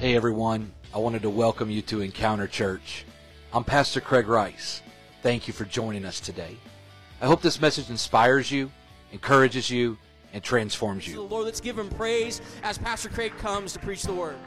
Hey 0.00 0.16
everyone, 0.16 0.72
I 0.94 0.98
wanted 0.98 1.20
to 1.20 1.28
welcome 1.28 1.68
you 1.68 1.82
to 1.82 2.00
Encounter 2.00 2.46
Church. 2.46 3.04
I'm 3.52 3.64
Pastor 3.64 4.00
Craig 4.00 4.28
Rice. 4.28 4.80
Thank 5.22 5.46
you 5.46 5.52
for 5.52 5.66
joining 5.66 6.06
us 6.06 6.20
today. 6.20 6.56
I 7.20 7.26
hope 7.26 7.42
this 7.42 7.60
message 7.60 7.90
inspires 7.90 8.50
you, 8.50 8.72
encourages 9.12 9.68
you, 9.68 9.98
and 10.32 10.42
transforms 10.42 11.04
So, 11.04 11.10
you. 11.10 11.22
Lord, 11.24 11.44
let's 11.44 11.60
give 11.60 11.78
him 11.78 11.90
praise 11.90 12.40
as 12.62 12.78
Pastor 12.78 13.10
Craig 13.10 13.36
comes 13.36 13.74
to 13.74 13.78
preach 13.80 14.02
the 14.02 14.14
word. 14.14 14.38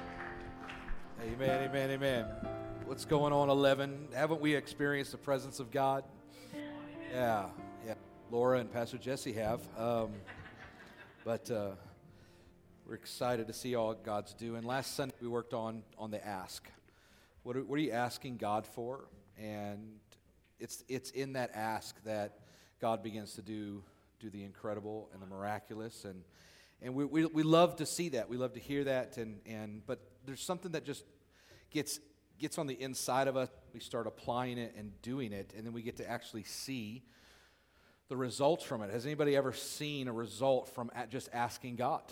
Amen, 1.21 1.69
amen, 1.69 1.91
amen. 1.91 2.25
What's 2.85 3.05
going 3.05 3.31
on, 3.31 3.51
11? 3.51 4.07
Haven't 4.15 4.41
we 4.41 4.55
experienced 4.55 5.11
the 5.11 5.19
presence 5.19 5.59
of 5.59 5.69
God? 5.69 6.03
Yeah, 7.11 7.45
yeah. 7.85 7.93
Laura 8.31 8.57
and 8.57 8.73
Pastor 8.73 8.97
Jesse 8.97 9.33
have. 9.33 9.61
Um, 9.77 10.13
but 11.23 11.51
uh, 11.51 11.73
we're 12.93 12.97
excited 12.97 13.47
to 13.47 13.53
see 13.53 13.73
all 13.73 13.95
God's 13.95 14.35
doing. 14.35 14.61
Last 14.61 14.95
Sunday, 14.95 15.15
we 15.19 15.27
worked 15.27 15.55
on, 15.55 15.81
on 15.97 16.11
the 16.11 16.23
ask. 16.23 16.69
What 17.41 17.57
are, 17.57 17.63
what 17.63 17.79
are 17.79 17.81
you 17.81 17.89
asking 17.89 18.37
God 18.37 18.67
for? 18.67 19.05
And 19.35 19.95
it's, 20.59 20.83
it's 20.87 21.09
in 21.09 21.33
that 21.33 21.49
ask 21.55 21.95
that 22.03 22.37
God 22.79 23.01
begins 23.01 23.33
to 23.33 23.41
do, 23.41 23.81
do 24.19 24.29
the 24.29 24.43
incredible 24.43 25.09
and 25.11 25.23
the 25.23 25.25
miraculous. 25.25 26.05
And, 26.05 26.21
and 26.83 26.93
we, 26.93 27.03
we, 27.05 27.25
we 27.25 27.41
love 27.41 27.77
to 27.77 27.87
see 27.87 28.09
that. 28.09 28.29
We 28.29 28.37
love 28.37 28.53
to 28.53 28.59
hear 28.59 28.83
that. 28.83 29.17
And, 29.17 29.39
and, 29.47 29.81
but 29.87 29.99
there's 30.27 30.43
something 30.43 30.73
that 30.73 30.85
just 30.85 31.03
gets, 31.71 31.99
gets 32.37 32.59
on 32.59 32.67
the 32.67 32.79
inside 32.79 33.27
of 33.27 33.35
us. 33.35 33.49
We 33.73 33.79
start 33.79 34.05
applying 34.05 34.59
it 34.59 34.75
and 34.77 34.91
doing 35.01 35.33
it, 35.33 35.51
and 35.57 35.65
then 35.65 35.73
we 35.73 35.81
get 35.81 35.97
to 35.97 36.07
actually 36.07 36.43
see 36.43 37.01
the 38.07 38.17
results 38.17 38.63
from 38.63 38.83
it. 38.83 38.91
Has 38.91 39.07
anybody 39.07 39.35
ever 39.35 39.51
seen 39.51 40.07
a 40.07 40.13
result 40.13 40.69
from 40.75 40.91
just 41.09 41.27
asking 41.33 41.77
God? 41.77 42.03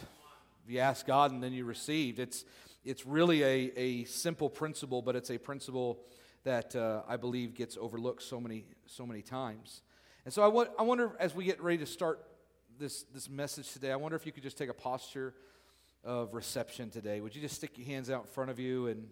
You 0.67 0.79
ask 0.79 1.05
God 1.05 1.31
and 1.31 1.41
then 1.43 1.53
you 1.53 1.65
received, 1.65 2.19
it's, 2.19 2.45
it's 2.83 3.05
really 3.05 3.43
a, 3.43 3.71
a 3.75 4.03
simple 4.05 4.49
principle, 4.49 5.01
but 5.01 5.15
it's 5.15 5.29
a 5.29 5.37
principle 5.37 5.99
that 6.43 6.75
uh, 6.75 7.01
I 7.07 7.17
believe 7.17 7.53
gets 7.53 7.77
overlooked 7.77 8.23
so 8.23 8.39
many, 8.39 8.65
so 8.85 9.05
many 9.05 9.21
times. 9.21 9.81
And 10.25 10.33
so 10.33 10.43
I, 10.43 10.65
I 10.79 10.83
wonder, 10.83 11.11
as 11.19 11.35
we 11.35 11.45
get 11.45 11.61
ready 11.61 11.79
to 11.79 11.85
start 11.85 12.19
this, 12.79 13.03
this 13.13 13.29
message 13.29 13.71
today, 13.73 13.91
I 13.91 13.95
wonder 13.95 14.15
if 14.15 14.25
you 14.25 14.31
could 14.31 14.43
just 14.43 14.57
take 14.57 14.69
a 14.69 14.73
posture 14.73 15.33
of 16.03 16.33
reception 16.33 16.89
today. 16.89 17.21
Would 17.21 17.35
you 17.35 17.41
just 17.41 17.55
stick 17.55 17.77
your 17.77 17.87
hands 17.87 18.09
out 18.09 18.21
in 18.21 18.27
front 18.27 18.49
of 18.49 18.59
you? 18.59 18.87
And 18.87 19.07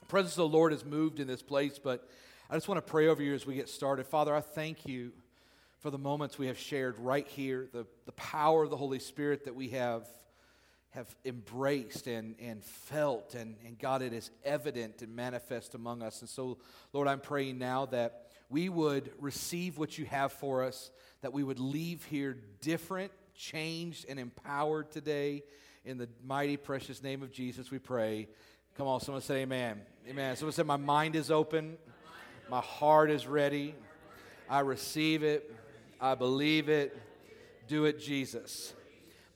the 0.00 0.06
presence 0.06 0.32
of 0.34 0.50
the 0.50 0.56
Lord 0.56 0.72
has 0.72 0.84
moved 0.84 1.20
in 1.20 1.26
this 1.26 1.42
place, 1.42 1.78
but 1.78 2.08
I 2.50 2.54
just 2.54 2.68
want 2.68 2.84
to 2.84 2.90
pray 2.90 3.08
over 3.08 3.22
you 3.22 3.34
as 3.34 3.46
we 3.46 3.54
get 3.54 3.68
started. 3.68 4.06
Father, 4.06 4.34
I 4.34 4.40
thank 4.40 4.86
you 4.86 5.12
for 5.80 5.90
the 5.90 5.98
moments 5.98 6.38
we 6.38 6.48
have 6.48 6.58
shared 6.58 6.98
right 6.98 7.26
here, 7.28 7.68
the, 7.72 7.86
the 8.04 8.12
power 8.12 8.64
of 8.64 8.70
the 8.70 8.76
Holy 8.76 8.98
Spirit 8.98 9.44
that 9.44 9.54
we 9.54 9.68
have, 9.68 10.06
have 10.90 11.14
embraced 11.24 12.06
and, 12.06 12.34
and 12.40 12.64
felt. 12.64 13.34
And, 13.34 13.56
and 13.66 13.78
God, 13.78 14.02
it 14.02 14.12
is 14.12 14.30
evident 14.44 15.02
and 15.02 15.14
manifest 15.14 15.74
among 15.74 16.02
us. 16.02 16.20
And 16.20 16.28
so, 16.28 16.58
Lord, 16.92 17.08
I'm 17.08 17.20
praying 17.20 17.58
now 17.58 17.86
that 17.86 18.26
we 18.48 18.68
would 18.68 19.10
receive 19.18 19.78
what 19.78 19.98
you 19.98 20.06
have 20.06 20.32
for 20.32 20.64
us, 20.64 20.90
that 21.20 21.32
we 21.32 21.42
would 21.42 21.60
leave 21.60 22.04
here 22.04 22.38
different, 22.60 23.12
changed, 23.34 24.06
and 24.08 24.18
empowered 24.18 24.90
today. 24.90 25.42
In 25.84 25.98
the 25.98 26.08
mighty, 26.24 26.56
precious 26.56 27.02
name 27.02 27.22
of 27.22 27.30
Jesus, 27.30 27.70
we 27.70 27.78
pray. 27.78 28.28
Come 28.76 28.86
on, 28.86 29.00
someone 29.00 29.22
say 29.22 29.42
amen. 29.42 29.80
Amen. 30.08 30.36
Someone 30.36 30.52
say, 30.52 30.62
My 30.62 30.76
mind 30.76 31.16
is 31.16 31.30
open, 31.30 31.76
my 32.50 32.60
heart 32.60 33.10
is 33.10 33.26
ready. 33.26 33.74
I 34.48 34.60
receive 34.60 35.22
it. 35.22 35.54
I 36.00 36.14
believe 36.14 36.68
it. 36.68 36.96
Do 37.66 37.84
it, 37.84 38.00
Jesus. 38.00 38.72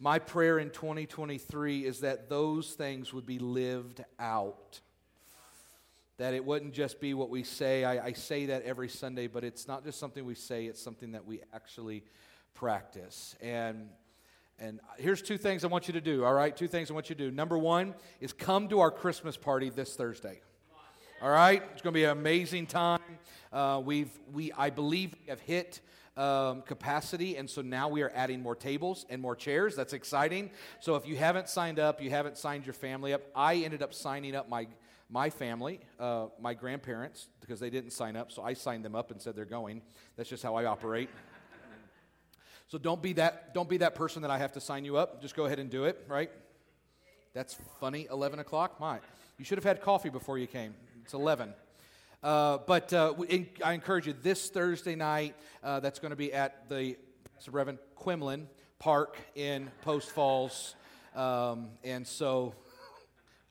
My 0.02 0.18
prayer 0.18 0.58
in 0.58 0.70
2023 0.70 1.86
is 1.86 2.00
that 2.00 2.28
those 2.28 2.72
things 2.72 3.12
would 3.14 3.24
be 3.24 3.38
lived 3.38 4.02
out. 4.18 4.80
That 6.18 6.34
it 6.34 6.44
wouldn't 6.44 6.74
just 6.74 7.00
be 7.00 7.14
what 7.14 7.30
we 7.30 7.44
say. 7.44 7.84
I, 7.84 8.06
I 8.06 8.12
say 8.12 8.46
that 8.46 8.64
every 8.64 8.88
Sunday, 8.88 9.28
but 9.28 9.44
it's 9.44 9.68
not 9.68 9.84
just 9.84 10.00
something 10.00 10.24
we 10.24 10.34
say, 10.34 10.66
it's 10.66 10.82
something 10.82 11.12
that 11.12 11.24
we 11.24 11.42
actually 11.54 12.02
practice. 12.52 13.36
And 13.40 13.90
and 14.58 14.80
here's 14.98 15.22
two 15.22 15.38
things 15.38 15.62
I 15.62 15.68
want 15.68 15.86
you 15.86 15.94
to 15.94 16.00
do, 16.00 16.24
all 16.24 16.34
right? 16.34 16.56
Two 16.56 16.66
things 16.66 16.90
I 16.90 16.94
want 16.94 17.08
you 17.08 17.14
to 17.14 17.28
do. 17.28 17.30
Number 17.30 17.56
one 17.56 17.94
is 18.20 18.32
come 18.32 18.66
to 18.70 18.80
our 18.80 18.90
Christmas 18.90 19.36
party 19.36 19.70
this 19.70 19.94
Thursday. 19.94 20.40
All 21.22 21.30
right, 21.30 21.62
it's 21.72 21.82
going 21.82 21.94
to 21.94 21.98
be 21.98 22.02
an 22.02 22.10
amazing 22.10 22.66
time. 22.66 22.98
Uh, 23.52 23.80
we've 23.84 24.10
we 24.32 24.50
I 24.50 24.70
believe 24.70 25.14
we 25.22 25.30
have 25.30 25.38
hit 25.38 25.80
um, 26.16 26.62
capacity, 26.62 27.36
and 27.36 27.48
so 27.48 27.62
now 27.62 27.88
we 27.88 28.02
are 28.02 28.12
adding 28.14 28.42
more 28.42 28.54
tables 28.54 29.06
and 29.08 29.20
more 29.22 29.34
chairs. 29.34 29.74
That's 29.74 29.92
exciting. 29.92 30.50
So 30.80 30.96
if 30.96 31.06
you 31.06 31.16
haven't 31.16 31.48
signed 31.48 31.78
up, 31.78 32.02
you 32.02 32.10
haven't 32.10 32.36
signed 32.36 32.66
your 32.66 32.74
family 32.74 33.12
up. 33.12 33.22
I 33.34 33.56
ended 33.56 33.82
up 33.82 33.94
signing 33.94 34.34
up 34.34 34.48
my 34.48 34.66
my 35.08 35.28
family, 35.28 35.80
uh, 36.00 36.28
my 36.40 36.54
grandparents, 36.54 37.28
because 37.42 37.60
they 37.60 37.68
didn't 37.68 37.90
sign 37.90 38.16
up, 38.16 38.32
so 38.32 38.42
I 38.42 38.54
signed 38.54 38.82
them 38.82 38.94
up 38.94 39.10
and 39.10 39.20
said 39.20 39.36
they're 39.36 39.44
going. 39.44 39.82
That's 40.16 40.28
just 40.30 40.42
how 40.42 40.54
I 40.54 40.64
operate. 40.64 41.10
So 42.68 42.78
don't 42.78 43.02
be 43.02 43.12
that 43.14 43.52
don't 43.52 43.68
be 43.68 43.76
that 43.78 43.94
person 43.94 44.22
that 44.22 44.30
I 44.30 44.38
have 44.38 44.52
to 44.52 44.60
sign 44.60 44.86
you 44.86 44.96
up. 44.96 45.20
Just 45.20 45.36
go 45.36 45.44
ahead 45.44 45.58
and 45.58 45.68
do 45.68 45.84
it, 45.84 46.06
right? 46.08 46.30
That's 47.34 47.54
funny. 47.80 48.08
Eleven 48.10 48.38
o'clock. 48.38 48.80
My, 48.80 48.98
you 49.36 49.44
should 49.44 49.58
have 49.58 49.64
had 49.64 49.82
coffee 49.82 50.08
before 50.08 50.38
you 50.38 50.46
came. 50.46 50.74
It's 51.04 51.12
eleven. 51.12 51.52
Uh, 52.22 52.58
but 52.66 52.92
uh, 52.92 53.14
in- 53.28 53.48
I 53.64 53.72
encourage 53.72 54.06
you 54.06 54.14
this 54.22 54.48
Thursday 54.48 54.94
night. 54.94 55.34
Uh, 55.62 55.80
that's 55.80 55.98
going 55.98 56.10
to 56.10 56.16
be 56.16 56.32
at 56.32 56.68
the 56.68 56.96
Reverend 57.50 57.78
Q'emiln 57.98 58.46
Park 58.78 59.16
in 59.34 59.70
Post 59.82 60.10
Falls, 60.10 60.76
um, 61.16 61.70
and 61.82 62.06
so 62.06 62.54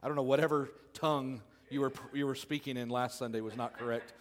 I 0.01 0.07
don't 0.07 0.15
know 0.15 0.23
whatever 0.23 0.69
tongue 0.93 1.41
you 1.69 1.81
were 1.81 1.91
you 2.13 2.25
were 2.25 2.35
speaking 2.35 2.77
in 2.77 2.89
last 2.89 3.17
Sunday 3.19 3.41
was 3.41 3.57
not 3.57 3.77
correct, 3.77 4.13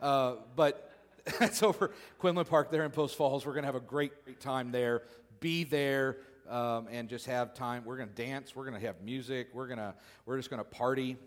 uh, 0.00 0.36
but 0.56 0.90
it's 1.40 1.62
over 1.62 1.92
Quinlan 2.18 2.46
Park 2.46 2.70
there 2.70 2.84
in 2.84 2.90
Post 2.90 3.16
Falls. 3.16 3.44
We're 3.44 3.52
going 3.52 3.64
to 3.64 3.68
have 3.68 3.74
a 3.74 3.80
great, 3.80 4.24
great 4.24 4.40
time 4.40 4.72
there. 4.72 5.02
Be 5.40 5.64
there 5.64 6.16
um, 6.48 6.88
and 6.90 7.08
just 7.08 7.26
have 7.26 7.52
time. 7.52 7.84
We're 7.84 7.98
going 7.98 8.08
to 8.08 8.14
dance. 8.14 8.56
We're 8.56 8.64
going 8.64 8.80
to 8.80 8.86
have 8.86 9.02
music. 9.02 9.48
We're 9.52 9.66
going 9.66 9.78
to 9.78 9.94
we're 10.24 10.38
just 10.38 10.48
going 10.48 10.62
to 10.62 10.68
party 10.68 11.18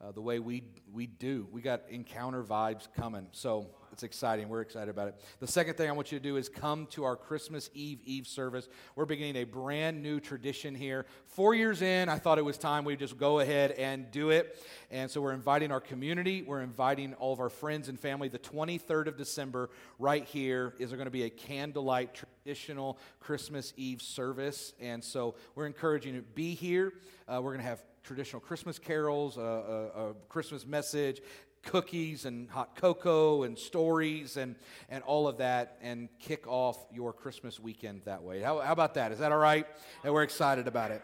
uh, 0.00 0.12
the 0.12 0.20
way 0.20 0.38
we 0.38 0.62
we 0.92 1.06
do. 1.06 1.46
We 1.50 1.60
got 1.62 1.82
encounter 1.88 2.42
vibes 2.42 2.88
coming, 2.96 3.26
so 3.32 3.68
it's 3.92 4.02
exciting. 4.02 4.50
We're 4.50 4.60
excited 4.60 4.90
about 4.90 5.08
it. 5.08 5.14
The 5.40 5.46
second 5.46 5.74
thing 5.74 5.88
I 5.88 5.92
want 5.92 6.12
you 6.12 6.18
to 6.18 6.22
do 6.22 6.36
is 6.36 6.50
come 6.50 6.86
to 6.88 7.04
our 7.04 7.16
Christmas 7.16 7.70
Eve 7.72 8.00
Eve 8.04 8.26
service. 8.26 8.68
We're 8.94 9.06
beginning 9.06 9.36
a 9.36 9.44
brand 9.44 10.02
new 10.02 10.20
tradition 10.20 10.74
here. 10.74 11.06
Four 11.28 11.54
years 11.54 11.80
in, 11.80 12.10
I 12.10 12.18
thought 12.18 12.38
it 12.38 12.44
was 12.44 12.58
time 12.58 12.84
we 12.84 12.94
just 12.96 13.16
go 13.16 13.40
ahead 13.40 13.70
and 13.72 14.10
do 14.10 14.28
it. 14.30 14.62
And 14.90 15.10
so 15.10 15.22
we're 15.22 15.32
inviting 15.32 15.72
our 15.72 15.80
community. 15.80 16.42
We're 16.42 16.60
inviting 16.60 17.14
all 17.14 17.32
of 17.32 17.40
our 17.40 17.48
friends 17.48 17.88
and 17.88 17.98
family. 17.98 18.28
The 18.28 18.38
23rd 18.38 19.06
of 19.06 19.16
December, 19.16 19.70
right 19.98 20.24
here, 20.24 20.74
is 20.78 20.92
going 20.92 21.06
to 21.06 21.10
be 21.10 21.22
a 21.22 21.30
candlelight 21.30 22.14
traditional 22.44 22.98
Christmas 23.18 23.72
Eve 23.78 24.02
service. 24.02 24.74
And 24.78 25.02
so 25.02 25.36
we're 25.54 25.66
encouraging 25.66 26.14
you 26.14 26.20
to 26.20 26.26
be 26.26 26.54
here. 26.54 26.92
Uh, 27.26 27.40
we're 27.42 27.52
going 27.52 27.64
to 27.64 27.68
have 27.68 27.82
traditional 28.06 28.40
Christmas 28.40 28.78
carols, 28.78 29.36
a, 29.36 30.14
Christmas 30.28 30.64
message, 30.64 31.20
cookies 31.64 32.24
and 32.24 32.48
hot 32.48 32.76
cocoa 32.76 33.42
and 33.42 33.58
stories 33.58 34.36
and, 34.36 34.54
and 34.88 35.02
all 35.02 35.26
of 35.26 35.38
that, 35.38 35.76
and 35.82 36.08
kick 36.20 36.46
off 36.46 36.78
your 36.92 37.12
Christmas 37.12 37.58
weekend 37.58 38.02
that 38.04 38.22
way. 38.22 38.40
How, 38.40 38.60
how 38.60 38.72
about 38.72 38.94
that? 38.94 39.10
Is 39.10 39.18
that 39.18 39.32
all 39.32 39.38
right? 39.38 39.66
And 40.04 40.14
we're 40.14 40.22
excited 40.22 40.68
about 40.68 40.92
it. 40.92 41.02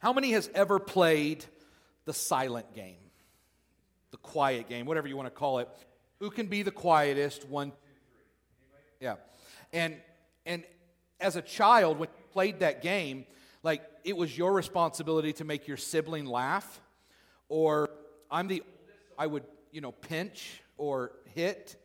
How 0.00 0.12
many 0.12 0.30
has 0.32 0.48
ever 0.54 0.78
played 0.78 1.44
the 2.04 2.12
silent 2.12 2.72
game? 2.74 2.96
The 4.12 4.18
quiet 4.18 4.68
game, 4.68 4.86
whatever 4.86 5.08
you 5.08 5.16
want 5.16 5.26
to 5.26 5.30
call 5.30 5.58
it. 5.58 5.68
Who 6.20 6.30
can 6.30 6.46
be 6.46 6.62
the 6.62 6.70
quietest? 6.70 7.48
One, 7.48 7.70
two, 7.70 7.74
three. 7.74 9.06
Yeah. 9.06 9.16
And 9.72 9.96
and 10.46 10.64
as 11.18 11.36
a 11.36 11.42
child, 11.42 11.98
when 11.98 12.08
you 12.08 12.24
played 12.32 12.60
that 12.60 12.82
game, 12.82 13.26
like 13.62 13.82
it 14.04 14.16
was 14.16 14.36
your 14.36 14.52
responsibility 14.52 15.32
to 15.34 15.44
make 15.44 15.68
your 15.68 15.76
sibling 15.76 16.26
laugh, 16.26 16.80
or 17.48 17.90
I'm 18.30 18.48
the 18.48 18.62
I 19.18 19.26
would, 19.26 19.44
you 19.70 19.80
know, 19.80 19.92
pinch 19.92 20.60
or 20.76 21.12
hit. 21.34 21.76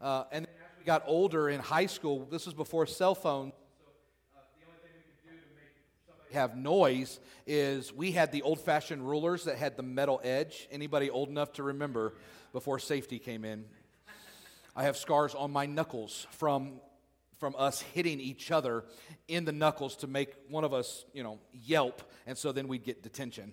Uh, 0.00 0.24
and 0.32 0.46
as 0.46 0.78
we 0.78 0.84
got 0.84 1.02
older 1.06 1.48
in 1.48 1.60
high 1.60 1.86
school, 1.86 2.26
this 2.30 2.46
was 2.46 2.54
before 2.54 2.86
cell 2.86 3.14
phones. 3.14 3.52
So 3.54 4.38
uh, 4.38 4.40
the 4.58 4.66
only 4.66 4.78
thing 4.82 4.92
we 4.96 5.30
could 5.30 5.30
do 5.30 5.36
to 5.36 5.54
make 5.54 5.74
somebody 6.06 6.34
have 6.34 6.56
noise 6.56 7.20
is 7.46 7.92
we 7.92 8.12
had 8.12 8.32
the 8.32 8.42
old-fashioned 8.42 9.06
rulers 9.06 9.44
that 9.44 9.56
had 9.56 9.76
the 9.76 9.82
metal 9.82 10.20
edge. 10.22 10.68
Anybody 10.70 11.10
old 11.10 11.28
enough 11.28 11.52
to 11.54 11.62
remember 11.62 12.14
before 12.52 12.78
safety 12.78 13.18
came 13.18 13.44
in? 13.44 13.64
I 14.74 14.84
have 14.84 14.96
scars 14.96 15.34
on 15.34 15.50
my 15.50 15.66
knuckles 15.66 16.26
from 16.30 16.80
from 17.38 17.54
us 17.58 17.82
hitting 17.82 18.20
each 18.20 18.50
other 18.50 18.84
in 19.28 19.44
the 19.44 19.52
knuckles 19.52 19.96
to 19.96 20.06
make 20.06 20.34
one 20.48 20.64
of 20.64 20.72
us, 20.72 21.04
you 21.12 21.22
know, 21.22 21.38
yelp, 21.52 22.02
and 22.26 22.36
so 22.38 22.52
then 22.52 22.68
we'd 22.68 22.84
get 22.84 23.02
detention. 23.02 23.52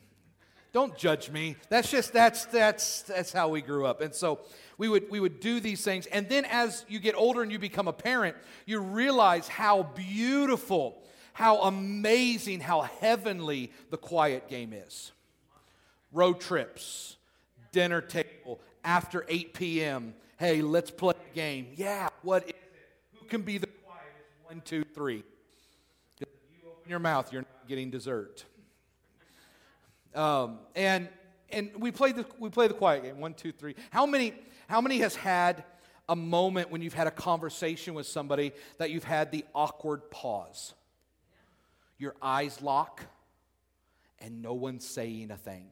Don't 0.71 0.97
judge 0.97 1.29
me. 1.29 1.55
That's 1.69 1.91
just 1.91 2.13
that's 2.13 2.45
that's 2.45 3.03
that's 3.03 3.31
how 3.31 3.49
we 3.49 3.61
grew 3.61 3.85
up. 3.85 4.01
And 4.01 4.15
so 4.15 4.39
we 4.79 4.89
would 4.89 5.11
we 5.11 5.19
would 5.19 5.39
do 5.39 5.59
these 5.59 5.83
things. 5.83 6.07
And 6.07 6.27
then 6.27 6.45
as 6.45 6.83
you 6.89 6.99
get 6.99 7.13
older 7.15 7.43
and 7.43 7.51
you 7.51 7.59
become 7.59 7.87
a 7.87 7.93
parent, 7.93 8.35
you 8.65 8.79
realize 8.79 9.47
how 9.47 9.83
beautiful, 9.83 11.03
how 11.33 11.61
amazing, 11.61 12.59
how 12.59 12.81
heavenly 12.81 13.71
the 13.91 13.97
quiet 13.97 14.47
game 14.47 14.73
is. 14.73 15.11
road 16.11 16.39
trips, 16.39 17.17
dinner 17.71 18.01
table, 18.01 18.59
after 18.83 19.25
8 19.27 19.53
p.m. 19.53 20.13
Hey, 20.37 20.61
let's 20.61 20.91
play 20.91 21.13
a 21.31 21.35
game. 21.35 21.67
Yeah, 21.75 22.09
what 22.21 22.47
is 22.47 22.53
can 23.33 23.41
be 23.41 23.57
the 23.57 23.65
quietest? 23.65 24.29
One, 24.43 24.61
two, 24.63 24.83
three. 24.93 25.23
If 26.19 26.27
you 26.51 26.69
open 26.69 26.87
your 26.87 26.99
mouth, 26.99 27.33
you're 27.33 27.41
not 27.41 27.67
getting 27.67 27.89
dessert. 27.89 28.45
Um, 30.13 30.59
and 30.75 31.09
and 31.49 31.71
we 31.77 31.89
played 31.89 32.15
the 32.15 32.27
we 32.37 32.49
play 32.49 32.67
the 32.67 32.75
quiet 32.75 33.01
game. 33.01 33.19
One, 33.19 33.33
two, 33.33 33.51
three. 33.51 33.75
How 33.89 34.05
many 34.05 34.35
how 34.67 34.81
many 34.81 34.99
has 34.99 35.15
had 35.15 35.63
a 36.07 36.15
moment 36.15 36.69
when 36.69 36.83
you've 36.83 36.93
had 36.93 37.07
a 37.07 37.11
conversation 37.11 37.95
with 37.95 38.05
somebody 38.05 38.51
that 38.77 38.91
you've 38.91 39.03
had 39.03 39.31
the 39.31 39.43
awkward 39.55 40.11
pause? 40.11 40.75
Your 41.97 42.13
eyes 42.21 42.61
lock, 42.61 43.01
and 44.19 44.43
no 44.43 44.53
one's 44.53 44.87
saying 44.87 45.31
a 45.31 45.37
thing. 45.37 45.71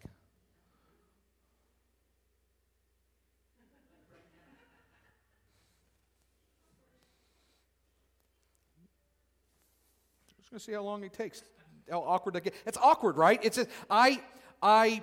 Just 10.52 10.68
gonna 10.68 10.74
see 10.74 10.78
how 10.78 10.84
long 10.84 11.02
it 11.06 11.14
takes. 11.14 11.44
How 11.90 12.02
awkward 12.02 12.36
that 12.36 12.44
gets. 12.44 12.58
It's 12.66 12.78
awkward, 12.78 13.16
right? 13.16 13.40
It's 13.42 13.58
a, 13.58 13.68
I 13.90 14.22
I 14.62 15.02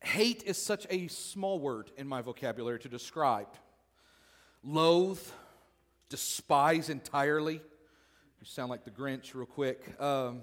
hate 0.00 0.42
is 0.44 0.60
such 0.60 0.88
a 0.90 1.06
small 1.06 1.60
word 1.60 1.92
in 1.96 2.08
my 2.08 2.20
vocabulary 2.20 2.80
to 2.80 2.88
describe. 2.88 3.46
Loathe, 4.64 5.20
despise 6.08 6.88
entirely. 6.88 7.54
You 7.54 8.44
sound 8.44 8.70
like 8.70 8.84
the 8.84 8.90
Grinch, 8.90 9.34
real 9.34 9.46
quick. 9.46 10.00
Um, 10.00 10.40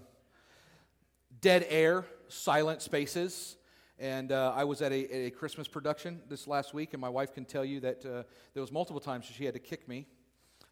dead 1.41 1.65
air, 1.67 2.05
silent 2.29 2.81
spaces. 2.81 3.57
And 3.99 4.31
uh, 4.31 4.53
I 4.55 4.63
was 4.63 4.81
at 4.81 4.93
a, 4.93 5.25
a, 5.25 5.29
Christmas 5.31 5.67
production 5.67 6.21
this 6.29 6.47
last 6.47 6.73
week, 6.73 6.93
and 6.93 7.01
my 7.01 7.09
wife 7.09 7.33
can 7.33 7.43
tell 7.43 7.65
you 7.65 7.81
that 7.81 8.05
uh, 8.05 8.23
there 8.53 8.61
was 8.61 8.71
multiple 8.71 9.01
times 9.01 9.25
she 9.25 9.43
had 9.43 9.53
to 9.53 9.59
kick 9.59 9.85
me. 9.89 10.07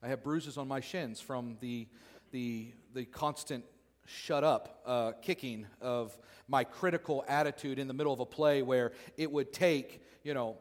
I 0.01 0.07
have 0.07 0.23
bruises 0.23 0.57
on 0.57 0.69
my 0.69 0.79
shins 0.79 1.19
from 1.19 1.57
the, 1.59 1.87
the, 2.31 2.73
the 2.93 3.05
constant 3.05 3.65
shut 4.05 4.43
up 4.43 4.81
uh, 4.85 5.11
kicking 5.21 5.65
of 5.81 6.17
my 6.47 6.63
critical 6.63 7.25
attitude 7.27 7.79
in 7.79 7.87
the 7.87 7.93
middle 7.93 8.13
of 8.13 8.19
a 8.19 8.25
play 8.25 8.61
where 8.61 8.91
it 9.17 9.31
would 9.31 9.51
take, 9.51 10.03
you 10.23 10.33
know, 10.33 10.57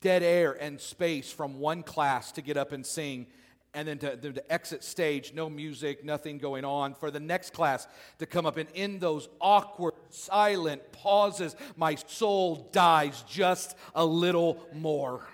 dead 0.00 0.22
air 0.22 0.52
and 0.52 0.80
space 0.80 1.32
from 1.32 1.58
one 1.58 1.82
class 1.82 2.30
to 2.32 2.42
get 2.42 2.56
up 2.56 2.72
and 2.72 2.86
sing 2.86 3.26
and 3.74 3.88
then 3.88 3.98
to, 3.98 4.16
to, 4.16 4.52
exit 4.52 4.82
stage, 4.82 5.34
no 5.34 5.50
music, 5.50 6.04
nothing 6.04 6.38
going 6.38 6.64
on, 6.64 6.94
for 6.94 7.10
the 7.10 7.20
next 7.20 7.52
class 7.52 7.86
to 8.18 8.26
come 8.26 8.46
up. 8.46 8.56
And 8.56 8.68
in 8.74 8.98
those 8.98 9.28
awkward, 9.40 9.94
silent 10.08 10.90
pauses, 10.92 11.54
my 11.76 11.94
soul 11.94 12.68
dies 12.72 13.22
just 13.28 13.76
a 13.94 14.04
little 14.04 14.66
more. 14.72 15.26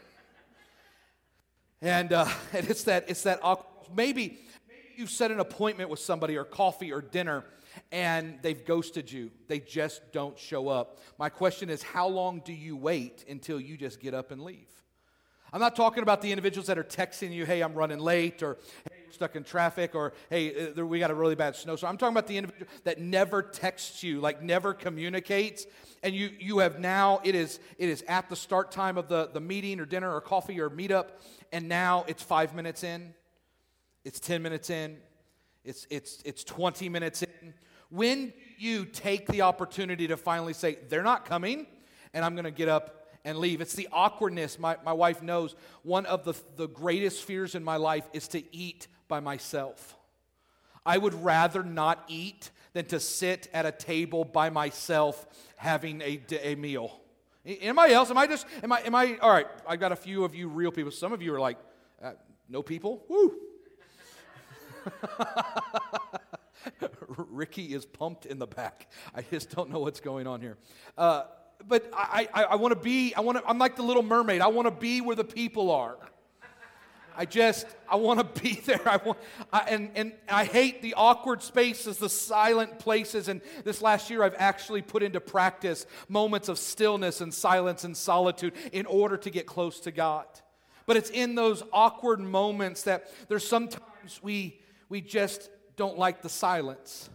And, 1.81 2.12
uh, 2.12 2.27
and 2.53 2.69
it's 2.69 2.85
that, 2.85 3.05
it's 3.09 3.23
that 3.23 3.38
awkward, 3.43 3.94
maybe 3.94 4.41
you've 4.99 5.11
set 5.11 5.31
an 5.31 5.41
appointment 5.41 5.91
with 5.91 6.00
somebody 6.00 6.37
or 6.37 6.44
coffee 6.44 6.93
or 6.93 7.00
dinner 7.00 7.44
and 7.93 8.38
they've 8.43 8.64
ghosted 8.64 9.11
you. 9.11 9.31
They 9.49 9.61
just 9.61 10.12
don't 10.12 10.38
show 10.38 10.69
up. 10.69 11.00
My 11.19 11.29
question 11.29 11.70
is 11.70 11.82
how 11.82 12.08
long 12.08 12.41
do 12.44 12.52
you 12.52 12.76
wait 12.76 13.25
until 13.29 13.61
you 13.61 13.76
just 13.76 14.00
get 14.00 14.14
up 14.14 14.31
and 14.31 14.43
leave? 14.43 14.69
I'm 15.52 15.61
not 15.61 15.76
talking 15.76 16.02
about 16.02 16.20
the 16.20 16.32
individuals 16.32 16.67
that 16.67 16.79
are 16.79 16.85
texting 16.85 17.32
you, 17.32 17.46
hey, 17.46 17.62
I'm 17.62 17.75
running 17.75 18.00
late, 18.00 18.43
or 18.43 18.58
hey, 18.91 19.02
we're 19.06 19.12
stuck 19.12 19.37
in 19.37 19.44
traffic, 19.44 19.94
or 19.94 20.12
hey, 20.29 20.73
uh, 20.73 20.85
we 20.85 20.99
got 20.99 21.12
a 21.12 21.14
really 21.14 21.37
bad 21.37 21.55
snowstorm. 21.55 21.93
I'm 21.93 21.96
talking 21.96 22.12
about 22.12 22.26
the 22.26 22.38
individual 22.38 22.69
that 22.82 23.00
never 23.00 23.41
texts 23.41 24.02
you, 24.02 24.20
like 24.20 24.43
never 24.43 24.75
communicates, 24.75 25.67
and 26.02 26.12
you, 26.12 26.31
you 26.41 26.58
have 26.58 26.81
now, 26.81 27.20
it 27.23 27.37
is, 27.37 27.61
it 27.79 27.88
is 27.88 28.02
at 28.08 28.29
the 28.29 28.35
start 28.35 28.73
time 28.73 28.99
of 28.99 29.06
the, 29.06 29.31
the 29.32 29.41
meeting 29.41 29.79
or 29.79 29.87
dinner 29.87 30.12
or 30.12 30.20
coffee 30.20 30.61
or 30.61 30.69
meetup, 30.69 31.11
and 31.52 31.69
now 31.69 32.05
it's 32.08 32.23
five 32.23 32.52
minutes 32.52 32.82
in 32.82 33.14
it's 34.05 34.21
10 34.21 34.43
minutes 34.43 34.71
in, 34.71 34.99
it's, 35.65 35.87
it's, 35.91 36.23
it's 36.25 36.45
20 36.45 36.89
minutes 36.89 37.23
in. 37.23 37.55
When 37.91 38.33
you 38.59 38.85
take 38.85 39.27
the 39.29 39.43
opportunity 39.43 40.06
to 40.09 40.17
finally 40.17 40.53
say, 40.53 40.79
they're 40.89 41.03
not 41.03 41.25
coming, 41.25 41.67
and 42.12 42.25
I'm 42.25 42.35
going 42.35 42.45
to 42.45 42.51
get 42.51 42.69
up 42.69 43.06
and 43.25 43.39
leave. 43.39 43.61
It's 43.61 43.75
the 43.75 43.89
awkwardness. 43.93 44.59
My, 44.59 44.77
my 44.85 44.93
wife 44.93 45.23
knows 45.23 45.55
one 45.83 46.05
of 46.06 46.25
the, 46.25 46.35
the 46.56 46.69
greatest 46.69 47.25
fears 47.25 47.55
in 47.55 47.65
my 47.65 47.77
life 47.77 48.05
is 48.12 48.29
to 48.29 48.43
eat 48.55 48.89
by 49.09 49.21
myself. 49.21 49.97
I 50.85 50.99
would 50.99 51.15
rather 51.25 51.62
not 51.62 52.05
eat 52.09 52.51
than 52.75 52.85
to 52.87 53.01
sit 53.01 53.49
at 53.55 53.65
a 53.65 53.73
table 53.73 54.25
by 54.25 54.51
myself 54.51 55.27
having 55.56 56.03
a, 56.03 56.21
a 56.43 56.55
meal. 56.56 57.01
Anybody 57.47 57.95
else? 57.95 58.11
Am 58.11 58.19
I 58.19 58.27
just, 58.27 58.47
am 58.62 58.73
I, 58.73 58.81
am 58.81 58.95
I, 58.95 59.17
all 59.21 59.31
right, 59.31 59.47
I've 59.67 59.81
got 59.81 59.93
a 59.93 59.97
few 59.97 60.25
of 60.25 60.35
you 60.35 60.49
real 60.49 60.73
people. 60.73 60.91
Some 60.91 61.12
of 61.12 61.23
you 61.23 61.35
are 61.35 61.41
like, 61.41 61.59
uh, 62.03 62.12
no 62.49 62.62
people? 62.62 63.05
Woo. 63.09 63.35
Ricky 67.09 67.75
is 67.75 67.85
pumped 67.85 68.27
in 68.27 68.39
the 68.39 68.47
back. 68.47 68.91
I 69.15 69.23
just 69.23 69.51
don't 69.51 69.71
know 69.71 69.81
what's 69.81 70.01
going 70.01 70.27
on 70.27 70.41
here. 70.41 70.57
Uh, 70.97 71.25
but 71.67 71.91
I, 71.95 72.29
I, 72.33 72.45
I 72.45 72.55
want 72.57 72.73
to 72.73 72.81
be, 72.81 73.15
I 73.15 73.21
want 73.21 73.39
to, 73.39 73.45
I'm 73.47 73.59
like 73.59 73.77
the 73.77 73.83
little 73.83 74.03
mermaid. 74.03 74.41
I 74.41 74.49
want 74.49 74.67
to 74.67 74.71
be 74.71 75.01
where 75.01 75.17
the 75.17 75.25
people 75.25 75.71
are. 75.71 75.97
I 77.17 77.27
just, 77.27 77.67
I 77.89 77.97
want 77.97 78.19
to 78.19 78.25
be 78.43 78.55
there. 78.55 78.87
I 78.87 78.97
want, 78.97 79.19
I, 79.53 79.61
and, 79.69 79.91
and 79.95 80.13
I 80.29 80.45
hate 80.45 80.83
the 80.83 80.95
awkward 80.95 81.43
spaces, 81.43 81.99
the 81.99 82.09
silent 82.09 82.79
places. 82.79 83.29
And 83.29 83.41
this 83.65 83.81
last 83.81 84.11
year, 84.11 84.23
I've 84.23 84.35
actually 84.37 84.83
put 84.83 85.03
into 85.03 85.21
practice 85.21 85.87
moments 86.09 86.49
of 86.49 86.59
stillness 86.59 87.21
and 87.21 87.33
silence 87.33 87.85
and 87.85 87.97
solitude 87.97 88.55
in 88.73 88.87
order 88.87 89.17
to 89.19 89.31
get 89.31 89.47
close 89.47 89.81
to 89.81 89.93
God. 89.93 90.27
But 90.87 90.97
it's 90.97 91.11
in 91.11 91.35
those 91.35 91.63
awkward 91.73 92.21
moments 92.21 92.83
that 92.83 93.11
there's 93.29 93.47
sometimes 93.47 94.21
we, 94.23 94.61
we 94.94 95.00
just 95.00 95.50
don't 95.75 95.99
like 95.99 96.23
the 96.23 96.29
silence. 96.29 97.11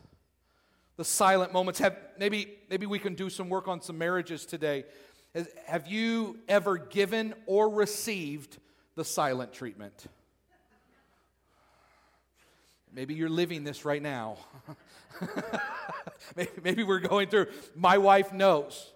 The 0.98 1.06
silent 1.06 1.54
moments. 1.54 1.80
Have, 1.80 1.96
maybe, 2.18 2.58
maybe 2.70 2.86
we 2.86 3.00
can 3.00 3.16
do 3.16 3.30
some 3.30 3.48
work 3.48 3.70
on 3.70 3.82
some 3.82 3.98
marriages 3.98 4.46
today. 4.46 4.84
Have 5.66 5.88
you 5.88 6.40
ever 6.50 6.78
given 6.78 7.34
or 7.46 7.70
received 7.70 8.58
the 8.96 9.06
silent 9.06 9.54
treatment? 9.54 10.08
Maybe 12.94 13.14
you're 13.14 13.30
living 13.30 13.64
this 13.64 13.86
right 13.86 14.02
now. 14.02 14.40
maybe, 16.36 16.52
maybe 16.62 16.84
we're 16.84 17.00
going 17.00 17.30
through. 17.30 17.48
My 17.76 17.98
wife 17.98 18.34
knows 18.34 18.92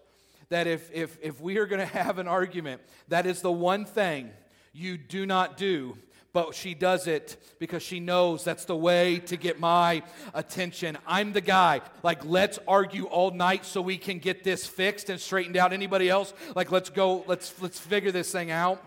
that 0.49 0.67
if, 0.67 0.91
if, 0.91 1.17
if 1.21 1.39
we 1.39 1.57
are 1.57 1.67
going 1.67 1.79
to 1.79 1.85
have 1.85 2.19
an 2.19 2.27
argument, 2.27 2.81
that 3.07 3.25
is 3.25 3.41
the 3.41 3.49
one 3.49 3.85
thing 3.85 4.29
you 4.73 4.97
do 4.97 5.25
not 5.25 5.55
do 5.55 5.97
but 6.33 6.55
she 6.55 6.73
does 6.73 7.05
it 7.05 7.37
because 7.59 7.83
she 7.83 7.99
knows 7.99 8.43
that's 8.43 8.65
the 8.65 8.75
way 8.75 9.19
to 9.19 9.37
get 9.37 9.59
my 9.59 10.01
attention. 10.33 10.97
I'm 11.05 11.31
the 11.31 11.41
guy, 11.41 11.81
like, 12.01 12.25
let's 12.25 12.57
argue 12.67 13.05
all 13.05 13.29
night 13.29 13.65
so 13.65 13.81
we 13.81 13.97
can 13.99 14.17
get 14.17 14.43
this 14.43 14.65
fixed 14.65 15.09
and 15.09 15.19
straightened 15.19 15.57
out. 15.57 15.73
Anybody 15.73 16.09
else? 16.09 16.33
Like, 16.55 16.71
let's 16.71 16.89
go, 16.89 17.23
let's, 17.27 17.53
let's 17.61 17.79
figure 17.79 18.11
this 18.11 18.31
thing 18.31 18.49
out. 18.49 18.83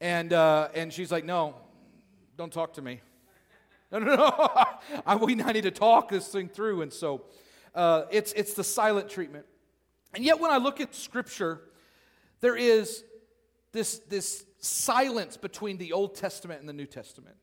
And, 0.00 0.32
uh, 0.34 0.68
and 0.74 0.92
she's 0.92 1.10
like, 1.10 1.24
no, 1.24 1.54
don't 2.36 2.52
talk 2.52 2.74
to 2.74 2.82
me. 2.82 3.00
No, 3.90 4.00
no, 4.00 4.16
no. 4.16 4.66
I, 5.06 5.16
we, 5.16 5.34
need 5.34 5.62
to 5.62 5.70
talk 5.70 6.10
this 6.10 6.28
thing 6.28 6.50
through. 6.50 6.82
And 6.82 6.92
so 6.92 7.22
uh, 7.74 8.02
it's, 8.10 8.34
it's 8.34 8.52
the 8.52 8.62
silent 8.62 9.08
treatment. 9.08 9.46
And 10.12 10.22
yet, 10.22 10.38
when 10.38 10.50
I 10.50 10.58
look 10.58 10.78
at 10.78 10.94
Scripture, 10.94 11.62
there 12.42 12.54
is 12.54 13.02
this, 13.78 13.98
this 14.08 14.44
silence 14.58 15.36
between 15.36 15.78
the 15.78 15.92
Old 15.92 16.16
Testament 16.16 16.58
and 16.58 16.68
the 16.68 16.72
New 16.72 16.86
Testament. 16.86 17.36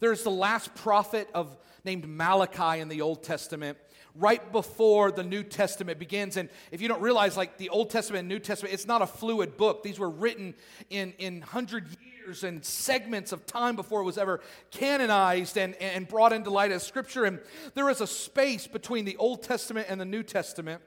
There's 0.00 0.24
the 0.24 0.30
last 0.30 0.74
prophet 0.74 1.28
of 1.34 1.56
named 1.84 2.08
Malachi 2.08 2.80
in 2.80 2.88
the 2.88 3.02
Old 3.02 3.22
Testament 3.22 3.78
right 4.16 4.50
before 4.50 5.12
the 5.12 5.22
New 5.22 5.44
Testament 5.44 6.00
begins. 6.00 6.36
And 6.36 6.48
if 6.72 6.82
you 6.82 6.88
don't 6.88 7.00
realize, 7.00 7.36
like 7.36 7.58
the 7.58 7.68
Old 7.68 7.90
Testament 7.90 8.20
and 8.20 8.28
New 8.28 8.40
Testament, 8.40 8.74
it's 8.74 8.88
not 8.88 9.02
a 9.02 9.06
fluid 9.06 9.56
book. 9.56 9.84
These 9.84 10.00
were 10.00 10.10
written 10.10 10.54
in, 10.90 11.14
in 11.18 11.42
hundred 11.42 11.86
years 12.04 12.42
and 12.42 12.64
segments 12.64 13.30
of 13.30 13.46
time 13.46 13.76
before 13.76 14.00
it 14.00 14.04
was 14.04 14.18
ever 14.18 14.40
canonized 14.72 15.56
and, 15.56 15.76
and 15.76 16.08
brought 16.08 16.32
into 16.32 16.50
light 16.50 16.72
as 16.72 16.82
scripture. 16.82 17.24
And 17.24 17.38
there 17.74 17.88
is 17.88 18.00
a 18.00 18.06
space 18.08 18.66
between 18.66 19.04
the 19.04 19.16
Old 19.16 19.44
Testament 19.44 19.86
and 19.88 20.00
the 20.00 20.04
New 20.04 20.24
Testament 20.24 20.82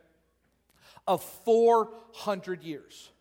of 1.08 1.24
400 1.24 2.62
years 2.62 3.12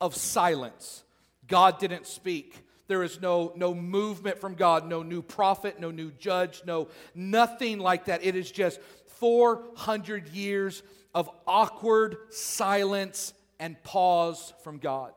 of 0.00 0.14
silence 0.16 1.04
God 1.50 1.78
didn't 1.78 2.06
speak. 2.06 2.64
There 2.86 3.02
is 3.02 3.20
no, 3.20 3.52
no 3.56 3.74
movement 3.74 4.38
from 4.38 4.54
God, 4.54 4.88
no 4.88 5.02
new 5.02 5.20
prophet, 5.20 5.78
no 5.78 5.90
new 5.90 6.10
judge, 6.12 6.62
no 6.64 6.88
nothing 7.14 7.78
like 7.78 8.06
that. 8.06 8.24
It 8.24 8.36
is 8.36 8.50
just 8.50 8.80
400 9.18 10.28
years 10.28 10.82
of 11.14 11.28
awkward 11.46 12.16
silence 12.30 13.34
and 13.58 13.80
pause 13.82 14.54
from 14.62 14.78
God. 14.78 15.12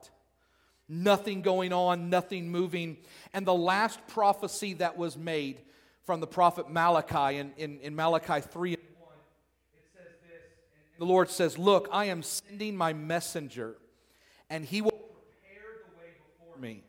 Nothing 0.89 1.41
going 1.41 1.71
on, 1.71 2.09
nothing 2.09 2.51
moving. 2.51 2.97
And 3.31 3.45
the 3.45 3.53
last 3.53 4.05
prophecy 4.07 4.73
that 4.75 4.97
was 4.97 5.15
made 5.15 5.61
from 6.03 6.19
the 6.19 6.27
prophet 6.27 6.69
Malachi 6.69 7.37
in, 7.37 7.53
in, 7.57 7.79
in 7.79 7.95
Malachi 7.95 8.41
3 8.41 8.73
and 8.73 8.83
1, 8.99 9.13
it 9.75 9.83
says 9.95 10.13
this, 10.21 10.41
The 10.99 11.05
Lord 11.05 11.29
says, 11.29 11.57
Look, 11.57 11.87
I 11.91 12.05
am 12.05 12.21
sending 12.21 12.75
my 12.75 12.91
messenger, 12.91 13.77
and 14.53 14.63
he 14.63 14.81
will 14.81 14.91
prepare 14.91 15.81
the 15.83 15.99
way 15.99 16.11
before 16.37 16.61
me. 16.61 16.83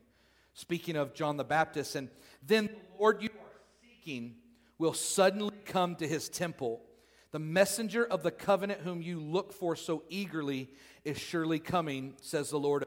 Speaking 0.52 0.96
of 0.96 1.14
John 1.14 1.38
the 1.38 1.44
Baptist, 1.44 1.96
and 1.96 2.10
then 2.46 2.66
the 2.66 3.00
Lord 3.00 3.22
you 3.22 3.30
are 3.30 3.60
seeking 3.80 4.34
will 4.76 4.92
suddenly 4.92 5.56
come 5.64 5.96
to 5.96 6.06
his 6.06 6.28
temple. 6.28 6.82
The 7.30 7.38
messenger 7.38 8.04
of 8.04 8.22
the 8.22 8.30
covenant 8.30 8.82
whom 8.82 9.00
you 9.00 9.18
look 9.18 9.54
for 9.54 9.76
so 9.76 10.02
eagerly 10.10 10.68
is 11.06 11.18
surely 11.18 11.58
coming, 11.58 12.12
says 12.20 12.50
the 12.50 12.58
Lord. 12.58 12.84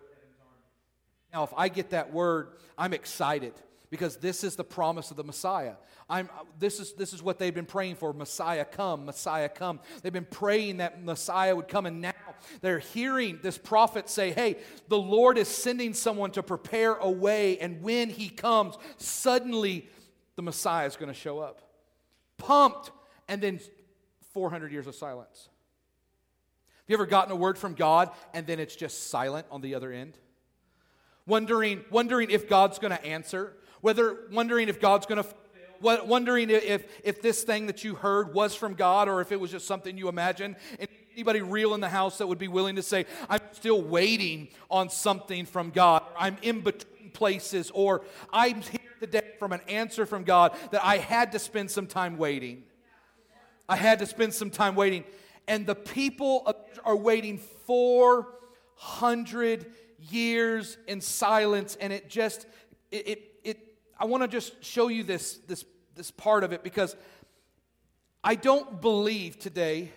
Now, 1.34 1.44
if 1.44 1.54
I 1.58 1.70
get 1.70 1.90
that 1.90 2.14
word, 2.14 2.50
I'm 2.78 2.94
excited 2.94 3.54
because 3.90 4.18
this 4.18 4.44
is 4.44 4.56
the 4.56 4.64
promise 4.64 5.12
of 5.12 5.18
the 5.18 5.24
Messiah. 5.24 5.74
I'm, 6.10 6.30
uh, 6.38 6.44
this, 6.60 6.80
is, 6.80 6.94
this 6.94 7.14
is 7.14 7.22
what 7.22 7.40
they've 7.40 7.54
been 7.54 7.66
praying 7.66 7.96
for 7.96 8.14
Messiah 8.14 8.66
come, 8.66 9.06
Messiah 9.06 9.50
come. 9.50 9.80
They've 10.02 10.14
been 10.14 10.26
praying 10.26 10.78
that 10.78 11.04
Messiah 11.04 11.56
would 11.56 11.68
come, 11.68 11.86
and 11.86 12.02
now 12.02 12.14
they're 12.62 12.80
hearing 12.80 13.40
this 13.42 13.58
prophet 13.58 14.10
say, 14.10 14.32
Hey, 14.32 14.58
the 14.88 14.98
Lord 14.98 15.38
is 15.38 15.48
sending 15.48 15.94
someone 15.94 16.32
to 16.32 16.44
prepare 16.44 16.96
a 16.96 17.10
way, 17.10 17.58
and 17.60 17.82
when 17.82 18.10
he 18.10 18.30
comes, 18.30 18.78
suddenly 18.98 19.88
the 20.36 20.42
Messiah 20.42 20.86
is 20.86 20.96
going 20.96 21.12
to 21.12 21.20
show 21.20 21.40
up. 21.40 21.62
Pumped, 22.38 22.92
and 23.28 23.42
then 23.42 23.60
400 24.34 24.72
years 24.72 24.88
of 24.88 24.96
silence. 24.96 25.50
Have 26.88 26.92
you 26.92 26.96
ever 26.96 27.06
gotten 27.06 27.32
a 27.34 27.36
word 27.36 27.58
from 27.58 27.74
God 27.74 28.12
and 28.34 28.48
then 28.48 28.60
it's 28.60 28.76
just 28.76 29.10
silent 29.10 29.46
on 29.52 29.60
the 29.60 29.76
other 29.76 29.92
end? 29.92 30.18
Wondering, 31.26 31.84
wondering 31.92 32.30
if 32.32 32.48
God's 32.48 32.80
going 32.80 32.96
to 32.96 33.06
answer, 33.06 33.58
whether 33.88 34.18
wondering 34.34 34.68
if 34.68 34.82
God's 34.82 35.06
going 35.06 35.24
to 35.24 35.30
wondering 35.80 36.50
if, 36.50 36.86
if 37.06 37.22
this 37.22 37.44
thing 37.44 37.68
that 37.68 37.86
you 37.86 37.96
heard 37.96 38.34
was 38.34 38.54
from 38.54 38.74
God 38.74 39.08
or 39.08 39.22
if 39.22 39.32
it 39.32 39.40
was 39.40 39.50
just 39.50 39.66
something 39.66 39.98
you 39.98 40.10
imagined. 40.10 40.58
And 40.78 40.90
anybody 41.14 41.40
real 41.40 41.74
in 41.74 41.80
the 41.80 41.88
house 41.88 42.18
that 42.18 42.28
would 42.28 42.38
be 42.38 42.50
willing 42.50 42.76
to 42.76 42.84
say, 42.84 43.06
I'm 43.30 43.40
still 43.54 43.82
waiting 43.82 44.50
on 44.70 44.90
something 44.90 45.46
from 45.46 45.70
God. 45.70 46.04
I'm 46.20 46.36
in 46.42 46.60
between 46.60 47.12
places, 47.12 47.72
or 47.74 48.02
I'm 48.34 48.60
here 48.60 48.82
today 49.00 49.32
from 49.40 49.54
an 49.54 49.62
answer 49.70 50.06
from 50.06 50.26
God 50.26 50.54
that 50.72 50.84
I 50.84 50.98
had 50.98 51.32
to 51.32 51.40
spend 51.40 51.72
some 51.72 51.88
time 51.88 52.18
waiting. 52.18 52.64
I 53.70 53.78
had 53.78 54.00
to 54.00 54.06
spend 54.06 54.34
some 54.34 54.50
time 54.50 54.76
waiting. 54.76 55.06
And 55.48 55.66
the 55.66 55.76
people 55.76 56.54
are 56.84 56.98
waiting 56.98 57.38
400 57.38 59.66
years 60.10 60.78
in 60.90 61.00
silence, 61.00 61.78
and 61.80 61.94
it 61.94 62.10
just, 62.10 62.46
it, 62.92 63.08
it 63.08 63.37
I 64.00 64.06
want 64.06 64.24
to 64.24 64.28
just 64.28 64.64
show 64.64 64.88
you 64.90 65.04
this, 65.04 65.38
this, 65.48 65.66
this 65.96 66.12
part 66.12 66.44
of 66.44 66.54
it 66.54 66.64
because 66.64 66.96
I 68.24 68.36
don't 68.36 68.80
believe 68.82 69.40
today 69.40 69.92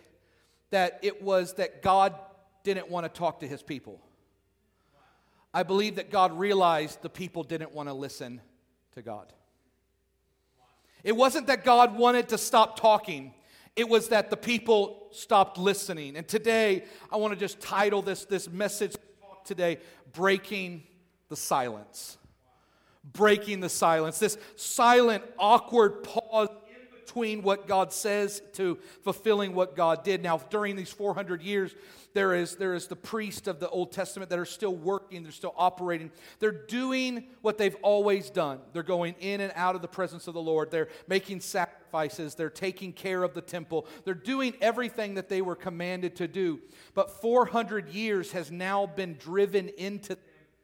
that 0.70 1.00
it 1.02 1.22
was 1.22 1.54
that 1.54 1.82
God 1.82 2.14
didn't 2.64 2.88
want 2.88 3.04
to 3.04 3.18
talk 3.18 3.40
to 3.40 3.48
his 3.48 3.62
people. 3.62 4.00
I 5.52 5.64
believe 5.64 5.96
that 5.96 6.10
God 6.10 6.38
realized 6.38 7.02
the 7.02 7.10
people 7.10 7.42
didn't 7.42 7.74
want 7.74 7.88
to 7.88 7.92
listen 7.92 8.40
to 8.94 9.02
God. 9.02 9.32
It 11.02 11.16
wasn't 11.16 11.48
that 11.48 11.64
God 11.64 11.96
wanted 11.96 12.28
to 12.28 12.38
stop 12.38 12.78
talking, 12.78 13.34
it 13.76 13.88
was 13.88 14.08
that 14.08 14.30
the 14.30 14.36
people 14.36 15.08
stopped 15.12 15.58
listening. 15.58 16.16
And 16.16 16.26
today, 16.26 16.84
I 17.10 17.16
want 17.16 17.32
to 17.32 17.38
just 17.38 17.60
title 17.60 18.02
this, 18.02 18.24
this 18.24 18.48
message 18.48 18.96
today 19.44 19.78
Breaking 20.12 20.82
the 21.28 21.36
Silence 21.36 22.18
breaking 23.12 23.60
the 23.60 23.68
silence, 23.68 24.18
this 24.18 24.38
silent, 24.56 25.24
awkward 25.38 26.02
pause 26.02 26.48
in 26.68 26.98
between 26.98 27.42
what 27.42 27.66
God 27.66 27.92
says 27.92 28.42
to 28.54 28.78
fulfilling 29.02 29.54
what 29.54 29.76
God 29.76 30.04
did. 30.04 30.22
Now, 30.22 30.38
during 30.38 30.76
these 30.76 30.92
400 30.92 31.42
years, 31.42 31.74
there 32.12 32.34
is, 32.34 32.56
there 32.56 32.74
is 32.74 32.88
the 32.88 32.96
priest 32.96 33.46
of 33.46 33.60
the 33.60 33.68
Old 33.68 33.92
Testament 33.92 34.30
that 34.30 34.38
are 34.38 34.44
still 34.44 34.74
working, 34.74 35.22
they're 35.22 35.32
still 35.32 35.54
operating. 35.56 36.10
They're 36.40 36.50
doing 36.50 37.24
what 37.40 37.56
they've 37.56 37.76
always 37.82 38.30
done. 38.30 38.60
They're 38.72 38.82
going 38.82 39.14
in 39.20 39.40
and 39.40 39.52
out 39.54 39.76
of 39.76 39.82
the 39.82 39.88
presence 39.88 40.26
of 40.26 40.34
the 40.34 40.40
Lord. 40.40 40.70
They're 40.70 40.88
making 41.06 41.40
sacrifices. 41.40 42.34
They're 42.34 42.50
taking 42.50 42.92
care 42.92 43.22
of 43.22 43.34
the 43.34 43.40
temple. 43.40 43.86
They're 44.04 44.14
doing 44.14 44.54
everything 44.60 45.14
that 45.14 45.28
they 45.28 45.40
were 45.40 45.56
commanded 45.56 46.16
to 46.16 46.26
do. 46.26 46.60
But 46.94 47.20
400 47.20 47.90
years 47.90 48.32
has 48.32 48.50
now 48.50 48.86
been 48.86 49.14
driven 49.14 49.68
into 49.68 50.16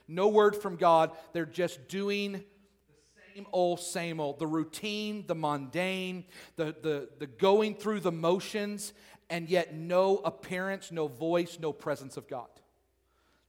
no 0.08 0.28
word 0.28 0.56
from 0.56 0.76
God. 0.76 1.12
They're 1.32 1.46
just 1.46 1.88
doing 1.88 2.32
the 2.32 3.34
same 3.34 3.46
old, 3.52 3.80
same 3.80 4.20
old. 4.20 4.38
The 4.38 4.46
routine, 4.46 5.24
the 5.26 5.34
mundane, 5.34 6.24
the, 6.56 6.74
the, 6.82 7.08
the 7.18 7.26
going 7.26 7.74
through 7.74 8.00
the 8.00 8.12
motions, 8.12 8.92
and 9.28 9.48
yet 9.48 9.74
no 9.74 10.18
appearance, 10.18 10.92
no 10.92 11.08
voice, 11.08 11.58
no 11.60 11.72
presence 11.72 12.16
of 12.16 12.28
God. 12.28 12.48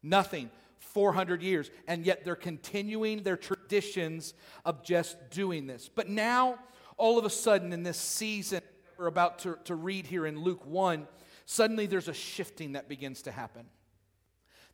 Nothing. 0.01 0.49
400 0.79 1.43
years. 1.43 1.69
And 1.87 2.05
yet 2.05 2.25
they're 2.25 2.35
continuing 2.35 3.23
their 3.23 3.37
traditions 3.37 4.33
of 4.65 4.83
just 4.83 5.29
doing 5.29 5.67
this. 5.67 5.89
But 5.93 6.09
now, 6.09 6.57
all 6.97 7.19
of 7.19 7.25
a 7.25 7.29
sudden, 7.29 7.71
in 7.73 7.83
this 7.83 7.97
season 7.97 8.61
we're 8.97 9.07
about 9.07 9.39
to, 9.39 9.57
to 9.65 9.75
read 9.75 10.07
here 10.07 10.25
in 10.25 10.41
Luke 10.41 10.65
1, 10.65 11.07
suddenly 11.45 11.85
there's 11.85 12.07
a 12.07 12.13
shifting 12.13 12.71
that 12.71 12.89
begins 12.89 13.21
to 13.23 13.31
happen. 13.31 13.67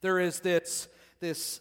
There 0.02 0.20
is 0.20 0.40
this, 0.40 0.88
this 1.20 1.60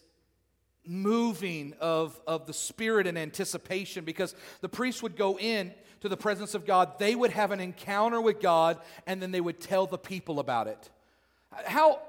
moving 0.84 1.74
of, 1.80 2.20
of 2.26 2.46
the 2.46 2.52
spirit 2.52 3.06
and 3.06 3.16
anticipation 3.16 4.04
because 4.04 4.34
the 4.60 4.68
priests 4.68 5.02
would 5.02 5.16
go 5.16 5.38
in 5.38 5.72
to 6.00 6.08
the 6.08 6.16
presence 6.16 6.54
of 6.54 6.66
God, 6.66 6.98
they 6.98 7.14
would 7.14 7.30
have 7.30 7.52
an 7.52 7.60
encounter 7.60 8.20
with 8.20 8.40
God, 8.40 8.78
and 9.06 9.22
then 9.22 9.30
they 9.30 9.40
would 9.40 9.60
tell 9.60 9.86
the 9.86 9.98
people 9.98 10.40
about 10.40 10.66
it. 10.66 10.90
How, 11.64 12.00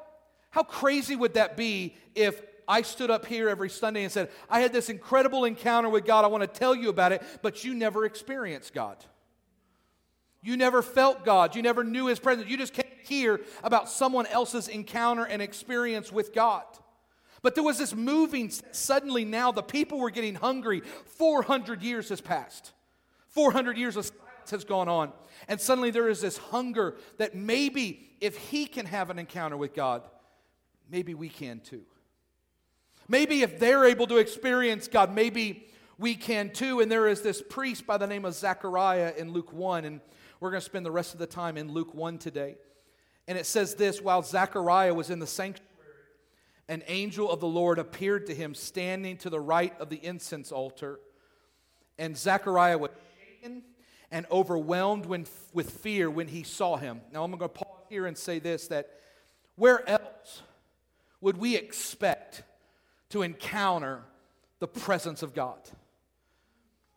how 0.49 0.63
crazy 0.63 1.15
would 1.15 1.35
that 1.35 1.55
be 1.55 1.95
if 2.15 2.41
I 2.67 2.81
stood 2.81 3.11
up 3.11 3.25
here 3.25 3.49
every 3.49 3.69
Sunday 3.69 4.03
and 4.03 4.11
said, 4.11 4.29
I 4.49 4.61
had 4.61 4.73
this 4.73 4.89
incredible 4.89 5.45
encounter 5.45 5.89
with 5.89 6.05
God, 6.05 6.25
I 6.25 6.27
want 6.29 6.41
to 6.41 6.47
tell 6.47 6.73
you 6.73 6.89
about 6.89 7.11
it, 7.11 7.21
but 7.43 7.63
you 7.63 7.75
never 7.75 8.05
experienced 8.05 8.73
God? 8.73 8.97
You 10.41 10.57
never 10.57 10.81
felt 10.81 11.23
God. 11.23 11.55
You 11.55 11.61
never 11.61 11.83
knew 11.83 12.07
His 12.07 12.19
presence. 12.19 12.49
You 12.49 12.57
just 12.57 12.73
came 12.73 12.83
hear 13.03 13.41
about 13.63 13.89
someone 13.89 14.25
else's 14.27 14.67
encounter 14.67 15.25
and 15.25 15.41
experience 15.41 16.11
with 16.11 16.33
God. 16.33 16.63
But 17.43 17.55
there 17.55 17.63
was 17.63 17.77
this 17.77 17.93
moving, 17.93 18.51
suddenly 18.71 19.25
now 19.25 19.51
the 19.51 19.61
people 19.61 19.99
were 19.99 20.09
getting 20.09 20.33
hungry. 20.33 20.81
400 21.17 21.83
years 21.83 22.09
has 22.09 22.21
passed. 22.21 22.71
400 23.27 23.77
years 23.77 23.97
of 23.97 24.05
silence 24.05 24.51
has 24.51 24.63
gone 24.63 24.87
on. 24.87 25.11
And 25.49 25.59
suddenly 25.59 25.91
there 25.91 26.07
is 26.07 26.21
this 26.21 26.37
hunger 26.37 26.95
that 27.17 27.35
maybe 27.35 28.09
if 28.21 28.37
he 28.37 28.65
can 28.65 28.85
have 28.85 29.09
an 29.09 29.19
encounter 29.19 29.57
with 29.57 29.73
God, 29.73 30.03
maybe 30.89 31.13
we 31.13 31.27
can 31.27 31.59
too. 31.59 31.83
Maybe 33.09 33.41
if 33.41 33.59
they're 33.59 33.85
able 33.85 34.07
to 34.07 34.17
experience 34.17 34.87
God, 34.87 35.13
maybe 35.13 35.67
we 35.97 36.15
can 36.15 36.49
too. 36.49 36.79
And 36.79 36.89
there 36.89 37.07
is 37.07 37.21
this 37.21 37.41
priest 37.41 37.85
by 37.85 37.97
the 37.97 38.07
name 38.07 38.23
of 38.23 38.35
Zechariah 38.35 39.13
in 39.17 39.33
Luke 39.33 39.51
1. 39.51 39.83
And 39.83 39.99
we're 40.39 40.51
going 40.51 40.61
to 40.61 40.65
spend 40.65 40.85
the 40.85 40.91
rest 40.91 41.13
of 41.13 41.19
the 41.19 41.27
time 41.27 41.57
in 41.57 41.73
Luke 41.73 41.93
1 41.93 42.19
today. 42.19 42.55
And 43.27 43.37
it 43.37 43.45
says 43.45 43.75
this 43.75 44.01
while 44.01 44.21
Zechariah 44.21 44.93
was 44.93 45.09
in 45.09 45.19
the 45.19 45.27
sanctuary, 45.27 45.72
an 46.69 46.83
angel 46.87 47.29
of 47.29 47.39
the 47.39 47.47
Lord 47.47 47.79
appeared 47.79 48.27
to 48.27 48.35
him 48.35 48.55
standing 48.55 49.17
to 49.17 49.29
the 49.29 49.39
right 49.39 49.77
of 49.79 49.89
the 49.89 50.03
incense 50.03 50.51
altar. 50.51 50.99
And 51.97 52.17
Zechariah 52.17 52.77
was 52.77 52.91
shaken 53.19 53.63
and 54.11 54.25
overwhelmed 54.31 55.05
when, 55.05 55.25
with 55.53 55.69
fear 55.69 56.09
when 56.09 56.27
he 56.27 56.43
saw 56.43 56.77
him. 56.77 57.01
Now, 57.11 57.23
I'm 57.23 57.31
going 57.31 57.41
to 57.41 57.49
pause 57.49 57.85
here 57.89 58.05
and 58.05 58.17
say 58.17 58.39
this 58.39 58.67
that 58.67 58.89
where 59.55 59.87
else 59.87 60.41
would 61.21 61.37
we 61.37 61.55
expect 61.55 62.43
to 63.09 63.21
encounter 63.21 64.03
the 64.59 64.67
presence 64.67 65.21
of 65.21 65.33
God? 65.33 65.59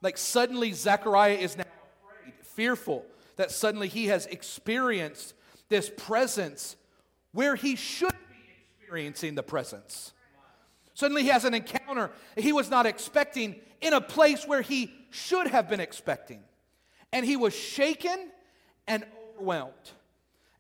Like, 0.01 0.17
suddenly, 0.19 0.73
Zechariah 0.73 1.35
is 1.35 1.57
now 1.57 1.65
afraid, 2.05 2.35
fearful 2.43 3.05
that 3.37 3.51
suddenly 3.51 3.89
he 3.89 4.07
has 4.07 4.27
experienced 4.27 5.35
this 5.69 5.91
presence 5.95 6.77
where 7.33 7.55
he 7.55 7.77
should 7.77 8.16
experiencing 8.87 9.35
the 9.35 9.43
presence. 9.43 10.13
Suddenly 10.95 11.23
he 11.23 11.29
has 11.29 11.45
an 11.45 11.55
encounter 11.55 12.13
he 12.37 12.53
was 12.53 12.71
not 12.71 12.87
expecting 12.87 13.57
in 13.81 13.93
a 13.93 14.01
place 14.01 14.47
where 14.47 14.63
he 14.63 14.93
should 15.11 15.49
have 15.49 15.69
been 15.69 15.81
expecting. 15.81 16.41
And 17.13 17.27
he 17.27 17.37
was 17.37 17.53
shaken 17.53 18.31
and 18.87 19.05
overwhelmed. 19.35 19.73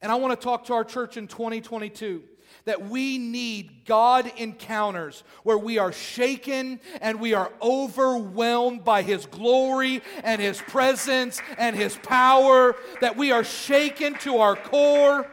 And 0.02 0.10
I 0.10 0.16
want 0.16 0.38
to 0.38 0.44
talk 0.44 0.64
to 0.66 0.74
our 0.74 0.82
church 0.82 1.16
in 1.16 1.28
2022 1.28 2.24
that 2.64 2.88
we 2.88 3.16
need 3.16 3.84
God 3.84 4.30
encounters 4.36 5.22
where 5.44 5.58
we 5.58 5.78
are 5.78 5.92
shaken 5.92 6.80
and 7.00 7.20
we 7.20 7.32
are 7.32 7.52
overwhelmed 7.62 8.82
by 8.82 9.02
His 9.02 9.26
glory 9.26 10.02
and 10.24 10.40
His 10.40 10.60
presence 10.60 11.40
and 11.58 11.76
His 11.76 11.96
power, 11.96 12.74
that 13.00 13.16
we 13.16 13.30
are 13.30 13.44
shaken 13.44 14.14
to 14.20 14.38
our 14.38 14.56
core 14.56 15.26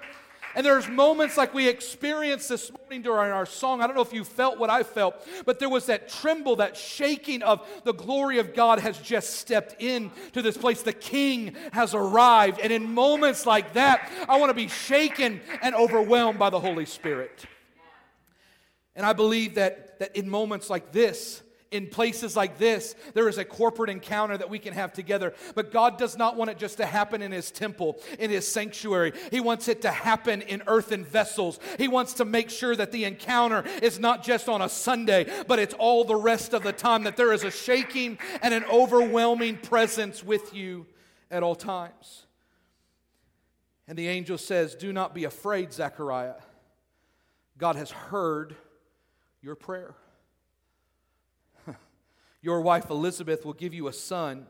And 0.56 0.66
there's 0.66 0.88
moments 0.88 1.36
like 1.36 1.54
we 1.54 1.68
experienced 1.68 2.50
this 2.50 2.72
morning 2.72 3.02
during 3.02 3.32
our 3.32 3.46
song. 3.46 3.82
I 3.82 3.88
don't 3.88 3.96
know 3.96 4.02
if 4.02 4.14
you 4.14 4.24
felt 4.24 4.60
what 4.60 4.70
I 4.70 4.84
felt, 4.84 5.16
but 5.46 5.60
there 5.60 5.70
was 5.70 5.88
that 5.88 6.10
tremble, 6.10 6.58
that 6.58 6.78
shaking 6.78 7.42
of 7.42 7.68
the 7.84 7.94
glory 7.94 8.38
of 8.40 8.54
God 8.54 8.80
has 8.80 8.98
just 9.00 9.32
stepped 9.38 9.82
in 9.82 10.12
to 10.34 10.42
this 10.42 10.56
place. 10.56 10.84
The 10.84 10.94
King 10.94 11.56
has 11.72 11.96
arrived. 11.96 12.60
And 12.60 12.72
in 12.72 12.94
moments 12.94 13.46
like 13.46 13.74
that, 13.74 14.12
I 14.30 14.38
want 14.38 14.52
to 14.52 14.54
be 14.54 14.68
shaken 14.68 15.42
and 15.62 15.74
overwhelmed 15.74 16.38
by 16.38 16.52
the 16.52 16.60
Holy 16.60 16.86
Spirit. 16.86 17.46
And 18.96 19.06
I 19.06 19.14
believe 19.14 19.56
that, 19.56 20.00
that 20.00 20.16
in 20.16 20.30
moments 20.30 20.70
like 20.70 20.92
this, 20.92 21.42
in 21.74 21.88
places 21.88 22.36
like 22.36 22.60
this, 22.60 22.96
there 23.16 23.28
is 23.28 23.40
a 23.40 23.46
corporate 23.46 23.90
encounter 23.90 24.38
that 24.38 24.50
we 24.50 24.60
can 24.60 24.74
have 24.74 24.94
together. 24.94 25.34
But 25.56 25.72
God 25.72 25.98
does 25.98 26.16
not 26.16 26.38
want 26.38 26.52
it 26.52 26.60
just 26.60 26.78
to 26.78 26.86
happen 26.86 27.22
in 27.22 27.32
His 27.32 27.50
temple, 27.50 28.00
in 28.20 28.30
His 28.30 28.48
sanctuary. 28.48 29.12
He 29.32 29.40
wants 29.40 29.68
it 29.68 29.82
to 29.82 29.92
happen 29.92 30.44
in 30.44 30.62
earthen 30.68 31.04
vessels. 31.04 31.60
He 31.80 31.88
wants 31.88 32.14
to 32.14 32.26
make 32.26 32.52
sure 32.52 32.76
that 32.76 32.92
the 32.92 33.06
encounter 33.06 33.64
is 33.82 34.00
not 34.00 34.24
just 34.24 34.48
on 34.48 34.62
a 34.62 34.70
Sunday, 34.70 35.26
but 35.48 35.58
it's 35.58 35.74
all 35.74 36.06
the 36.06 36.16
rest 36.16 36.54
of 36.54 36.64
the 36.64 36.72
time, 36.72 37.04
that 37.04 37.18
there 37.18 37.34
is 37.34 37.44
a 37.44 37.52
shaking 37.52 38.20
and 38.42 38.54
an 38.54 38.64
overwhelming 38.72 39.58
presence 39.58 40.24
with 40.24 40.54
you 40.54 40.86
at 41.32 41.42
all 41.42 41.56
times. 41.56 42.28
And 43.88 43.98
the 43.98 44.08
angel 44.08 44.38
says, 44.38 44.76
Do 44.76 44.94
not 44.94 45.16
be 45.16 45.24
afraid, 45.24 45.74
Zechariah. 45.74 46.36
God 47.58 47.76
has 47.76 47.92
heard 47.92 48.56
your 49.42 49.56
prayer. 49.56 49.96
Your 52.44 52.60
wife 52.60 52.90
Elizabeth 52.90 53.46
will 53.46 53.54
give 53.54 53.74
you 53.74 53.88
a 53.88 53.94
son, 53.94 54.46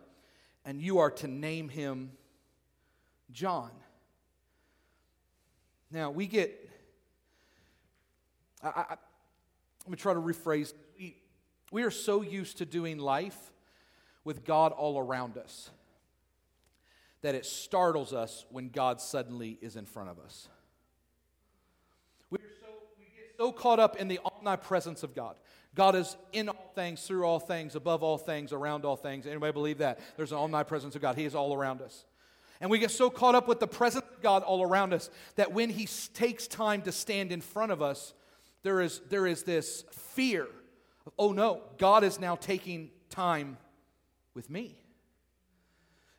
and 0.66 0.82
you 0.82 0.98
are 0.98 1.12
to 1.12 1.28
name 1.28 1.70
him 1.70 2.12
John. 3.32 3.70
Now, 5.92 6.10
we 6.10 6.26
get, 6.26 6.70
I, 8.64 8.68
I, 8.68 8.98
I'm 9.86 9.96
try 9.96 10.16
to 10.16 10.20
rephrase. 10.20 10.74
We, 10.98 11.18
we 11.72 11.84
are 11.84 11.92
so 11.92 12.24
used 12.24 12.58
to 12.58 12.66
doing 12.66 12.98
life 12.98 13.52
with 14.24 14.44
God 14.44 14.72
all 14.72 14.98
around 14.98 15.38
us 15.38 15.70
that 17.22 17.36
it 17.36 17.46
startles 17.46 18.12
us 18.12 18.44
when 18.50 18.70
God 18.70 19.02
suddenly 19.02 19.60
is 19.62 19.76
in 19.76 19.86
front 19.86 20.10
of 20.10 20.18
us. 20.18 20.48
We're 22.32 22.40
so, 22.60 22.68
we 22.98 23.06
get 23.06 23.36
so 23.38 23.52
caught 23.52 23.80
up 23.80 23.98
in 23.98 24.08
the 24.08 24.20
omnipresence 24.26 25.04
of 25.04 25.14
God. 25.14 25.36
God 25.76 25.96
is 25.96 26.16
in 26.32 26.50
all 26.50 26.72
things, 26.76 27.02
through 27.04 27.24
all 27.24 27.40
things, 27.40 27.76
above 27.76 28.04
all 28.04 28.18
things, 28.18 28.54
around 28.54 28.86
all 28.86 28.96
things. 28.96 29.26
Anybody 29.26 29.52
believe 29.52 29.80
that? 29.80 30.00
There's 30.18 30.32
an 30.32 30.38
omnipresence 30.38 30.96
of 30.96 31.02
God. 31.02 31.18
He 31.18 31.26
is 31.26 31.34
all 31.34 31.54
around 31.54 31.82
us. 31.82 32.06
And 32.62 32.70
we 32.70 32.80
get 32.80 32.92
so 32.92 33.10
caught 33.10 33.36
up 33.36 33.48
with 33.48 33.60
the 33.60 33.68
presence 33.68 34.06
of 34.16 34.22
God 34.22 34.44
all 34.44 34.62
around 34.62 34.94
us 34.94 35.10
that 35.36 35.52
when 35.52 35.70
He 35.70 35.88
takes 36.14 36.48
time 36.48 36.84
to 36.84 36.92
stand 36.92 37.32
in 37.32 37.42
front 37.42 37.72
of 37.72 37.82
us, 37.82 38.14
there 38.62 38.82
is, 38.82 39.02
there 39.10 39.28
is 39.28 39.44
this 39.44 39.84
fear 39.92 40.48
of, 41.06 41.14
oh 41.18 41.34
no, 41.34 41.62
God 41.78 42.04
is 42.04 42.20
now 42.20 42.36
taking 42.36 42.92
time 43.10 43.58
with 44.34 44.50
me. 44.50 44.78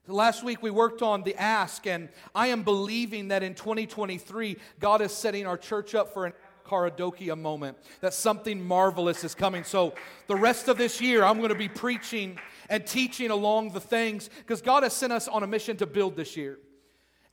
Last 0.06 0.44
week 0.44 0.62
we 0.62 0.70
worked 0.70 1.00
on 1.00 1.22
the 1.22 1.34
ask, 1.36 1.86
and 1.86 2.10
I 2.34 2.48
am 2.48 2.62
believing 2.62 3.28
that 3.28 3.42
in 3.42 3.54
2023, 3.54 4.58
God 4.78 5.00
is 5.00 5.12
setting 5.12 5.46
our 5.46 5.56
church 5.56 5.94
up 5.94 6.12
for 6.12 6.26
an 6.26 6.34
Karadokia 6.64 7.38
moment, 7.38 7.76
that 8.00 8.14
something 8.14 8.64
marvelous 8.64 9.24
is 9.24 9.34
coming. 9.34 9.64
So, 9.64 9.94
the 10.26 10.36
rest 10.36 10.68
of 10.68 10.78
this 10.78 11.00
year, 11.00 11.24
I'm 11.24 11.38
going 11.38 11.50
to 11.50 11.54
be 11.54 11.68
preaching 11.68 12.38
and 12.68 12.86
teaching 12.86 13.30
along 13.30 13.70
the 13.70 13.80
things 13.80 14.28
because 14.38 14.62
God 14.62 14.82
has 14.82 14.92
sent 14.92 15.12
us 15.12 15.28
on 15.28 15.42
a 15.42 15.46
mission 15.46 15.76
to 15.78 15.86
build 15.86 16.16
this 16.16 16.36
year. 16.36 16.58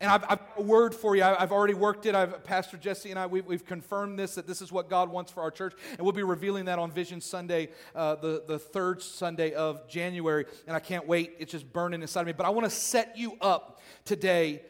And 0.01 0.09
I've, 0.09 0.25
I've 0.27 0.39
a 0.57 0.61
word 0.63 0.95
for 0.95 1.15
you. 1.15 1.23
I've 1.23 1.51
already 1.51 1.75
worked 1.75 2.07
it. 2.07 2.15
I've, 2.15 2.43
Pastor 2.43 2.75
Jesse 2.75 3.11
and 3.11 3.19
I, 3.19 3.27
we, 3.27 3.43
have 3.51 3.67
confirmed 3.67 4.17
this, 4.17 4.33
that 4.33 4.47
this 4.47 4.59
is 4.59 4.71
what 4.71 4.89
God 4.89 5.11
wants 5.11 5.31
for 5.31 5.41
our 5.41 5.51
church. 5.51 5.75
And 5.91 6.01
we'll 6.01 6.11
be 6.11 6.23
revealing 6.23 6.65
that 6.65 6.79
on 6.79 6.91
Vision 6.91 7.21
Sunday, 7.21 7.69
uh, 7.95 8.15
the, 8.15 8.43
the 8.47 8.57
third 8.57 9.03
Sunday 9.03 9.53
of 9.53 9.88
January. 9.88 10.45
And 10.65 10.75
I 10.75 10.79
can't 10.79 11.07
wait. 11.07 11.35
It's 11.38 11.51
just 11.51 11.71
burning 11.71 12.01
inside 12.01 12.21
of 12.21 12.27
me. 12.27 12.33
But 12.33 12.47
I 12.47 12.50
want 12.50 12.65
to 12.65 12.75
set 12.75 13.15
you 13.15 13.38
up 13.41 13.79
today 14.03 14.63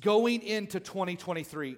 going 0.00 0.42
into 0.42 0.80
2023 0.80 1.76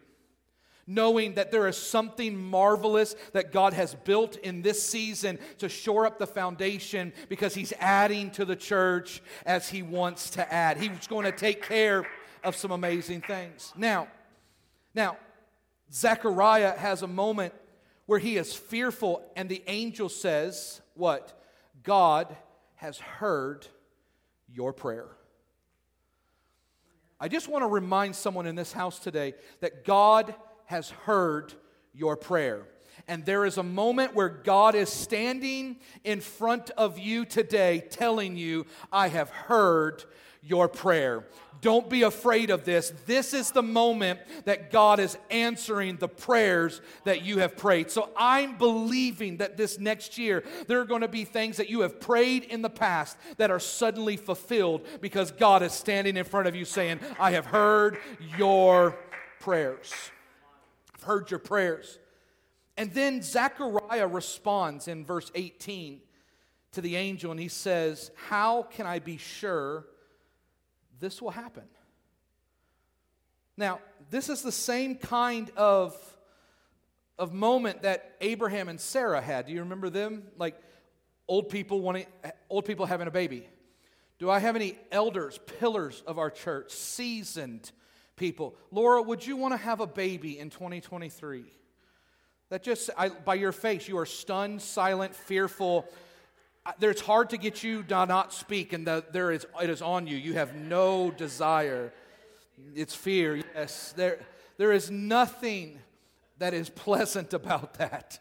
knowing 0.86 1.35
that 1.35 1.50
there 1.50 1.66
is 1.66 1.76
something 1.76 2.37
marvelous 2.37 3.14
that 3.32 3.52
God 3.52 3.72
has 3.72 3.94
built 3.94 4.37
in 4.37 4.62
this 4.62 4.82
season 4.82 5.38
to 5.59 5.68
shore 5.68 6.06
up 6.06 6.18
the 6.18 6.26
foundation 6.26 7.12
because 7.28 7.54
He's 7.54 7.72
adding 7.78 8.30
to 8.32 8.44
the 8.44 8.56
church 8.56 9.22
as 9.46 9.68
He 9.68 9.82
wants 9.82 10.30
to 10.30 10.52
add. 10.52 10.76
He's 10.76 11.06
going 11.06 11.24
to 11.24 11.32
take 11.32 11.62
care 11.62 12.06
of 12.42 12.56
some 12.56 12.70
amazing 12.70 13.22
things. 13.22 13.72
Now, 13.76 14.09
now, 14.94 15.16
Zechariah 15.92 16.76
has 16.76 17.02
a 17.02 17.06
moment 17.06 17.54
where 18.06 18.18
he 18.18 18.37
is 18.37 18.54
fearful, 18.54 19.22
and 19.35 19.48
the 19.48 19.62
angel 19.66 20.09
says, 20.09 20.80
What? 20.94 21.40
God 21.82 22.35
has 22.76 22.98
heard 22.98 23.66
your 24.52 24.72
prayer. 24.72 25.09
I 27.20 27.28
just 27.28 27.48
want 27.48 27.62
to 27.62 27.68
remind 27.68 28.16
someone 28.16 28.46
in 28.46 28.54
this 28.54 28.72
house 28.72 28.98
today 28.98 29.35
that 29.61 29.85
God 29.85 30.35
has 30.66 30.90
heard 30.90 31.55
your 31.94 32.16
prayer. 32.16 32.66
And 33.09 33.24
there 33.24 33.44
is 33.44 33.59
a 33.59 33.62
moment 33.62 34.14
where 34.14 34.29
God 34.29 34.74
is 34.74 34.88
standing 34.88 35.77
in 36.05 36.20
front 36.20 36.70
of 36.70 36.98
you 36.98 37.24
today 37.24 37.81
telling 37.90 38.37
you, 38.37 38.66
I 38.92 39.09
have 39.09 39.31
heard 39.31 40.05
your 40.42 40.68
prayer. 40.68 41.24
Don't 41.61 41.88
be 41.88 42.03
afraid 42.03 42.50
of 42.50 42.64
this. 42.64 42.92
This 43.07 43.33
is 43.33 43.50
the 43.50 43.62
moment 43.62 44.20
that 44.44 44.70
God 44.70 45.00
is 45.00 45.16
answering 45.31 45.96
the 45.96 46.09
prayers 46.09 46.83
that 47.05 47.22
you 47.22 47.38
have 47.38 47.57
prayed. 47.57 47.90
So 47.90 48.11
I'm 48.16 48.59
believing 48.59 49.38
that 49.38 49.57
this 49.57 49.79
next 49.79 50.18
year, 50.18 50.44
there 50.66 50.81
are 50.81 50.85
going 50.85 51.00
to 51.00 51.09
be 51.09 51.24
things 51.24 51.57
that 51.57 51.70
you 51.70 51.81
have 51.81 52.00
prayed 52.00 52.44
in 52.44 52.61
the 52.61 52.70
past 52.70 53.16
that 53.38 53.50
are 53.50 53.61
suddenly 53.61 54.18
fulfilled 54.18 54.87
because 55.00 55.31
God 55.31 55.62
is 55.62 55.72
standing 55.72 56.18
in 56.18 56.24
front 56.24 56.46
of 56.46 56.55
you 56.55 56.66
saying, 56.66 57.00
I 57.18 57.31
have 57.31 57.46
heard 57.46 57.96
your 58.37 58.98
prayers 59.40 59.92
heard 61.04 61.30
your 61.30 61.40
prayers. 61.40 61.98
And 62.76 62.92
then 62.92 63.22
Zechariah 63.22 64.06
responds 64.06 64.88
in 64.88 65.04
verse 65.04 65.30
18 65.34 66.00
to 66.72 66.80
the 66.80 66.96
angel, 66.96 67.30
and 67.30 67.38
he 67.38 67.48
says, 67.48 68.10
How 68.28 68.64
can 68.64 68.86
I 68.86 68.98
be 68.98 69.16
sure 69.16 69.86
this 70.98 71.22
will 71.22 71.30
happen? 71.30 71.64
Now, 73.56 73.80
this 74.10 74.28
is 74.28 74.42
the 74.42 74.52
same 74.52 74.96
kind 74.96 75.50
of, 75.56 75.96
of 77.18 77.32
moment 77.32 77.82
that 77.82 78.16
Abraham 78.20 78.68
and 78.68 78.80
Sarah 78.80 79.20
had. 79.20 79.46
Do 79.46 79.52
you 79.52 79.60
remember 79.60 79.90
them? 79.90 80.24
Like 80.36 80.60
old 81.28 81.48
people 81.48 81.80
wanting, 81.80 82.06
old 82.50 82.64
people 82.64 82.86
having 82.86 83.06
a 83.06 83.12
baby. 83.12 83.48
Do 84.18 84.30
I 84.30 84.38
have 84.40 84.56
any 84.56 84.76
elders, 84.90 85.38
pillars 85.58 86.02
of 86.06 86.18
our 86.18 86.30
church, 86.30 86.72
seasoned? 86.72 87.70
People. 88.16 88.55
Laura, 88.70 89.03
would 89.03 89.27
you 89.27 89.37
want 89.37 89.53
to 89.53 89.59
have 89.59 89.81
a 89.81 89.87
baby 89.87 90.38
in 90.38 90.50
2023? 90.50 91.44
That 92.50 92.62
just, 92.62 92.90
I, 92.96 93.09
by 93.09 93.35
your 93.35 93.53
face, 93.53 93.88
you 93.88 93.98
are 93.98 94.07
stunned, 94.07 94.62
silent, 94.62 95.14
fearful. 95.14 95.88
It's 96.81 97.00
hard 97.00 97.31
to 97.31 97.37
get 97.37 97.62
you 97.62 97.83
to 97.85 98.07
not 98.07 98.33
speak, 98.33 98.72
and 98.72 98.87
the, 98.87 99.05
there 99.12 99.31
is, 99.31 99.46
it 99.62 99.70
is 99.70 99.83
on 99.83 100.07
you. 100.07 100.16
You 100.16 100.35
have 100.35 100.55
no 100.55 101.11
desire. 101.11 101.92
It's 102.74 102.94
fear, 102.94 103.37
yes. 103.37 103.92
There, 103.96 104.20
there 104.57 104.72
is 104.72 104.90
nothing 104.90 105.79
that 106.38 106.55
is 106.55 106.68
pleasant 106.70 107.33
about 107.35 107.74
that. 107.74 108.18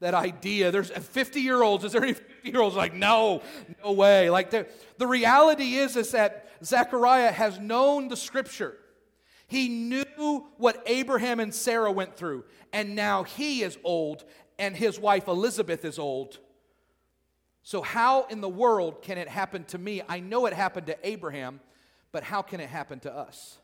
That 0.00 0.14
idea. 0.14 0.72
There's 0.72 0.90
50 0.90 1.40
year 1.40 1.62
olds. 1.62 1.84
Is 1.84 1.92
there 1.92 2.02
any 2.02 2.14
50 2.14 2.50
year 2.50 2.60
olds 2.60 2.74
like, 2.74 2.94
no, 2.94 3.42
no 3.84 3.92
way? 3.92 4.30
Like, 4.30 4.50
the, 4.50 4.66
the 4.98 5.06
reality 5.06 5.74
is, 5.74 5.96
is 5.96 6.10
that 6.10 6.48
Zechariah 6.64 7.30
has 7.30 7.60
known 7.60 8.08
the 8.08 8.16
scripture. 8.16 8.76
He 9.52 9.68
knew 9.68 10.46
what 10.56 10.82
Abraham 10.86 11.38
and 11.38 11.54
Sarah 11.54 11.92
went 11.92 12.16
through, 12.16 12.44
and 12.72 12.96
now 12.96 13.22
he 13.22 13.62
is 13.62 13.76
old, 13.84 14.24
and 14.58 14.74
his 14.74 14.98
wife 14.98 15.28
Elizabeth 15.28 15.84
is 15.84 15.98
old. 15.98 16.38
So, 17.62 17.82
how 17.82 18.24
in 18.30 18.40
the 18.40 18.48
world 18.48 19.02
can 19.02 19.18
it 19.18 19.28
happen 19.28 19.64
to 19.64 19.76
me? 19.76 20.00
I 20.08 20.20
know 20.20 20.46
it 20.46 20.54
happened 20.54 20.86
to 20.86 20.96
Abraham, 21.06 21.60
but 22.12 22.24
how 22.24 22.40
can 22.40 22.60
it 22.60 22.70
happen 22.70 22.98
to 23.00 23.14
us? 23.14 23.58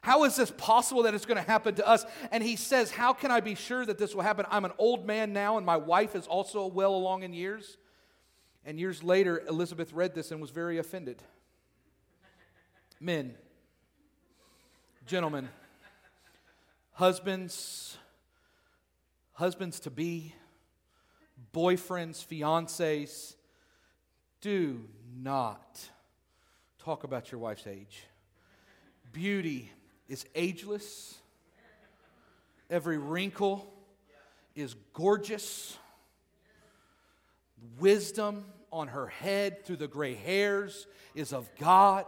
How 0.00 0.22
is 0.22 0.36
this 0.36 0.52
possible 0.52 1.02
that 1.02 1.14
it's 1.14 1.26
going 1.26 1.42
to 1.42 1.50
happen 1.50 1.74
to 1.74 1.88
us? 1.88 2.06
And 2.30 2.40
he 2.40 2.54
says, 2.54 2.92
How 2.92 3.14
can 3.14 3.32
I 3.32 3.40
be 3.40 3.56
sure 3.56 3.84
that 3.84 3.98
this 3.98 4.14
will 4.14 4.22
happen? 4.22 4.46
I'm 4.48 4.64
an 4.64 4.72
old 4.78 5.04
man 5.04 5.32
now, 5.32 5.56
and 5.56 5.66
my 5.66 5.76
wife 5.76 6.14
is 6.14 6.28
also 6.28 6.68
well 6.68 6.94
along 6.94 7.24
in 7.24 7.32
years. 7.32 7.78
And 8.64 8.78
years 8.78 9.02
later, 9.02 9.42
Elizabeth 9.48 9.92
read 9.92 10.14
this 10.14 10.30
and 10.30 10.40
was 10.40 10.50
very 10.50 10.78
offended. 10.78 11.20
Men, 13.00 13.34
Gentlemen, 15.06 15.48
husbands, 16.92 17.96
husbands 19.34 19.78
to 19.80 19.90
be, 19.90 20.34
boyfriends, 21.54 22.26
fiancés, 22.26 23.36
do 24.40 24.84
not 25.16 25.88
talk 26.78 27.04
about 27.04 27.30
your 27.30 27.40
wife's 27.40 27.68
age. 27.68 28.04
Beauty 29.12 29.70
is 30.08 30.26
ageless, 30.34 31.18
Every 32.68 32.98
wrinkle 32.98 33.72
is 34.54 34.74
gorgeous. 34.92 35.78
Wisdom 37.78 38.44
on 38.72 38.88
her 38.88 39.06
head 39.06 39.64
through 39.64 39.76
the 39.76 39.88
gray 39.88 40.14
hairs 40.14 40.86
is 41.14 41.32
of 41.32 41.48
God. 41.58 42.06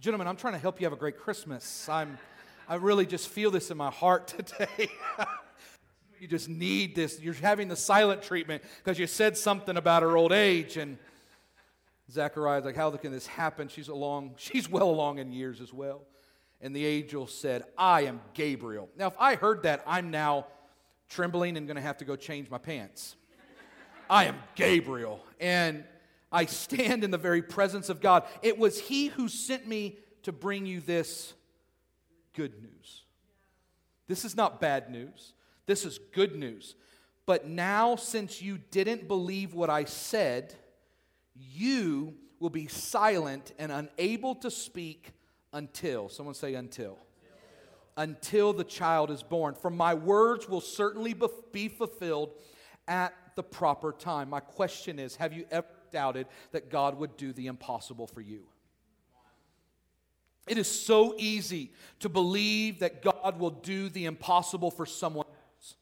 Gentlemen, 0.00 0.26
I'm 0.26 0.36
trying 0.36 0.54
to 0.54 0.58
help 0.58 0.80
you 0.80 0.86
have 0.86 0.94
a 0.94 0.96
great 0.96 1.18
Christmas. 1.18 1.86
I'm, 1.86 2.18
I 2.66 2.76
really 2.76 3.04
just 3.04 3.28
feel 3.28 3.50
this 3.50 3.70
in 3.70 3.76
my 3.76 3.90
heart 3.90 4.26
today. 4.48 4.88
you 6.18 6.26
just 6.26 6.48
need 6.48 6.94
this. 6.94 7.20
You're 7.20 7.34
having 7.34 7.68
the 7.68 7.76
silent 7.76 8.22
treatment 8.22 8.62
because 8.82 8.98
you 8.98 9.06
said 9.06 9.36
something 9.36 9.76
about 9.76 10.02
her 10.02 10.16
old 10.16 10.32
age. 10.32 10.78
And 10.78 10.96
Zechariah's 12.10 12.64
like, 12.64 12.74
How 12.74 12.90
can 12.90 13.12
this 13.12 13.26
happen? 13.26 13.68
She's 13.68 13.88
along, 13.88 14.32
she's 14.38 14.68
well 14.68 14.88
along 14.88 15.18
in 15.18 15.30
years 15.30 15.60
as 15.60 15.74
well. 15.74 16.00
And 16.62 16.74
the 16.74 16.86
angel 16.86 17.26
said, 17.26 17.64
I 17.76 18.02
am 18.02 18.22
Gabriel. 18.32 18.88
Now, 18.96 19.08
if 19.08 19.14
I 19.18 19.34
heard 19.34 19.64
that, 19.64 19.84
I'm 19.86 20.10
now 20.10 20.46
trembling 21.10 21.58
and 21.58 21.66
going 21.66 21.76
to 21.76 21.82
have 21.82 21.98
to 21.98 22.06
go 22.06 22.16
change 22.16 22.48
my 22.48 22.58
pants. 22.58 23.14
I 24.08 24.24
am 24.24 24.36
Gabriel. 24.54 25.22
And 25.38 25.84
I 26.32 26.46
stand 26.46 27.04
in 27.04 27.10
the 27.10 27.18
very 27.18 27.42
presence 27.42 27.88
of 27.88 28.00
God. 28.00 28.24
It 28.42 28.58
was 28.58 28.80
He 28.80 29.08
who 29.08 29.28
sent 29.28 29.68
me 29.68 29.98
to 30.22 30.32
bring 30.32 30.66
you 30.66 30.80
this 30.80 31.34
good 32.34 32.62
news. 32.62 33.02
This 34.08 34.24
is 34.24 34.36
not 34.36 34.60
bad 34.60 34.90
news, 34.90 35.34
this 35.66 35.84
is 35.84 35.98
good 36.12 36.34
news. 36.36 36.74
But 37.24 37.46
now, 37.46 37.94
since 37.94 38.42
you 38.42 38.58
didn't 38.58 39.06
believe 39.06 39.54
what 39.54 39.70
I 39.70 39.84
said, 39.84 40.54
you 41.36 42.14
will 42.40 42.50
be 42.50 42.66
silent 42.66 43.52
and 43.60 43.70
unable 43.70 44.34
to 44.36 44.50
speak 44.50 45.12
until, 45.52 46.08
someone 46.08 46.34
say, 46.34 46.54
until. 46.54 46.98
Until 47.96 48.52
the 48.52 48.64
child 48.64 49.10
is 49.10 49.22
born. 49.22 49.54
For 49.54 49.70
my 49.70 49.94
words 49.94 50.48
will 50.48 50.60
certainly 50.60 51.14
be 51.52 51.68
fulfilled 51.68 52.32
at 52.88 53.14
the 53.36 53.42
proper 53.42 53.92
time. 53.92 54.30
My 54.30 54.40
question 54.40 54.98
is 54.98 55.16
Have 55.16 55.32
you 55.32 55.46
ever 55.50 55.66
doubted 55.92 56.26
that 56.52 56.70
God 56.70 56.98
would 56.98 57.16
do 57.16 57.32
the 57.32 57.46
impossible 57.46 58.06
for 58.06 58.20
you? 58.20 58.42
It 60.48 60.58
is 60.58 60.66
so 60.66 61.14
easy 61.18 61.70
to 62.00 62.08
believe 62.08 62.80
that 62.80 63.02
God 63.02 63.38
will 63.38 63.50
do 63.50 63.88
the 63.88 64.06
impossible 64.06 64.70
for 64.72 64.86
someone 64.86 65.26
else, 65.26 65.76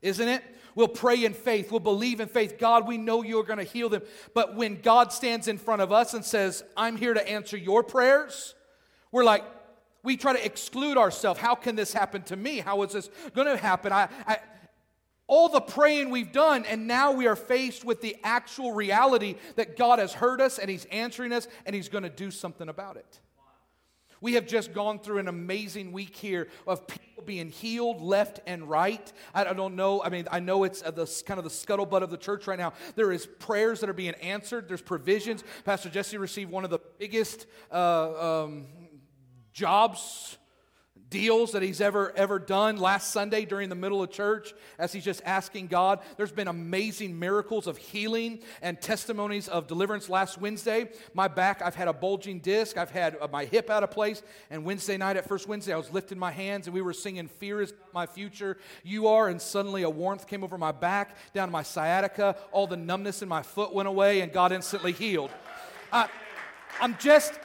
isn't 0.00 0.28
it? 0.28 0.42
We'll 0.74 0.88
pray 0.88 1.24
in 1.24 1.34
faith. 1.34 1.70
We'll 1.70 1.80
believe 1.80 2.20
in 2.20 2.28
faith. 2.28 2.56
God, 2.58 2.86
we 2.86 2.96
know 2.96 3.22
you're 3.22 3.44
going 3.44 3.58
to 3.58 3.64
heal 3.64 3.88
them. 3.88 4.02
But 4.34 4.54
when 4.54 4.80
God 4.80 5.12
stands 5.12 5.48
in 5.48 5.58
front 5.58 5.82
of 5.82 5.92
us 5.92 6.14
and 6.14 6.24
says, 6.24 6.64
I'm 6.76 6.96
here 6.96 7.12
to 7.12 7.28
answer 7.28 7.56
your 7.56 7.82
prayers, 7.82 8.54
we're 9.12 9.24
like, 9.24 9.44
we 10.02 10.16
try 10.16 10.32
to 10.32 10.42
exclude 10.44 10.96
ourselves. 10.96 11.38
How 11.38 11.54
can 11.54 11.76
this 11.76 11.92
happen 11.92 12.22
to 12.22 12.36
me? 12.36 12.58
How 12.58 12.82
is 12.82 12.92
this 12.92 13.10
going 13.34 13.48
to 13.48 13.56
happen? 13.56 13.92
I, 13.92 14.08
I, 14.26 14.38
all 15.30 15.48
the 15.48 15.60
praying 15.60 16.10
we've 16.10 16.32
done, 16.32 16.66
and 16.66 16.88
now 16.88 17.12
we 17.12 17.28
are 17.28 17.36
faced 17.36 17.84
with 17.84 18.00
the 18.00 18.16
actual 18.24 18.72
reality 18.72 19.36
that 19.54 19.76
God 19.76 20.00
has 20.00 20.12
heard 20.12 20.40
us 20.40 20.58
and 20.58 20.68
He's 20.68 20.86
answering 20.86 21.32
us 21.32 21.46
and 21.64 21.74
He's 21.74 21.88
going 21.88 22.02
to 22.02 22.10
do 22.10 22.32
something 22.32 22.68
about 22.68 22.96
it. 22.96 23.20
We 24.20 24.34
have 24.34 24.44
just 24.44 24.74
gone 24.74 24.98
through 24.98 25.18
an 25.18 25.28
amazing 25.28 25.92
week 25.92 26.16
here 26.16 26.48
of 26.66 26.86
people 26.88 27.22
being 27.24 27.48
healed 27.48 28.02
left 28.02 28.40
and 28.44 28.68
right. 28.68 29.12
I, 29.32 29.44
don't 29.54 29.76
know. 29.76 30.02
I 30.02 30.08
mean, 30.08 30.26
I 30.32 30.40
know 30.40 30.64
it's 30.64 30.82
the 30.82 31.22
kind 31.24 31.38
of 31.38 31.44
the 31.44 31.50
scuttlebutt 31.50 32.02
of 32.02 32.10
the 32.10 32.18
church 32.18 32.48
right 32.48 32.58
now. 32.58 32.72
There 32.96 33.12
is 33.12 33.24
prayers 33.38 33.80
that 33.80 33.88
are 33.88 33.94
being 33.94 34.14
answered. 34.16 34.66
There's 34.66 34.82
provisions. 34.82 35.44
Pastor 35.64 35.90
Jesse 35.90 36.18
received 36.18 36.50
one 36.50 36.64
of 36.64 36.70
the 36.70 36.80
biggest 36.98 37.46
uh, 37.70 38.42
um, 38.42 38.66
jobs 39.52 40.38
deals 41.10 41.52
that 41.52 41.62
he's 41.62 41.80
ever 41.80 42.16
ever 42.16 42.38
done 42.38 42.76
last 42.76 43.10
sunday 43.10 43.44
during 43.44 43.68
the 43.68 43.74
middle 43.74 44.02
of 44.02 44.10
church 44.10 44.54
as 44.78 44.92
he's 44.92 45.04
just 45.04 45.20
asking 45.26 45.66
god. 45.66 45.98
There's 46.16 46.32
been 46.32 46.48
amazing 46.48 47.18
miracles 47.18 47.66
of 47.66 47.76
healing 47.76 48.38
and 48.62 48.80
testimonies 48.80 49.48
of 49.48 49.66
deliverance 49.66 50.08
last 50.08 50.38
wednesday. 50.38 50.88
My 51.12 51.28
back 51.28 51.62
i've 51.62 51.74
had 51.74 51.88
a 51.88 51.92
bulging 51.92 52.38
disc. 52.38 52.78
I've 52.78 52.90
had 52.90 53.16
uh, 53.20 53.28
my 53.30 53.44
hip 53.44 53.68
out 53.68 53.82
of 53.82 53.90
place. 53.90 54.22
And 54.50 54.64
wednesday 54.64 54.96
night 54.96 55.16
at 55.16 55.26
first 55.26 55.48
wednesday 55.48 55.72
i 55.72 55.76
was 55.76 55.92
lifting 55.92 56.18
my 56.18 56.30
hands 56.30 56.68
and 56.68 56.74
we 56.74 56.80
were 56.80 56.92
singing 56.92 57.26
fear 57.26 57.60
is 57.60 57.74
my 57.92 58.06
future 58.06 58.56
you 58.84 59.08
are. 59.08 59.28
And 59.28 59.42
suddenly 59.42 59.82
a 59.82 59.90
warmth 59.90 60.28
came 60.28 60.44
over 60.44 60.56
my 60.56 60.72
back 60.72 61.16
down 61.34 61.48
to 61.48 61.52
my 61.52 61.64
sciatica. 61.64 62.36
All 62.52 62.68
the 62.68 62.76
numbness 62.76 63.20
in 63.20 63.28
my 63.28 63.42
foot 63.42 63.74
went 63.74 63.88
away 63.88 64.20
and 64.20 64.32
god 64.32 64.52
instantly 64.52 64.92
healed. 64.92 65.30
Uh, 65.92 66.06
i'm 66.80 66.96
just 66.98 67.40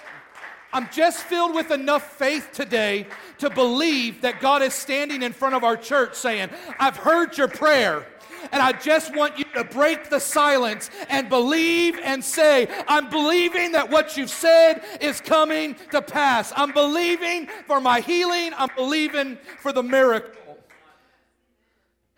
I'm 0.76 0.90
just 0.92 1.24
filled 1.24 1.56
with 1.56 1.72
enough 1.72 2.18
faith 2.18 2.50
today 2.52 3.08
to 3.38 3.50
believe 3.50 4.20
that 4.24 4.42
God 4.42 4.62
is 4.62 4.74
standing 4.74 5.22
in 5.22 5.32
front 5.32 5.56
of 5.56 5.64
our 5.64 5.78
church 5.78 6.16
saying, 6.16 6.50
I've 6.78 6.98
heard 6.98 7.38
your 7.38 7.48
prayer. 7.48 8.06
And 8.52 8.62
I 8.62 8.74
just 8.74 9.16
want 9.16 9.40
you 9.40 9.46
to 9.56 9.64
break 9.64 10.10
the 10.10 10.20
silence 10.20 10.90
and 11.08 11.30
believe 11.30 11.98
and 12.04 12.22
say, 12.22 12.68
I'm 12.90 13.10
believing 13.10 13.72
that 13.72 13.90
what 13.90 14.18
you've 14.18 14.30
said 14.30 14.84
is 15.00 15.22
coming 15.22 15.78
to 15.92 16.02
pass. 16.02 16.52
I'm 16.58 16.74
believing 16.74 17.48
for 17.68 17.80
my 17.80 18.02
healing. 18.02 18.52
I'm 18.58 18.76
believing 18.76 19.38
for 19.62 19.72
the 19.72 19.82
miracle. 19.82 20.58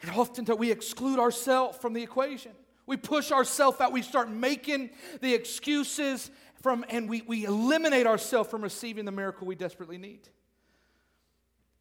And 0.02 0.10
often 0.16 0.46
that 0.46 0.58
we 0.58 0.72
exclude 0.72 1.20
ourselves 1.20 1.78
from 1.78 1.94
the 1.94 2.02
equation. 2.02 2.54
We 2.88 2.98
push 2.98 3.32
ourselves 3.32 3.80
out. 3.82 3.92
We 3.92 4.02
start 4.02 4.32
making 4.32 4.90
the 5.22 5.36
excuses 5.36 6.32
from, 6.62 6.86
and 6.90 7.10
we, 7.10 7.22
we 7.22 7.46
eliminate 7.46 8.08
ourselves 8.08 8.50
from 8.50 8.62
receiving 8.62 9.06
the 9.06 9.12
miracle 9.12 9.48
we 9.48 9.56
desperately 9.56 9.98
need. 9.98 10.28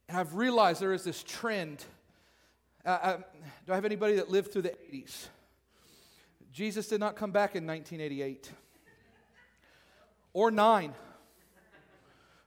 And 0.08 0.16
I've 0.16 0.34
realized 0.34 0.80
there 0.80 0.92
is 0.92 1.04
this 1.04 1.22
trend. 1.22 1.84
Uh, 2.84 2.88
uh, 2.88 3.16
do 3.66 3.72
I 3.72 3.74
have 3.74 3.84
anybody 3.84 4.16
that 4.16 4.30
lived 4.30 4.52
through 4.52 4.62
the 4.62 4.74
80s? 4.92 5.28
Jesus 6.52 6.88
did 6.88 7.00
not 7.00 7.16
come 7.16 7.32
back 7.32 7.54
in 7.54 7.66
1988 7.66 8.50
or 10.32 10.50
9, 10.50 10.94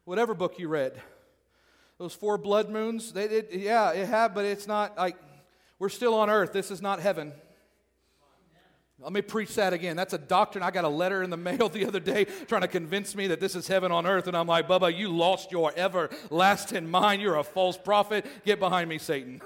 whatever 0.05 0.33
book 0.33 0.57
you 0.57 0.67
read. 0.67 1.01
Those 1.97 2.13
four 2.13 2.37
blood 2.37 2.69
moons, 2.69 3.11
they 3.11 3.27
did, 3.27 3.47
yeah, 3.51 3.91
it 3.91 4.07
had, 4.07 4.33
but 4.33 4.45
it's 4.45 4.67
not 4.67 4.97
like 4.97 5.17
we're 5.79 5.89
still 5.89 6.13
on 6.13 6.29
earth. 6.29 6.53
This 6.53 6.71
is 6.71 6.81
not 6.81 6.99
heaven. 6.99 7.33
Let 9.01 9.13
me 9.13 9.21
preach 9.21 9.55
that 9.55 9.71
again. 9.71 9.95
That's 9.95 10.13
a 10.13 10.17
doctrine. 10.17 10.61
I 10.61 10.71
got 10.71 10.83
a 10.83 10.89
letter 10.89 11.23
in 11.23 11.29
the 11.29 11.37
mail 11.49 11.69
the 11.69 11.85
other 11.85 12.01
day 12.01 12.25
trying 12.47 12.61
to 12.61 12.67
convince 12.67 13.15
me 13.15 13.27
that 13.27 13.39
this 13.39 13.55
is 13.55 13.67
heaven 13.67 13.91
on 13.91 14.05
earth. 14.05 14.27
And 14.27 14.35
I'm 14.35 14.47
like, 14.47 14.67
Bubba, 14.67 14.95
you 14.95 15.07
lost 15.09 15.51
your 15.51 15.71
everlasting 15.75 16.89
mind. 16.91 17.21
You're 17.21 17.37
a 17.37 17.43
false 17.43 17.77
prophet. 17.77 18.25
Get 18.45 18.59
behind 18.59 18.89
me, 18.89 18.97
Satan. 18.97 19.41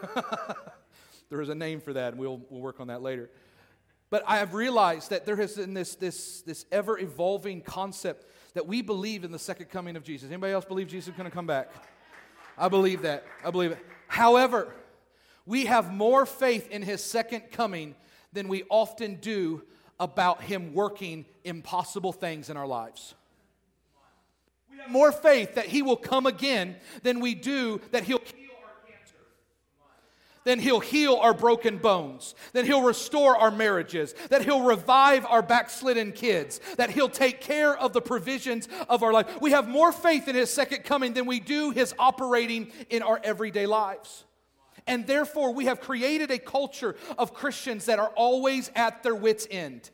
there 1.29 1.41
is 1.41 1.49
a 1.49 1.55
name 1.55 1.81
for 1.81 1.93
that, 1.93 2.13
and 2.13 2.19
we'll, 2.19 2.41
we'll 2.49 2.61
work 2.61 2.79
on 2.79 2.87
that 2.87 3.03
later. 3.03 3.29
But 4.09 4.23
I 4.27 4.37
have 4.37 4.53
realized 4.53 5.11
that 5.11 5.25
there 5.25 5.35
has 5.35 5.55
been 5.55 5.73
this, 5.73 5.95
this, 5.95 6.41
this 6.41 6.65
ever 6.71 6.99
evolving 6.99 7.61
concept 7.61 8.25
that 8.53 8.67
we 8.67 8.81
believe 8.81 9.23
in 9.23 9.31
the 9.31 9.39
second 9.39 9.67
coming 9.67 9.95
of 9.95 10.03
Jesus. 10.03 10.29
Anybody 10.29 10.53
else 10.53 10.65
believe 10.65 10.87
Jesus 10.87 11.09
is 11.09 11.17
going 11.17 11.29
to 11.29 11.35
come 11.35 11.47
back? 11.47 11.71
I 12.57 12.69
believe 12.69 13.03
that. 13.03 13.25
I 13.43 13.51
believe 13.51 13.71
it. 13.71 13.79
However, 14.07 14.73
we 15.45 15.65
have 15.65 15.91
more 15.91 16.25
faith 16.25 16.69
in 16.69 16.83
his 16.83 17.03
second 17.03 17.51
coming 17.51 17.95
than 18.33 18.47
we 18.47 18.63
often 18.69 19.15
do 19.15 19.63
about 19.99 20.41
Him 20.41 20.73
working 20.73 21.25
impossible 21.43 22.11
things 22.11 22.49
in 22.49 22.57
our 22.57 22.67
lives. 22.67 23.13
We 24.71 24.77
have 24.79 24.89
more 24.89 25.11
faith 25.11 25.55
that 25.55 25.67
He 25.67 25.81
will 25.81 25.95
come 25.95 26.25
again 26.25 26.75
than 27.03 27.19
we 27.19 27.35
do 27.35 27.79
that 27.91 28.03
He'll 28.03 28.19
heal 28.19 28.49
our 28.63 28.91
cancer. 28.91 29.15
Then 30.43 30.59
He'll 30.59 30.79
heal 30.79 31.15
our 31.15 31.33
broken 31.33 31.77
bones. 31.77 32.33
Then 32.53 32.65
He'll 32.65 32.81
restore 32.81 33.37
our 33.37 33.51
marriages. 33.51 34.13
That 34.29 34.43
He'll 34.43 34.63
revive 34.63 35.25
our 35.25 35.43
backslidden 35.43 36.11
kids. 36.11 36.59
That 36.77 36.89
He'll 36.89 37.07
take 37.07 37.39
care 37.39 37.77
of 37.77 37.93
the 37.93 38.01
provisions 38.01 38.67
of 38.89 39.03
our 39.03 39.13
life. 39.13 39.41
We 39.41 39.51
have 39.51 39.67
more 39.67 39.91
faith 39.91 40.27
in 40.27 40.35
His 40.35 40.51
second 40.51 40.83
coming 40.83 41.13
than 41.13 41.27
we 41.27 41.39
do 41.39 41.69
His 41.69 41.93
operating 41.99 42.71
in 42.89 43.03
our 43.03 43.21
everyday 43.23 43.67
lives. 43.67 44.25
And 44.87 45.07
therefore, 45.07 45.53
we 45.53 45.65
have 45.65 45.79
created 45.79 46.31
a 46.31 46.39
culture 46.39 46.95
of 47.17 47.33
Christians 47.33 47.85
that 47.85 47.99
are 47.99 48.11
always 48.15 48.71
at 48.75 49.03
their 49.03 49.15
wits' 49.15 49.47
end, 49.49 49.89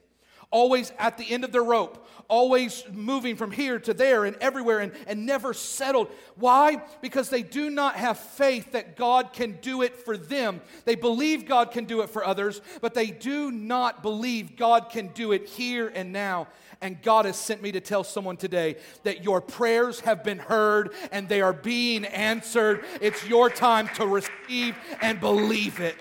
always 0.51 0.91
at 0.97 1.17
the 1.17 1.29
end 1.31 1.43
of 1.43 1.51
their 1.51 1.63
rope, 1.63 2.07
always 2.27 2.83
moving 2.91 3.35
from 3.35 3.51
here 3.51 3.79
to 3.79 3.93
there 3.93 4.25
and 4.25 4.35
everywhere 4.37 4.79
and, 4.79 4.91
and 5.07 5.25
never 5.25 5.53
settled. 5.53 6.09
Why? 6.35 6.81
Because 7.01 7.29
they 7.29 7.43
do 7.43 7.69
not 7.69 7.95
have 7.95 8.17
faith 8.17 8.71
that 8.71 8.95
God 8.95 9.33
can 9.33 9.57
do 9.61 9.81
it 9.81 9.95
for 9.95 10.17
them. 10.17 10.61
They 10.85 10.95
believe 10.95 11.47
God 11.47 11.71
can 11.71 11.85
do 11.85 12.01
it 12.01 12.09
for 12.09 12.25
others, 12.25 12.61
but 12.81 12.93
they 12.93 13.07
do 13.07 13.51
not 13.51 14.01
believe 14.01 14.55
God 14.55 14.89
can 14.89 15.07
do 15.09 15.31
it 15.31 15.47
here 15.47 15.91
and 15.93 16.11
now. 16.11 16.47
And 16.81 17.01
God 17.01 17.25
has 17.25 17.35
sent 17.35 17.61
me 17.61 17.71
to 17.73 17.81
tell 17.81 18.03
someone 18.03 18.37
today 18.37 18.77
that 19.03 19.23
your 19.23 19.41
prayers 19.41 19.99
have 20.01 20.23
been 20.23 20.39
heard 20.39 20.93
and 21.11 21.27
they 21.27 21.41
are 21.41 21.53
being 21.53 22.05
answered. 22.05 22.85
It's 23.01 23.27
your 23.27 23.49
time 23.49 23.89
to 23.95 24.07
receive 24.07 24.77
and 25.01 25.19
believe 25.19 25.79
it. 25.79 25.97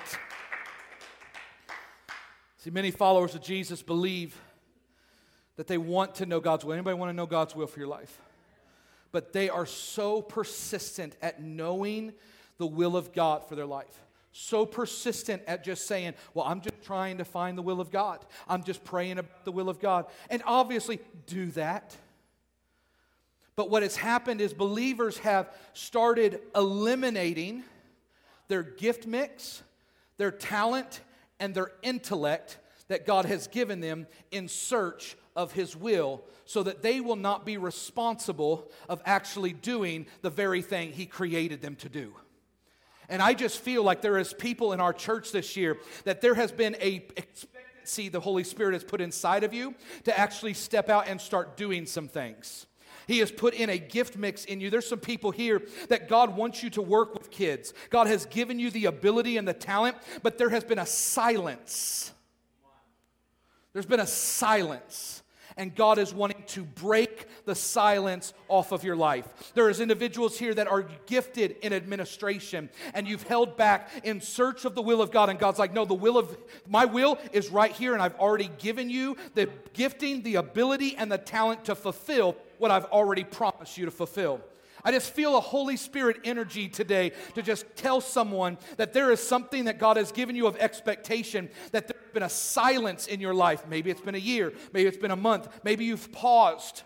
See, 2.69 2.73
many 2.75 2.91
followers 2.91 3.35
of 3.35 3.41
Jesus 3.41 3.81
believe 3.81 4.39
that 5.57 5.69
they 5.69 5.79
want 5.79 6.17
to 6.17 6.27
know 6.27 6.39
God's 6.39 6.67
will. 6.67 6.75
Anybody 6.75 6.99
want 6.99 7.09
to 7.09 7.15
know 7.15 7.25
God's 7.25 7.57
will 7.57 7.67
for 7.67 7.79
your 7.79 7.89
life? 7.89 8.21
But 9.11 9.33
they 9.33 9.49
are 9.49 9.65
so 9.65 10.21
persistent 10.21 11.17
at 11.23 11.43
knowing 11.43 12.13
the 12.59 12.67
will 12.67 12.95
of 12.95 13.15
God 13.15 13.43
for 13.49 13.57
their 13.57 13.65
life. 13.65 14.03
So 14.33 14.67
persistent 14.67 15.45
at 15.47 15.65
just 15.65 15.87
saying, 15.87 16.13
Well, 16.35 16.45
I'm 16.45 16.61
just 16.61 16.83
trying 16.83 17.17
to 17.17 17.25
find 17.25 17.57
the 17.57 17.63
will 17.63 17.81
of 17.81 17.91
God. 17.91 18.23
I'm 18.47 18.63
just 18.63 18.85
praying 18.85 19.17
about 19.17 19.47
the 19.47 19.53
will 19.53 19.71
of 19.71 19.81
God. 19.81 20.05
And 20.29 20.43
obviously, 20.45 21.01
do 21.25 21.47
that. 21.53 21.97
But 23.57 23.71
what 23.71 23.83
has 23.83 23.97
happened 23.97 24.43
is 24.43 24.53
believers 24.53 25.17
have 25.21 25.51
started 25.73 26.43
eliminating 26.55 27.65
their 28.49 28.63
gift 28.63 29.07
mix, 29.07 29.63
their 30.19 30.31
talent, 30.31 31.01
and 31.41 31.55
their 31.55 31.73
intellect 31.83 32.59
that 32.89 33.07
God 33.07 33.25
has 33.27 33.47
given 33.47 33.81
them 33.81 34.07
in 34.31 34.49
search 34.49 35.17
of 35.37 35.53
His 35.53 35.77
will 35.77 36.23
so 36.45 36.63
that 36.63 36.83
they 36.83 37.01
will 37.01 37.17
not 37.17 37.45
be 37.45 37.57
responsible 37.59 38.71
of 38.89 39.03
actually 39.05 39.53
doing 39.53 40.07
the 40.23 40.31
very 40.31 40.63
thing 40.63 40.93
He 40.93 41.07
created 41.07 41.61
them 41.61 41.77
to 41.77 41.89
do. 41.89 42.15
And 43.09 43.23
I 43.23 43.35
just 43.35 43.61
feel 43.61 43.83
like 43.83 44.03
there 44.03 44.19
is 44.19 44.35
people 44.35 44.73
in 44.73 44.81
our 44.81 44.93
church 44.93 45.33
this 45.33 45.57
year 45.57 45.79
that 46.05 46.21
there 46.21 46.35
has 46.35 46.53
been 46.53 46.77
a 46.81 47.07
expectancy 47.17 48.09
the 48.11 48.21
Holy 48.21 48.45
Spirit 48.45 48.75
has 48.75 48.85
put 48.85 49.01
inside 49.01 49.45
of 49.45 49.55
you 49.55 49.75
to 50.05 50.19
actually 50.19 50.55
step 50.55 50.91
out 50.91 51.09
and 51.09 51.21
start 51.21 51.57
doing 51.57 51.87
some 51.87 52.09
things. 52.09 52.67
He 53.09 53.21
has 53.21 53.33
put 53.33 53.55
in 53.55 53.71
a 53.71 53.79
gift 53.79 54.19
mix 54.19 54.45
in 54.45 54.61
you. 54.61 54.69
There's 54.69 54.87
some 54.87 55.01
people 55.01 55.31
here 55.31 55.63
that 55.89 56.11
God 56.11 56.37
wants 56.37 56.63
you 56.63 56.69
to 56.71 56.83
work 56.83 57.15
with 57.15 57.31
kids. 57.31 57.73
God 57.89 58.07
has 58.07 58.27
given 58.27 58.59
you 58.61 58.71
the 58.71 58.85
ability 58.85 59.39
and 59.39 59.49
the 59.49 59.55
talent, 59.55 59.97
but 60.23 60.37
there 60.37 60.51
has 60.51 60.63
been 60.63 60.79
a 60.79 60.85
silence. 60.85 62.13
There's 63.73 63.87
been 63.87 64.01
a 64.01 64.07
silence 64.07 65.23
and 65.59 65.75
God 65.75 65.99
is 65.99 66.15
wanting 66.15 66.43
to 66.49 66.65
break 66.65 67.27
the 67.45 67.55
silence 67.55 68.33
off 68.49 68.73
of 68.73 68.85
your 68.85 68.97
life. 68.97 69.53
There 69.55 69.69
is 69.69 69.81
individuals 69.81 70.39
here 70.39 70.55
that 70.55 70.69
are 70.69 70.87
gifted 71.07 71.57
in 71.63 71.73
administration 71.73 72.71
and 72.95 73.07
you've 73.07 73.25
held 73.25 73.57
back 73.57 73.91
in 74.05 74.21
search 74.21 74.65
of 74.65 74.75
the 74.75 74.83
will 74.83 75.03
of 75.03 75.11
God 75.11 75.29
and 75.29 75.39
God's 75.39 75.59
like, 75.59 75.75
"No, 75.75 75.85
the 75.85 75.95
will 75.95 76.17
of 76.17 76.39
my 76.67 76.85
will 76.87 77.19
is 77.33 77.51
right 77.51 77.73
here 77.73 77.93
and 77.93 78.01
I've 78.01 78.15
already 78.15 78.51
given 78.59 78.89
you 78.89 79.17
the 79.35 79.51
gifting, 79.75 80.23
the 80.23 80.37
ability 80.37 80.97
and 80.97 81.13
the 81.13 81.19
talent 81.19 81.65
to 81.67 81.75
fulfill 81.75 82.37
what 82.59 82.71
I've 82.71 82.87
already 82.87 83.25
promised 83.25 83.77
you 83.77 83.85
to 83.85 83.91
fulfill." 83.91 84.41
I 84.85 84.93
just 84.93 85.13
feel 85.13 85.37
a 85.37 85.41
Holy 85.41 85.77
Spirit 85.77 86.19
energy 86.25 86.69
today 86.69 87.13
to 87.35 87.43
just 87.43 87.67
tell 87.75 88.01
someone 88.01 88.59
that 88.77 88.93
there 88.93 89.11
is 89.11 89.21
something 89.21 89.65
that 89.65 89.79
God 89.79 89.97
has 89.97 90.13
given 90.13 90.37
you 90.37 90.47
of 90.47 90.57
expectation, 90.57 91.51
that 91.73 91.89
been 92.09 92.23
a 92.23 92.29
silence 92.29 93.07
in 93.07 93.21
your 93.21 93.35
life. 93.35 93.67
Maybe 93.69 93.91
it's 93.91 94.01
been 94.01 94.15
a 94.15 94.19
year, 94.19 94.53
maybe 94.73 94.89
it's 94.89 94.97
been 94.97 95.11
a 95.11 95.17
month, 95.17 95.49
maybe 95.65 95.85
you've 95.85 96.11
paused 96.13 96.83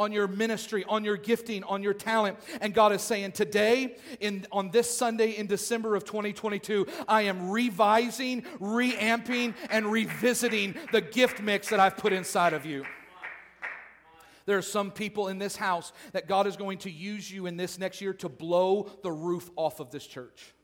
on 0.00 0.12
your 0.12 0.26
ministry, 0.26 0.82
on 0.88 1.04
your 1.04 1.18
gifting, 1.18 1.62
on 1.64 1.82
your 1.82 1.92
talent. 1.92 2.38
And 2.62 2.72
God 2.72 2.92
is 2.92 3.02
saying, 3.02 3.32
today, 3.32 3.96
in, 4.18 4.46
on 4.50 4.70
this 4.70 4.88
Sunday 4.88 5.32
in 5.32 5.46
December 5.46 5.94
of 5.94 6.04
2022, 6.04 6.86
I 7.06 7.22
am 7.22 7.50
revising, 7.50 8.44
reamping, 8.58 9.54
and 9.68 9.92
revisiting 9.92 10.74
the 10.90 11.02
gift 11.02 11.42
mix 11.42 11.68
that 11.68 11.80
I've 11.80 11.98
put 11.98 12.14
inside 12.14 12.54
of 12.54 12.64
you. 12.64 12.84
There 14.46 14.56
are 14.56 14.62
some 14.62 14.90
people 14.90 15.28
in 15.28 15.38
this 15.38 15.54
house 15.54 15.92
that 16.12 16.26
God 16.26 16.46
is 16.46 16.56
going 16.56 16.78
to 16.78 16.90
use 16.90 17.30
you 17.30 17.46
in 17.46 17.58
this 17.58 17.78
next 17.78 18.00
year 18.00 18.14
to 18.14 18.28
blow 18.28 18.90
the 19.02 19.12
roof 19.12 19.50
off 19.54 19.80
of 19.80 19.90
this 19.90 20.06
church. 20.06 20.54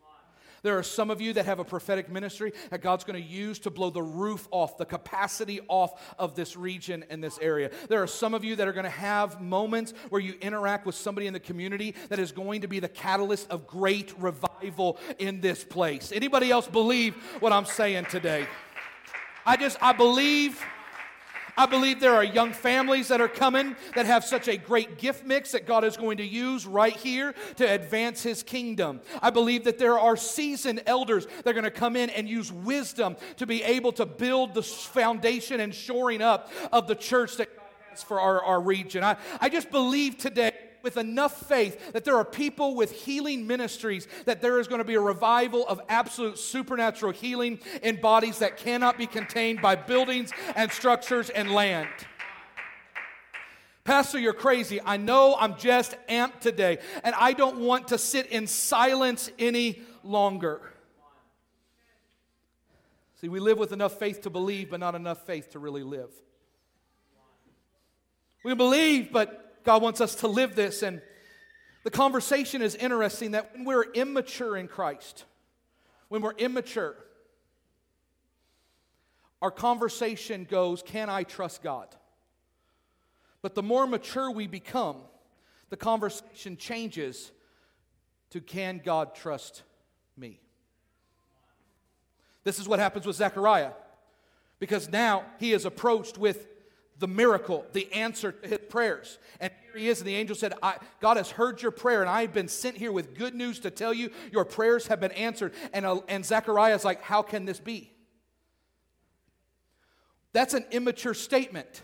There 0.62 0.79
are 0.79 0.83
some 0.83 1.11
of 1.11 1.21
you 1.21 1.33
that 1.35 1.47
have 1.47 1.59
a 1.59 1.64
prophetic 1.64 2.11
ministry 2.11 2.53
that 2.71 2.83
God's 2.83 3.05
going 3.05 3.23
to 3.23 3.29
use 3.29 3.59
to 3.61 3.71
blow 3.71 3.90
the 3.90 4.03
roof 4.03 4.49
off, 4.51 4.79
the 4.79 4.85
capacity 4.85 5.61
off 5.69 6.14
of 6.19 6.35
this 6.35 6.57
region 6.57 7.05
and 7.11 7.23
this 7.23 7.38
area. 7.40 7.71
There 7.88 8.03
are 8.03 8.07
some 8.07 8.35
of 8.35 8.45
you 8.45 8.57
that 8.57 8.69
are 8.69 8.73
going 8.73 8.85
to 8.85 8.90
have 8.90 9.40
moments 9.40 9.92
where 10.09 10.21
you 10.21 10.35
interact 10.40 10.87
with 10.87 10.95
somebody 10.95 11.27
in 11.27 11.33
the 11.33 11.40
community 11.40 11.95
that 12.09 12.19
is 12.19 12.33
going 12.33 12.62
to 12.62 12.69
be 12.69 12.81
the 12.81 12.88
catalyst 12.88 13.51
of 13.51 13.66
great 13.66 14.14
revival 14.19 14.99
in 15.19 15.40
this 15.40 15.64
place. 15.64 16.12
Anybody 16.12 16.51
else 16.51 16.66
believe 16.66 17.14
what 17.40 17.53
I'm 17.53 17.66
saying 17.66 18.07
today? 18.07 18.47
I 19.45 19.57
just, 19.57 19.79
I 19.81 19.92
believe 19.92 20.61
I 21.57 21.66
believe 21.66 22.01
there 22.01 22.14
are 22.14 22.25
young 22.25 22.53
families 22.53 23.09
that 23.09 23.21
are 23.21 23.29
coming 23.29 23.77
that 23.95 24.07
have 24.07 24.25
such 24.25 24.49
a 24.49 24.57
great 24.57 24.99
gift 24.99 25.25
mix 25.25 25.53
that 25.53 25.66
God 25.66 25.85
is 25.85 25.97
going 25.97 26.19
to 26.19 26.25
use 26.25 26.66
right 26.66 26.95
here 26.95 27.35
to 27.57 27.64
advance 27.64 28.23
His 28.23 28.42
kingdom. 28.42 29.01
I 29.23 29.31
believe 29.31 29.64
that 29.64 29.79
there 29.79 29.99
are 29.99 30.16
seasoned 30.16 30.83
elders 30.87 31.27
that 31.27 31.47
are 31.47 31.55
going 31.55 31.64
to 31.64 31.71
come 31.71 31.97
in 31.97 32.11
and 32.11 32.29
use 32.29 32.53
wisdom 32.53 33.16
to 33.37 33.47
be 33.47 33.62
able 33.62 33.92
to 33.92 34.05
build 34.05 34.55
the 34.55 34.62
foundation 34.62 35.61
and 35.61 35.75
shoring 35.75 36.21
up 36.21 36.51
of 36.73 36.87
the 36.87 36.95
church 36.95 37.37
that 37.37 37.57
God 37.57 37.66
has 37.90 38.03
for 38.03 38.21
our, 38.21 38.42
our 38.42 38.61
region. 38.61 39.03
I, 39.03 39.16
I 39.40 39.49
just 39.49 39.71
believe 39.71 40.19
today 40.19 40.53
with 40.87 40.96
enough 40.96 41.49
faith 41.49 41.92
that 41.94 42.05
there 42.05 42.16
are 42.16 42.25
people 42.25 42.77
with 42.77 42.92
healing 42.92 43.44
ministries, 43.44 44.07
that 44.25 44.40
there 44.40 44.61
is 44.61 44.68
going 44.68 44.79
to 44.79 44.85
be 44.85 44.94
a 44.94 45.01
revival 45.01 45.66
of 45.66 45.81
absolute 45.88 46.38
supernatural 46.38 47.11
healing 47.11 47.59
in 47.83 48.01
bodies 48.01 48.38
that 48.38 48.57
cannot 48.57 48.96
be 48.96 49.09
contained 49.09 49.61
by 49.61 49.75
buildings 49.75 50.31
and 50.55 50.70
structures 50.70 51.29
and 51.29 51.51
land. 51.51 51.88
Pastor, 53.83 54.20
you're 54.20 54.33
crazy. 54.33 54.81
I 54.81 54.96
know 54.96 55.35
I'm 55.37 55.57
just 55.57 55.96
amped 56.09 56.38
today, 56.38 56.79
and 57.03 57.16
I 57.16 57.33
don't 57.33 57.59
want 57.59 57.88
to 57.88 57.99
sit 57.99 58.27
in 58.27 58.46
silence 58.46 59.29
any 59.40 59.81
longer. 60.05 60.61
See, 63.20 63.29
we 63.29 63.40
live 63.40 63.59
with 63.59 63.72
enough 63.72 63.99
faith 63.99 64.22
to 64.22 64.31
believe, 64.31 64.70
but 64.70 64.79
not 64.79 64.94
enough 64.94 65.27
faith 65.27 65.51
to 65.51 65.59
really 65.59 65.83
live. 65.83 66.11
We 68.44 68.55
believe, 68.55 69.11
but 69.11 69.46
God 69.67 69.83
wants 69.83 70.01
us 70.01 70.15
to 70.17 70.29
live 70.29 70.55
this. 70.55 70.83
And 70.83 71.03
the 71.83 71.91
conversation 71.91 72.63
is 72.63 72.75
interesting 72.75 73.33
that 73.33 73.53
when 73.53 73.65
we're 73.65 73.93
immature 73.93 74.57
in 74.57 74.69
Christ, 74.69 75.25
when 76.09 76.23
we're 76.23 76.35
immature, 76.35 76.97
our 79.43 79.51
conversation 79.51 80.45
goes, 80.45 80.83
Can 80.83 81.11
I 81.11 81.25
trust 81.25 81.63
God? 81.63 81.89
But 83.43 83.55
the 83.55 83.63
more 83.63 83.87
mature 83.87 84.31
we 84.31 84.47
become, 84.47 84.97
the 85.69 85.77
conversation 85.77 86.57
changes 86.57 87.33
to, 88.31 88.41
Can 88.41 88.81
God 88.83 89.15
trust 89.15 89.65
me? 90.17 90.41
This 92.45 92.61
is 92.61 92.69
what 92.69 92.79
happens 92.79 93.05
with 93.05 93.17
Zechariah. 93.17 93.73
Because 94.59 94.89
now 94.89 95.25
he 95.39 95.53
is 95.53 95.65
approached 95.67 96.17
with 96.17 96.47
the 96.99 97.09
miracle, 97.09 97.65
the 97.73 97.93
answer 97.93 98.33
to 98.33 98.49
his 98.49 98.59
prayers. 98.71 99.19
And 99.41 99.53
here 99.65 99.81
he 99.81 99.89
is, 99.89 100.01
and 100.01 100.09
the 100.09 100.15
angel 100.15 100.35
said, 100.35 100.55
God 101.01 101.17
has 101.17 101.31
heard 101.31 101.61
your 101.61 101.71
prayer, 101.71 102.01
and 102.01 102.09
I 102.09 102.23
have 102.23 102.33
been 102.33 102.49
sent 102.49 102.77
here 102.77 102.93
with 102.93 103.15
good 103.15 103.35
news 103.35 103.61
to 103.61 103.71
tell 103.71 103.93
you 103.93 104.11
your 104.33 104.45
prayers 104.45 104.87
have 104.87 105.01
been 105.01 105.13
answered. 105.13 105.53
And, 105.73 105.85
uh, 105.85 106.01
and 106.09 106.25
is 106.25 106.85
like, 106.85 107.03
How 107.03 107.23
can 107.23 107.45
this 107.45 107.61
be? 107.61 107.93
That's 110.33 110.55
an 110.55 110.65
immature 110.71 111.15
statement. 111.15 111.83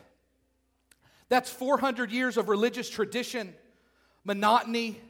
That's 1.28 1.50
400 1.50 2.10
years 2.10 2.36
of 2.36 2.48
religious 2.48 2.90
tradition, 2.90 3.54
monotony. 4.24 5.00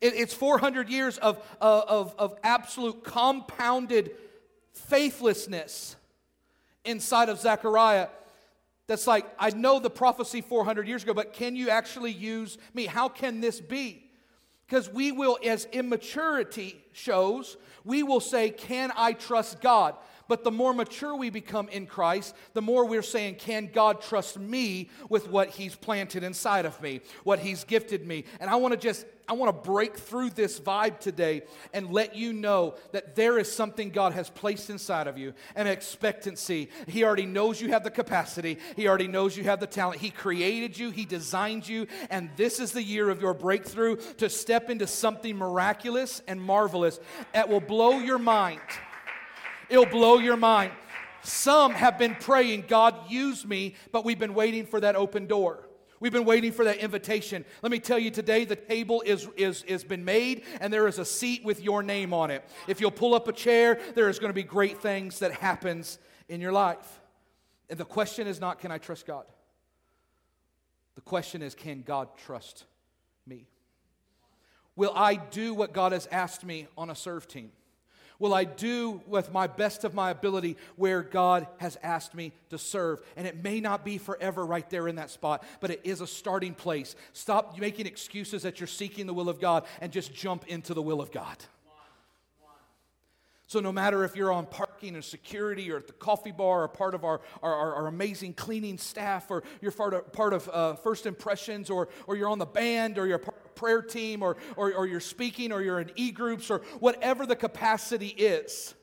It, 0.00 0.14
it's 0.14 0.34
400 0.34 0.88
years 0.88 1.18
of, 1.18 1.38
uh, 1.60 1.82
of, 1.86 2.14
of 2.18 2.38
absolute 2.42 3.04
compounded 3.04 4.12
faithlessness 4.72 5.96
inside 6.84 7.28
of 7.28 7.38
Zechariah 7.38 8.08
that's 8.86 9.06
like, 9.06 9.26
I 9.38 9.50
know 9.50 9.78
the 9.78 9.90
prophecy 9.90 10.40
400 10.40 10.86
years 10.86 11.02
ago, 11.02 11.14
but 11.14 11.32
can 11.32 11.56
you 11.56 11.70
actually 11.70 12.12
use 12.12 12.58
me? 12.74 12.86
How 12.86 13.08
can 13.08 13.40
this 13.40 13.60
be? 13.60 14.10
Because 14.66 14.88
we 14.90 15.12
will, 15.12 15.38
as 15.44 15.66
immaturity 15.72 16.83
shows, 16.94 17.56
we 17.84 18.02
will 18.02 18.20
say, 18.20 18.50
Can 18.50 18.92
I 18.96 19.12
trust 19.12 19.60
God? 19.60 19.94
But 20.26 20.44
the 20.44 20.50
more 20.50 20.72
mature 20.72 21.14
we 21.14 21.30
become 21.30 21.68
in 21.68 21.86
Christ, 21.86 22.34
the 22.54 22.62
more 22.62 22.86
we're 22.86 23.02
saying, 23.02 23.36
Can 23.36 23.70
God 23.72 24.00
trust 24.00 24.38
me 24.38 24.88
with 25.08 25.28
what 25.28 25.50
He's 25.50 25.74
planted 25.74 26.22
inside 26.22 26.64
of 26.64 26.80
me, 26.80 27.02
what 27.24 27.40
He's 27.40 27.64
gifted 27.64 28.06
me? 28.06 28.24
And 28.40 28.48
I 28.48 28.56
want 28.56 28.72
to 28.72 28.80
just, 28.80 29.04
I 29.28 29.34
want 29.34 29.54
to 29.54 29.70
break 29.70 29.96
through 29.96 30.30
this 30.30 30.58
vibe 30.60 30.98
today 31.00 31.42
and 31.72 31.90
let 31.90 32.14
you 32.14 32.32
know 32.32 32.74
that 32.92 33.16
there 33.16 33.38
is 33.38 33.50
something 33.50 33.90
God 33.90 34.12
has 34.12 34.30
placed 34.30 34.70
inside 34.70 35.06
of 35.06 35.18
you 35.18 35.34
an 35.56 35.66
expectancy. 35.66 36.70
He 36.86 37.04
already 37.04 37.26
knows 37.26 37.60
you 37.60 37.70
have 37.70 37.84
the 37.84 37.90
capacity, 37.90 38.58
He 38.76 38.88
already 38.88 39.08
knows 39.08 39.36
you 39.36 39.44
have 39.44 39.60
the 39.60 39.66
talent. 39.66 40.00
He 40.00 40.10
created 40.10 40.78
you, 40.78 40.90
He 40.90 41.04
designed 41.04 41.68
you, 41.68 41.86
and 42.08 42.30
this 42.36 42.60
is 42.60 42.72
the 42.72 42.82
year 42.82 43.10
of 43.10 43.20
your 43.20 43.34
breakthrough 43.34 43.96
to 44.16 44.30
step 44.30 44.70
into 44.70 44.86
something 44.86 45.36
miraculous 45.36 46.22
and 46.26 46.40
marvelous 46.40 46.83
that 47.32 47.48
will 47.48 47.60
blow 47.60 47.98
your 47.98 48.18
mind. 48.18 48.60
It'll 49.68 49.86
blow 49.86 50.18
your 50.18 50.36
mind. 50.36 50.72
Some 51.22 51.72
have 51.72 51.98
been 51.98 52.14
praying, 52.16 52.64
God, 52.68 53.10
use 53.10 53.46
me, 53.46 53.76
but 53.92 54.04
we've 54.04 54.18
been 54.18 54.34
waiting 54.34 54.66
for 54.66 54.80
that 54.80 54.94
open 54.94 55.26
door. 55.26 55.68
We've 56.00 56.12
been 56.12 56.26
waiting 56.26 56.52
for 56.52 56.64
that 56.66 56.78
invitation. 56.78 57.46
Let 57.62 57.72
me 57.72 57.78
tell 57.78 57.98
you 57.98 58.10
today, 58.10 58.44
the 58.44 58.56
table 58.56 59.02
is, 59.06 59.26
is, 59.36 59.62
is 59.62 59.84
been 59.84 60.04
made 60.04 60.42
and 60.60 60.70
there 60.70 60.86
is 60.86 60.98
a 60.98 61.04
seat 61.04 61.42
with 61.44 61.62
your 61.62 61.82
name 61.82 62.12
on 62.12 62.30
it. 62.30 62.44
If 62.68 62.78
you'll 62.80 62.90
pull 62.90 63.14
up 63.14 63.26
a 63.26 63.32
chair, 63.32 63.80
there 63.94 64.10
is 64.10 64.18
going 64.18 64.28
to 64.28 64.34
be 64.34 64.42
great 64.42 64.82
things 64.82 65.20
that 65.20 65.32
happens 65.32 65.98
in 66.28 66.42
your 66.42 66.52
life. 66.52 67.00
And 67.70 67.78
the 67.78 67.86
question 67.86 68.26
is 68.26 68.38
not, 68.38 68.58
can 68.58 68.70
I 68.70 68.76
trust 68.76 69.06
God? 69.06 69.24
The 70.94 71.00
question 71.00 71.40
is, 71.40 71.54
can 71.54 71.82
God 71.82 72.08
trust? 72.18 72.64
Will 74.76 74.92
I 74.94 75.14
do 75.14 75.54
what 75.54 75.72
God 75.72 75.92
has 75.92 76.06
asked 76.10 76.44
me 76.44 76.66
on 76.76 76.90
a 76.90 76.94
serve 76.94 77.28
team? 77.28 77.52
Will 78.18 78.32
I 78.32 78.44
do 78.44 79.02
with 79.06 79.32
my 79.32 79.46
best 79.46 79.84
of 79.84 79.92
my 79.92 80.10
ability 80.10 80.56
where 80.76 81.02
God 81.02 81.46
has 81.58 81.76
asked 81.82 82.14
me 82.14 82.32
to 82.50 82.58
serve? 82.58 83.00
And 83.16 83.26
it 83.26 83.42
may 83.42 83.60
not 83.60 83.84
be 83.84 83.98
forever 83.98 84.46
right 84.46 84.68
there 84.70 84.86
in 84.86 84.96
that 84.96 85.10
spot, 85.10 85.44
but 85.60 85.70
it 85.70 85.80
is 85.84 86.00
a 86.00 86.06
starting 86.06 86.54
place. 86.54 86.94
Stop 87.12 87.58
making 87.58 87.86
excuses 87.86 88.42
that 88.42 88.60
you're 88.60 88.66
seeking 88.66 89.06
the 89.06 89.14
will 89.14 89.28
of 89.28 89.40
God 89.40 89.64
and 89.80 89.92
just 89.92 90.14
jump 90.14 90.46
into 90.46 90.74
the 90.74 90.82
will 90.82 91.00
of 91.00 91.10
God. 91.10 91.36
So, 93.46 93.60
no 93.60 93.72
matter 93.72 94.04
if 94.04 94.16
you're 94.16 94.32
on 94.32 94.46
parking 94.46 94.96
or 94.96 95.02
security 95.02 95.70
or 95.70 95.76
at 95.76 95.86
the 95.86 95.92
coffee 95.92 96.32
bar 96.32 96.62
or 96.62 96.68
part 96.68 96.94
of 96.94 97.04
our, 97.04 97.20
our, 97.42 97.74
our 97.74 97.86
amazing 97.88 98.32
cleaning 98.32 98.78
staff 98.78 99.30
or 99.30 99.44
you're 99.60 99.70
part 99.70 99.92
of, 99.92 100.12
part 100.12 100.32
of 100.32 100.48
uh, 100.48 100.74
First 100.74 101.04
Impressions 101.04 101.68
or, 101.68 101.88
or 102.06 102.16
you're 102.16 102.30
on 102.30 102.38
the 102.38 102.46
band 102.46 102.96
or 102.96 103.06
you're 103.06 103.18
part 103.18 103.33
prayer 103.64 103.80
team 103.80 104.22
or, 104.22 104.36
or, 104.56 104.74
or 104.74 104.86
you're 104.86 105.00
speaking 105.00 105.50
or 105.50 105.62
you're 105.62 105.80
in 105.80 105.90
e 105.96 106.10
groups 106.10 106.50
or 106.50 106.58
whatever 106.80 107.24
the 107.24 107.34
capacity 107.34 108.08
is, 108.08 108.74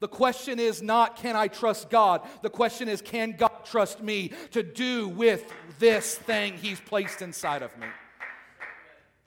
the 0.00 0.08
question 0.08 0.58
is 0.58 0.82
not, 0.82 1.14
can 1.16 1.36
I 1.36 1.46
trust 1.46 1.90
God? 1.90 2.22
The 2.42 2.50
question 2.50 2.88
is, 2.88 3.00
can 3.00 3.36
God 3.38 3.64
trust 3.64 4.02
me 4.02 4.32
to 4.50 4.64
do 4.64 5.06
with 5.06 5.44
this 5.78 6.16
thing 6.16 6.54
He's 6.54 6.80
placed 6.80 7.22
inside 7.22 7.62
of 7.62 7.78
me? 7.78 7.86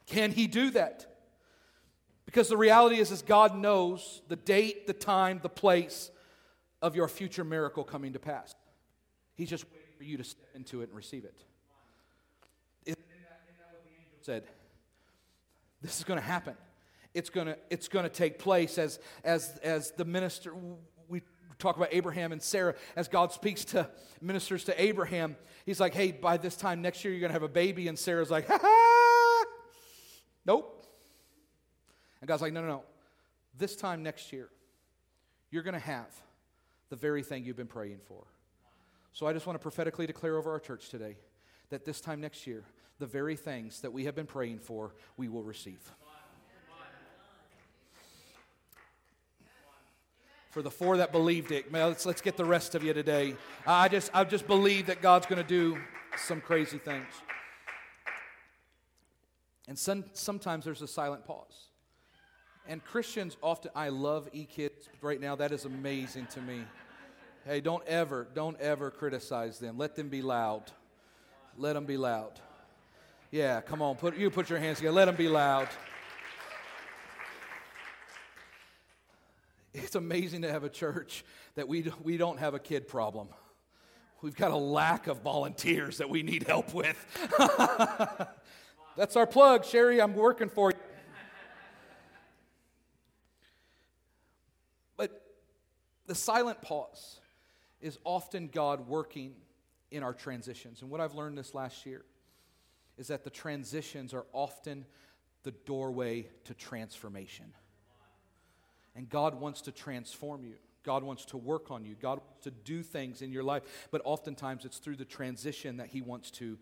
Can 0.06 0.34
He 0.34 0.48
do 0.48 0.70
that? 0.72 1.06
Because 2.26 2.50
the 2.50 2.58
reality 2.58 2.98
is, 2.98 3.10
is 3.10 3.22
God 3.22 3.58
knows 3.58 4.22
the 4.28 4.36
date, 4.36 4.86
the 4.86 4.94
time, 4.94 5.40
the 5.42 5.48
place 5.48 6.12
of 6.82 6.94
your 6.94 7.08
future 7.08 7.46
miracle 7.46 7.86
coming 7.86 8.12
to 8.14 8.20
pass. 8.20 8.54
He's 9.36 9.50
just 9.50 9.64
waiting 9.72 9.96
for 9.98 10.04
you 10.04 10.18
to 10.18 10.26
step 10.26 10.50
into 10.56 10.82
it 10.82 10.90
and 10.90 10.98
receive 10.98 11.24
it. 11.24 11.42
Isn't 12.86 13.00
that, 13.00 13.42
what 13.72 13.84
the 13.86 13.90
angel 13.90 14.20
said? 14.22 14.44
This 15.82 15.98
is 15.98 16.04
going 16.04 16.20
to 16.20 16.26
happen. 16.26 16.56
It's 17.14 17.30
going 17.30 17.48
to, 17.48 17.58
it's 17.70 17.88
going 17.88 18.04
to 18.04 18.10
take 18.10 18.40
place 18.40 18.78
as, 18.78 19.00
as, 19.24 19.58
as 19.64 19.92
the 19.92 20.06
minister, 20.06 20.54
we 21.08 21.22
talk 21.58 21.76
about 21.76 21.90
Abraham 21.92 22.32
and 22.32 22.42
Sarah, 22.42 22.76
as 22.96 23.08
God 23.08 23.32
speaks 23.32 23.66
to 23.66 23.90
ministers 24.22 24.64
to 24.66 24.82
Abraham, 24.82 25.36
he's 25.66 25.80
like, 25.80 25.94
hey, 25.94 26.12
by 26.12 26.38
this 26.38 26.56
time 26.56 26.82
next 26.82 27.04
year, 27.04 27.14
you're 27.14 27.22
going 27.22 27.30
to 27.30 27.34
have 27.34 27.44
a 27.44 27.48
baby. 27.48 27.88
And 27.88 27.98
Sarah's 27.98 28.32
like, 28.32 28.48
ha 28.48 28.60
ha, 28.62 29.46
nope. 30.46 30.86
And 32.22 32.28
God's 32.28 32.42
like, 32.42 32.54
no, 32.54 32.62
no, 32.62 32.68
no. 32.68 32.84
This 33.58 33.76
time 33.76 34.04
next 34.04 34.32
year, 34.32 34.50
you're 35.52 35.64
going 35.64 35.74
to 35.74 35.80
have 35.80 36.08
the 36.90 36.96
very 36.96 37.24
thing 37.24 37.44
you've 37.44 37.58
been 37.58 37.68
praying 37.68 38.00
for. 38.08 38.24
So 39.12 39.26
I 39.26 39.34
just 39.34 39.46
want 39.46 39.56
to 39.56 39.62
prophetically 39.62 40.08
declare 40.08 40.38
over 40.38 40.52
our 40.52 40.60
church 40.60 40.90
today 40.90 41.18
that 41.70 41.86
this 41.86 42.00
time 42.02 42.22
next 42.22 42.48
year, 42.48 42.64
the 43.00 43.08
very 43.08 43.36
things 43.36 43.82
that 43.82 43.92
we 43.92 44.06
have 44.06 44.16
been 44.16 44.26
praying 44.26 44.60
for, 44.60 44.94
we 45.18 45.30
will 45.30 45.44
receive. 45.44 45.80
For 50.52 50.62
the 50.62 50.72
four 50.72 50.98
that 50.98 51.12
believed 51.12 51.52
it, 51.52 51.72
man, 51.72 51.90
let's, 51.90 52.06
let's 52.06 52.22
get 52.22 52.36
the 52.36 52.46
rest 52.46 52.74
of 52.74 52.84
you 52.84 52.94
today. 52.94 53.36
I 53.68 53.88
just, 53.88 54.10
I 54.14 54.24
just 54.24 54.48
believe 54.48 54.88
that 54.88 55.02
God's 55.02 55.28
going 55.28 55.42
to 55.42 55.48
do 55.48 55.78
some 56.18 56.42
crazy 56.42 56.80
things. 56.80 57.06
And 59.68 59.78
some, 59.78 60.06
sometimes 60.14 60.66
there's 60.66 60.82
a 60.82 60.88
silent 60.88 61.24
pause. 61.24 61.68
And 62.68 62.84
Christians 62.84 63.38
often, 63.44 63.72
I 63.76 63.90
love 63.90 64.28
e 64.34 64.46
kids 64.46 64.90
right 65.02 65.22
now. 65.22 65.36
That 65.36 65.52
is 65.52 65.66
amazing 65.66 66.26
to 66.32 66.42
me. 66.42 66.64
Hey, 67.46 67.62
don't 67.62 67.86
ever, 67.88 68.28
don't 68.34 68.60
ever 68.60 68.90
criticize 68.92 69.60
them. 69.60 69.78
Let 69.78 69.96
them 69.96 70.10
be 70.10 70.24
loud. 70.24 70.72
Let 71.58 71.74
them 71.74 71.86
be 71.86 71.98
loud. 71.98 72.40
Yeah, 73.32 73.62
come 73.62 73.82
on, 73.82 73.96
put, 73.96 74.18
you 74.18 74.32
put 74.32 74.50
your 74.50 74.58
hands 74.58 74.80
together. 74.80 74.96
Let 74.96 75.06
them 75.06 75.16
be 75.16 75.28
loud. 75.28 75.68
It's 79.72 79.94
amazing 79.94 80.42
to 80.42 80.52
have 80.52 80.64
a 80.64 80.70
church 80.70 81.24
that 81.54 81.68
we, 81.68 81.92
we 82.04 82.18
don't 82.18 82.40
have 82.40 82.56
a 82.56 82.60
kid 82.60 82.88
problem. 82.88 83.28
We've 84.22 84.36
got 84.36 84.52
a 84.52 84.58
lack 84.58 85.06
of 85.08 85.22
volunteers 85.22 86.00
that 86.00 86.10
we 86.10 86.24
need 86.24 86.48
help 86.48 86.74
with. 86.74 86.98
That's 88.98 89.16
our 89.16 89.28
plug, 89.28 89.64
Sherry. 89.64 90.02
I'm 90.02 90.16
working 90.16 90.50
for 90.50 90.72
you. 90.72 90.78
But 94.98 95.22
the 96.08 96.16
silent 96.16 96.62
pause 96.62 97.20
is 97.80 98.00
often 98.04 98.48
God 98.48 98.88
working 98.88 99.36
in 99.92 100.02
our 100.02 100.14
transitions. 100.14 100.82
And 100.82 100.90
what 100.90 101.00
I've 101.00 101.14
learned 101.14 101.38
this 101.38 101.54
last 101.54 101.86
year 101.86 102.04
is 103.00 103.08
that 103.08 103.24
the 103.24 103.32
transitions 103.32 104.14
are 104.14 104.26
often 104.34 104.86
the 105.42 105.52
doorway 105.52 106.28
to 106.44 106.54
transformation. 106.54 107.46
And 108.96 109.10
God 109.10 109.40
wants 109.40 109.62
to 109.62 109.72
transform 109.72 110.44
you. 110.44 110.56
God 110.84 111.04
wants 111.04 111.26
to 111.26 111.38
work 111.38 111.72
on 111.72 111.84
you. 111.86 111.96
God 112.00 112.20
wants 112.20 112.44
to 112.44 112.52
do 112.52 112.84
things 112.84 113.22
in 113.22 113.32
your 113.32 113.44
life. 113.44 113.64
But 113.90 114.02
oftentimes 114.06 114.66
it's 114.66 114.78
through 114.78 114.98
the 114.98 115.06
transition 115.06 115.78
that 115.78 115.88
He 115.88 116.02
wants 116.02 116.30
to 116.32 116.60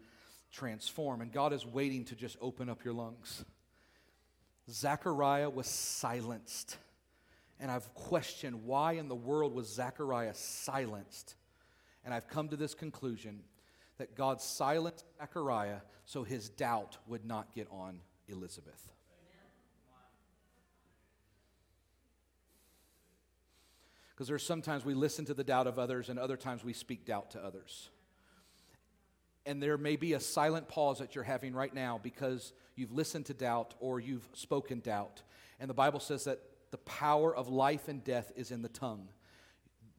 transform. 0.52 1.22
And 1.22 1.32
God 1.32 1.52
is 1.52 1.66
waiting 1.66 2.06
to 2.06 2.16
just 2.16 2.38
open 2.40 2.70
up 2.70 2.86
your 2.86 2.94
lungs. 2.94 3.44
Zechariah 4.70 5.50
was 5.50 5.68
silenced 5.68 6.78
and 7.60 7.72
I've 7.72 7.94
questioned 7.94 8.66
why 8.66 8.94
in 8.94 9.08
the 9.08 9.16
world 9.16 9.54
was 9.54 9.68
Zechariah 9.68 10.34
silenced. 10.36 11.36
And 12.06 12.14
I've 12.14 12.28
come 12.28 12.50
to 12.50 12.56
this 12.56 12.74
conclusion 12.74 13.42
that 13.98 14.16
God 14.16 14.42
silenced 14.42 15.06
Zechariah 15.20 15.80
so 16.06 16.24
his 16.24 16.50
doubt 16.50 16.98
would 17.08 17.26
not 17.26 17.54
get 17.54 17.68
on 17.72 18.00
Elizabeth. 18.28 18.92
Because 24.18 24.30
there's 24.30 24.44
sometimes 24.44 24.84
we 24.84 24.96
listen 24.96 25.26
to 25.26 25.36
the 25.36 25.44
doubt 25.44 25.68
of 25.68 25.78
others, 25.78 26.10
and 26.10 26.18
other 26.18 26.38
times 26.38 26.64
we 26.64 26.74
speak 26.74 27.06
doubt 27.06 27.32
to 27.32 27.44
others. 27.44 27.90
And 29.46 29.62
there 29.62 29.78
may 29.78 29.96
be 29.96 30.14
a 30.14 30.20
silent 30.20 30.68
pause 30.68 31.00
that 31.00 31.14
you're 31.14 31.24
having 31.24 31.54
right 31.54 31.74
now 31.74 32.00
because 32.02 32.52
you've 32.76 32.92
listened 32.92 33.28
to 33.28 33.34
doubt 33.34 33.76
or 33.80 34.00
you've 34.00 34.28
spoken 34.34 34.80
doubt. 34.80 35.22
And 35.60 35.70
the 35.70 35.76
Bible 35.76 36.00
says 36.00 36.24
that 36.24 36.40
the 36.72 36.80
power 36.80 37.34
of 37.34 37.48
life 37.48 37.88
and 37.88 38.04
death 38.04 38.32
is 38.36 38.52
in 38.52 38.62
the 38.62 38.70
tongue. 38.70 39.08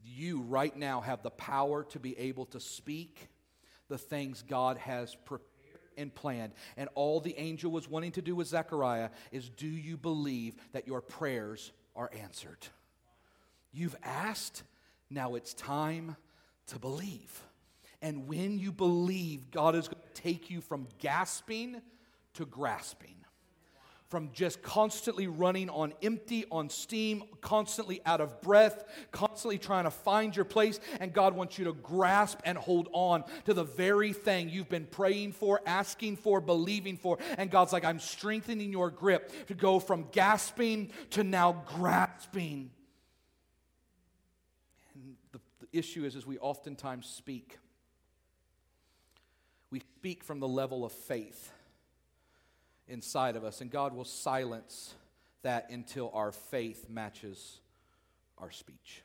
You 0.05 0.41
right 0.41 0.77
now 0.77 1.01
have 1.01 1.23
the 1.23 1.31
power 1.31 1.85
to 1.85 2.01
be 2.01 2.19
able 2.19 2.47
to 2.47 2.61
speak 2.61 3.29
the 3.89 3.99
things 3.99 4.43
God 4.47 4.77
has 4.79 5.15
prepared 5.15 5.49
and 5.97 6.15
planned. 6.15 6.53
And 6.77 6.89
all 6.95 7.21
the 7.21 7.37
angel 7.39 7.71
was 7.71 7.89
wanting 7.89 8.13
to 8.13 8.23
do 8.23 8.35
with 8.35 8.47
Zechariah 8.47 9.11
is 9.33 9.49
do 9.49 9.67
you 9.67 9.97
believe 9.97 10.55
that 10.73 10.87
your 10.87 11.01
prayers 11.01 11.73
are 11.97 12.11
answered? 12.23 12.67
You've 13.73 13.97
asked, 14.03 14.63
now 15.11 15.35
it's 15.35 15.55
time 15.55 16.17
to 16.69 16.79
believe. 16.79 17.43
And 18.01 18.29
when 18.29 18.59
you 18.59 18.73
believe, 18.73 19.51
God 19.51 19.75
is 19.75 19.89
going 19.89 20.03
to 20.15 20.23
take 20.23 20.51
you 20.51 20.61
from 20.61 20.87
gasping 21.01 21.83
to 22.35 22.47
grasping 22.47 23.18
from 24.09 24.31
just 24.33 24.63
constantly 24.63 25.27
running 25.27 25.69
on 25.69 25.93
empty, 26.03 26.47
on 26.51 26.71
steam, 26.71 27.23
constantly 27.43 28.01
out 28.07 28.21
of 28.21 28.41
breath, 28.41 28.85
constantly 29.13 29.59
trying 29.59 29.85
to 29.85 29.91
find 29.91 30.35
your 30.35 30.47
place. 30.47 30.81
And 30.99 31.13
God 31.13 31.35
wants 31.35 31.59
you 31.59 31.67
to 31.67 31.75
grasp 31.75 32.41
and 32.45 32.57
hold 32.57 32.89
on 32.93 33.25
to 33.45 33.53
the 33.53 33.65
very 33.65 34.15
thing 34.15 34.49
you've 34.49 34.71
been 34.71 34.87
praying 34.87 35.33
for, 35.33 35.61
asking 35.67 36.17
for, 36.17 36.41
believing 36.41 36.97
for. 36.97 37.19
And 37.37 37.51
God's 37.51 37.73
like, 37.73 37.85
I'm 37.85 38.01
strengthening 38.01 38.73
your 38.73 38.91
grip 38.91 39.47
to 39.49 39.55
go 39.55 39.79
from 39.79 40.07
gasping 40.11 40.91
to 41.11 41.23
now 41.23 41.63
grasping. 41.67 42.71
And 44.95 45.17
the, 45.33 45.41
the 45.61 45.79
issue 45.79 46.05
is, 46.07 46.17
is 46.17 46.27
we 46.27 46.39
oftentimes 46.39 47.07
speak. 47.07 47.59
We 49.71 49.81
speak 49.99 50.25
from 50.25 50.41
the 50.41 50.49
level 50.49 50.87
of 50.87 50.93
faith 50.93 51.53
inside 52.89 53.37
of 53.37 53.45
us, 53.45 53.61
and 53.61 53.71
God 53.71 53.95
will 53.95 54.05
silence 54.05 54.95
that 55.43 55.71
until 55.71 56.11
our 56.15 56.33
faith 56.33 56.89
matches 56.89 57.61
our 58.39 58.51
speech. 58.51 59.03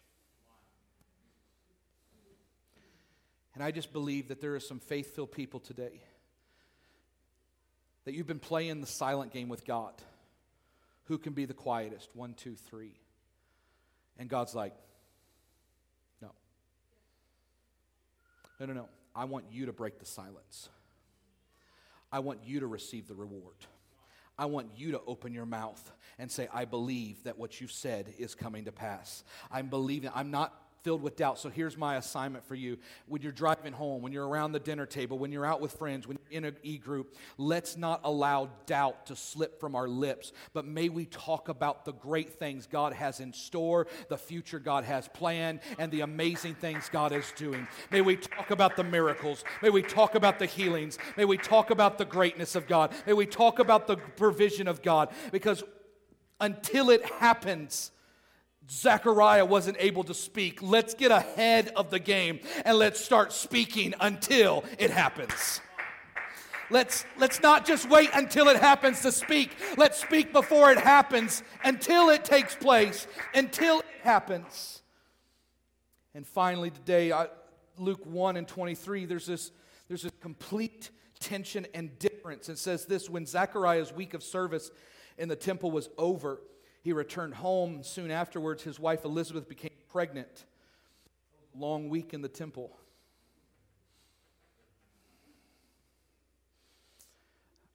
And 3.53 3.63
I 3.63 3.71
just 3.71 3.93
believe 3.93 4.29
that 4.29 4.41
there 4.41 4.55
are 4.55 4.59
some 4.59 4.79
faith 4.79 5.15
filled 5.15 5.31
people 5.31 5.59
today 5.59 6.01
that 8.05 8.13
you've 8.13 8.27
been 8.27 8.39
playing 8.39 8.81
the 8.81 8.87
silent 8.87 9.31
game 9.31 9.47
with 9.47 9.65
God. 9.65 9.93
Who 11.05 11.17
can 11.17 11.33
be 11.33 11.45
the 11.45 11.53
quietest? 11.53 12.09
One, 12.13 12.33
two, 12.33 12.55
three. 12.55 12.95
And 14.17 14.29
God's 14.29 14.55
like, 14.55 14.73
no. 16.21 16.31
No, 18.59 18.65
no, 18.65 18.73
no. 18.73 18.89
I 19.15 19.25
want 19.25 19.45
you 19.51 19.67
to 19.67 19.73
break 19.73 19.99
the 19.99 20.05
silence. 20.05 20.69
I 22.11 22.19
want 22.19 22.39
you 22.43 22.61
to 22.61 22.67
receive 22.67 23.07
the 23.07 23.15
reward. 23.15 23.55
I 24.37 24.45
want 24.45 24.69
you 24.75 24.91
to 24.91 25.01
open 25.05 25.33
your 25.33 25.45
mouth 25.45 25.91
and 26.17 26.31
say, 26.31 26.47
I 26.53 26.65
believe 26.65 27.23
that 27.23 27.37
what 27.37 27.61
you've 27.61 27.71
said 27.71 28.13
is 28.17 28.35
coming 28.35 28.65
to 28.65 28.71
pass. 28.71 29.23
I'm 29.51 29.67
believing, 29.67 30.11
I'm 30.13 30.31
not 30.31 30.62
filled 30.83 31.01
with 31.01 31.15
doubt. 31.15 31.39
So 31.39 31.49
here's 31.49 31.77
my 31.77 31.95
assignment 31.95 32.45
for 32.45 32.55
you. 32.55 32.77
When 33.07 33.21
you're 33.21 33.31
driving 33.31 33.73
home, 33.73 34.01
when 34.01 34.11
you're 34.11 34.27
around 34.27 34.51
the 34.51 34.59
dinner 34.59 34.85
table, 34.85 35.17
when 35.17 35.31
you're 35.31 35.45
out 35.45 35.61
with 35.61 35.71
friends, 35.73 36.07
when 36.07 36.17
you're 36.29 36.37
in 36.37 36.45
an 36.45 36.57
e 36.61 36.77
group, 36.77 37.15
let's 37.37 37.77
not 37.77 38.01
allow 38.03 38.49
doubt 38.65 39.07
to 39.07 39.15
slip 39.15 39.59
from 39.59 39.75
our 39.75 39.87
lips, 39.87 40.33
but 40.53 40.65
may 40.65 40.89
we 40.89 41.05
talk 41.05 41.49
about 41.49 41.85
the 41.85 41.93
great 41.93 42.37
things 42.37 42.67
God 42.67 42.93
has 42.93 43.19
in 43.19 43.33
store, 43.33 43.87
the 44.09 44.17
future 44.17 44.59
God 44.59 44.83
has 44.83 45.07
planned, 45.07 45.61
and 45.79 45.91
the 45.91 46.01
amazing 46.01 46.55
things 46.55 46.89
God 46.89 47.11
is 47.13 47.31
doing. 47.35 47.67
May 47.91 48.01
we 48.01 48.17
talk 48.17 48.51
about 48.51 48.75
the 48.75 48.83
miracles. 48.83 49.43
May 49.61 49.69
we 49.69 49.81
talk 49.81 50.15
about 50.15 50.37
the 50.37 50.45
healings. 50.45 50.97
May 51.15 51.25
we 51.25 51.37
talk 51.37 51.69
about 51.69 51.97
the 51.97 52.05
greatness 52.05 52.55
of 52.55 52.67
God. 52.67 52.93
May 53.07 53.13
we 53.13 53.25
talk 53.25 53.59
about 53.59 53.87
the 53.87 53.95
provision 53.95 54.67
of 54.67 54.81
God 54.81 55.09
because 55.31 55.63
until 56.39 56.89
it 56.89 57.05
happens, 57.05 57.91
Zechariah 58.69 59.45
wasn't 59.45 59.77
able 59.79 60.03
to 60.05 60.13
speak. 60.13 60.61
Let's 60.61 60.93
get 60.93 61.11
ahead 61.11 61.69
of 61.75 61.89
the 61.89 61.99
game 61.99 62.39
and 62.65 62.77
let's 62.77 63.03
start 63.03 63.33
speaking 63.33 63.93
until 63.99 64.63
it 64.79 64.89
happens. 64.89 65.61
Let's, 66.69 67.05
let's 67.17 67.41
not 67.41 67.65
just 67.65 67.89
wait 67.89 68.09
until 68.13 68.47
it 68.47 68.57
happens 68.57 69.01
to 69.01 69.11
speak. 69.11 69.51
Let's 69.77 70.01
speak 70.01 70.33
before 70.33 70.71
it 70.71 70.79
happens, 70.79 71.43
until 71.63 72.09
it 72.09 72.25
takes 72.25 72.55
place, 72.55 73.05
until 73.35 73.79
it 73.79 73.85
happens. 74.01 74.81
And 76.15 76.25
finally, 76.25 76.71
today, 76.71 77.11
I, 77.11 77.27
Luke 77.77 78.05
1 78.05 78.37
and 78.37 78.47
23, 78.47 79.05
there's 79.05 79.25
this, 79.25 79.51
there's 79.87 80.05
a 80.05 80.11
complete 80.11 80.89
tension 81.19 81.67
and 81.73 81.97
difference. 81.99 82.49
It 82.49 82.57
says 82.57 82.85
this 82.85 83.09
when 83.09 83.25
Zechariah's 83.25 83.93
week 83.93 84.13
of 84.13 84.23
service 84.23 84.71
in 85.17 85.29
the 85.29 85.35
temple 85.35 85.69
was 85.69 85.89
over, 85.97 86.41
he 86.83 86.91
returned 86.93 87.33
home. 87.33 87.81
Soon 87.81 88.11
afterwards, 88.11 88.61
his 88.61 88.79
wife 88.79 89.05
Elizabeth 89.05 89.47
became 89.47 89.71
pregnant. 89.89 90.45
Long 91.57 91.87
week 91.89 92.13
in 92.13 92.21
the 92.21 92.27
temple. 92.27 92.77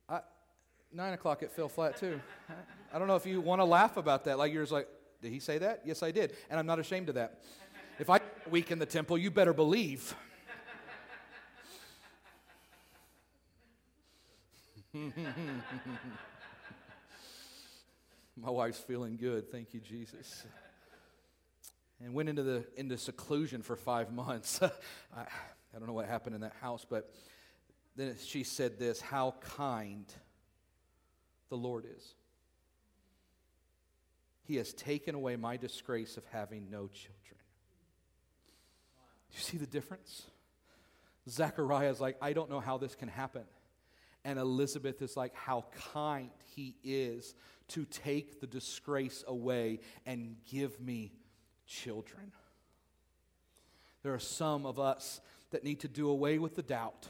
I, 0.09 0.20
nine 0.92 1.14
o'clock, 1.14 1.42
it 1.42 1.50
fell 1.50 1.68
flat 1.68 1.96
too. 1.96 2.20
I, 2.92 2.98
don't 2.98 3.09
know 3.09 3.16
if 3.16 3.24
you 3.24 3.40
want 3.40 3.61
to 3.61 3.64
laugh 3.64 3.96
about 3.96 4.24
that. 4.24 4.36
Like 4.38 4.52
you're 4.52 4.62
just 4.62 4.72
like, 4.72 4.88
did 5.22 5.32
he 5.32 5.40
say 5.40 5.59
that? 5.59 5.82
Yes, 5.84 6.02
I 6.02 6.11
did. 6.11 6.34
And 6.50 6.59
I'm 6.59 6.66
not 6.66 6.78
ashamed 6.78 7.09
of 7.09 7.14
that. 7.14 7.40
If 7.98 8.11
I 8.11 8.20
week 8.50 8.70
in 8.70 8.78
the 8.78 8.86
temple, 8.86 9.16
you 9.16 9.30
better 9.30 9.54
believe. 9.54 10.14
My 18.41 18.51
wife's 18.51 18.78
feeling 18.78 19.16
good. 19.16 19.51
Thank 19.51 19.74
you, 19.74 19.80
Jesus. 19.80 20.45
And 22.01 22.14
went 22.14 22.28
into, 22.28 22.45
the, 22.45 22.64
into 22.76 22.97
seclusion 22.97 23.62
for 23.62 23.74
five 23.74 24.12
months. 24.12 24.61
I, 25.16 25.20
I 25.20 25.78
don't 25.78 25.89
know 25.89 25.93
what 25.93 26.07
happened 26.07 26.36
in 26.36 26.43
that 26.43 26.55
house, 26.61 26.86
but 26.89 27.12
then 27.97 28.14
she 28.24 28.45
said 28.45 28.78
this 28.78 29.01
How 29.01 29.34
kind 29.41 30.07
the 31.49 31.57
Lord 31.57 31.84
is. 31.84 32.14
He 34.45 34.57
has 34.57 34.72
taken 34.72 35.14
away 35.14 35.36
my 35.36 35.57
disgrace 35.57 36.16
of 36.16 36.24
having 36.30 36.70
no 36.70 36.86
children. 36.86 37.14
You 39.32 39.41
see 39.41 39.57
the 39.57 39.66
difference? 39.66 40.22
Zechariah 41.28 41.91
is 41.91 42.01
like, 42.01 42.16
I 42.22 42.32
don't 42.32 42.49
know 42.49 42.61
how 42.61 42.78
this 42.78 42.95
can 42.95 43.09
happen. 43.09 43.43
And 44.29 44.39
Elizabeth 44.39 45.01
is 45.01 45.16
like, 45.16 45.35
how 45.35 45.64
kind 45.95 46.29
he 46.55 46.76
is 46.85 47.35
to 47.68 47.87
take 47.87 48.43
the 48.43 48.47
disgrace 48.47 49.24
away 49.26 49.81
and 50.05 50.37
give 50.45 50.79
me 50.79 51.12
children. 51.66 52.33
There 54.03 54.12
are 54.12 54.18
some 54.18 54.66
of 54.66 54.79
us 54.79 55.22
that 55.51 55.64
need 55.64 55.81
to 55.81 55.89
do 55.89 56.11
away 56.11 56.39
with 56.39 56.57
the 56.57 56.62
doubt 56.62 57.07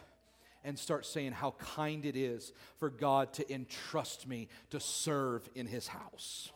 and 0.62 0.78
start 0.78 1.04
saying 1.04 1.32
how 1.32 1.56
kind 1.58 2.06
it 2.06 2.14
is 2.14 2.52
for 2.76 2.88
God 2.88 3.32
to 3.32 3.52
entrust 3.52 4.28
me 4.28 4.48
to 4.70 4.78
serve 4.78 5.50
in 5.56 5.66
his 5.66 5.88
house 5.88 6.52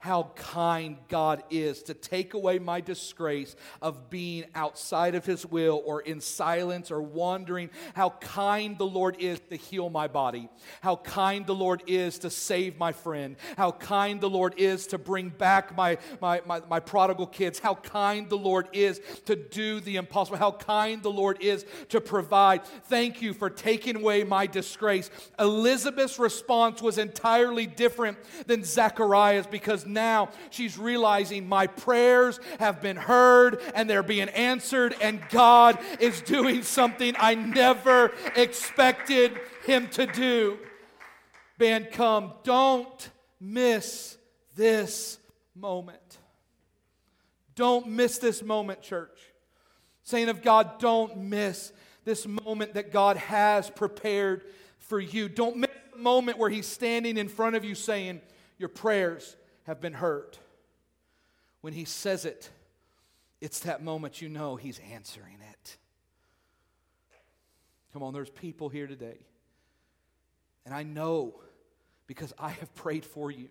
how 0.00 0.32
kind 0.34 0.96
God 1.08 1.44
is 1.50 1.82
to 1.84 1.94
take 1.94 2.32
away 2.32 2.58
my 2.58 2.80
disgrace 2.80 3.54
of 3.82 4.08
being 4.08 4.46
outside 4.54 5.14
of 5.14 5.26
His 5.26 5.44
will 5.44 5.82
or 5.84 6.00
in 6.00 6.22
silence 6.22 6.90
or 6.90 7.02
wandering. 7.02 7.68
How 7.92 8.08
kind 8.18 8.78
the 8.78 8.86
Lord 8.86 9.16
is 9.18 9.38
to 9.50 9.56
heal 9.56 9.90
my 9.90 10.08
body. 10.08 10.48
How 10.80 10.96
kind 10.96 11.46
the 11.46 11.54
Lord 11.54 11.82
is 11.86 12.18
to 12.20 12.30
save 12.30 12.78
my 12.78 12.92
friend. 12.92 13.36
How 13.58 13.72
kind 13.72 14.22
the 14.22 14.30
Lord 14.30 14.54
is 14.56 14.86
to 14.86 14.96
bring 14.96 15.28
back 15.28 15.76
my, 15.76 15.98
my, 16.18 16.40
my, 16.46 16.62
my 16.70 16.80
prodigal 16.80 17.26
kids. 17.26 17.58
How 17.58 17.74
kind 17.74 18.30
the 18.30 18.38
Lord 18.38 18.68
is 18.72 19.02
to 19.26 19.36
do 19.36 19.80
the 19.80 19.96
impossible. 19.96 20.38
How 20.38 20.52
kind 20.52 21.02
the 21.02 21.10
Lord 21.10 21.42
is 21.42 21.66
to 21.90 22.00
provide. 22.00 22.64
Thank 22.64 23.20
you 23.20 23.34
for 23.34 23.50
taking 23.50 23.96
away 23.96 24.24
my 24.24 24.46
disgrace. 24.46 25.10
Elizabeth's 25.38 26.18
response 26.18 26.80
was 26.80 26.96
entirely 26.96 27.66
different 27.66 28.16
than 28.46 28.64
Zechariah's 28.64 29.46
because 29.46 29.84
now 29.92 30.30
she's 30.50 30.78
realizing 30.78 31.48
my 31.48 31.66
prayers 31.66 32.40
have 32.58 32.80
been 32.80 32.96
heard 32.96 33.60
and 33.74 33.88
they're 33.88 34.02
being 34.02 34.28
answered, 34.28 34.94
and 35.00 35.20
God 35.30 35.78
is 35.98 36.20
doing 36.22 36.62
something 36.62 37.14
I 37.18 37.34
never 37.34 38.12
expected 38.36 39.38
Him 39.64 39.88
to 39.88 40.06
do. 40.06 40.58
Band, 41.58 41.90
come. 41.92 42.32
Don't 42.42 43.10
miss 43.38 44.16
this 44.56 45.18
moment. 45.54 46.18
Don't 47.54 47.88
miss 47.88 48.18
this 48.18 48.42
moment, 48.42 48.80
church. 48.80 49.18
Saint 50.02 50.30
of 50.30 50.42
God, 50.42 50.78
don't 50.78 51.18
miss 51.18 51.72
this 52.04 52.26
moment 52.26 52.74
that 52.74 52.90
God 52.90 53.16
has 53.16 53.68
prepared 53.70 54.44
for 54.78 54.98
you. 54.98 55.28
Don't 55.28 55.56
miss 55.56 55.70
the 55.92 55.98
moment 55.98 56.38
where 56.38 56.50
He's 56.50 56.66
standing 56.66 57.16
in 57.16 57.28
front 57.28 57.56
of 57.56 57.64
you 57.64 57.74
saying, 57.74 58.20
Your 58.58 58.70
prayers 58.70 59.36
have 59.70 59.80
been 59.80 59.92
hurt. 59.92 60.36
When 61.60 61.72
he 61.72 61.84
says 61.84 62.24
it, 62.24 62.50
it's 63.40 63.60
that 63.60 63.84
moment 63.84 64.20
you 64.20 64.28
know 64.28 64.56
he's 64.56 64.80
answering 64.92 65.38
it. 65.52 65.76
Come 67.92 68.02
on, 68.02 68.12
there's 68.12 68.30
people 68.30 68.68
here 68.68 68.88
today. 68.88 69.18
And 70.66 70.74
I 70.74 70.82
know 70.82 71.40
because 72.08 72.32
I 72.36 72.50
have 72.50 72.74
prayed 72.74 73.04
for 73.04 73.30
you. 73.30 73.48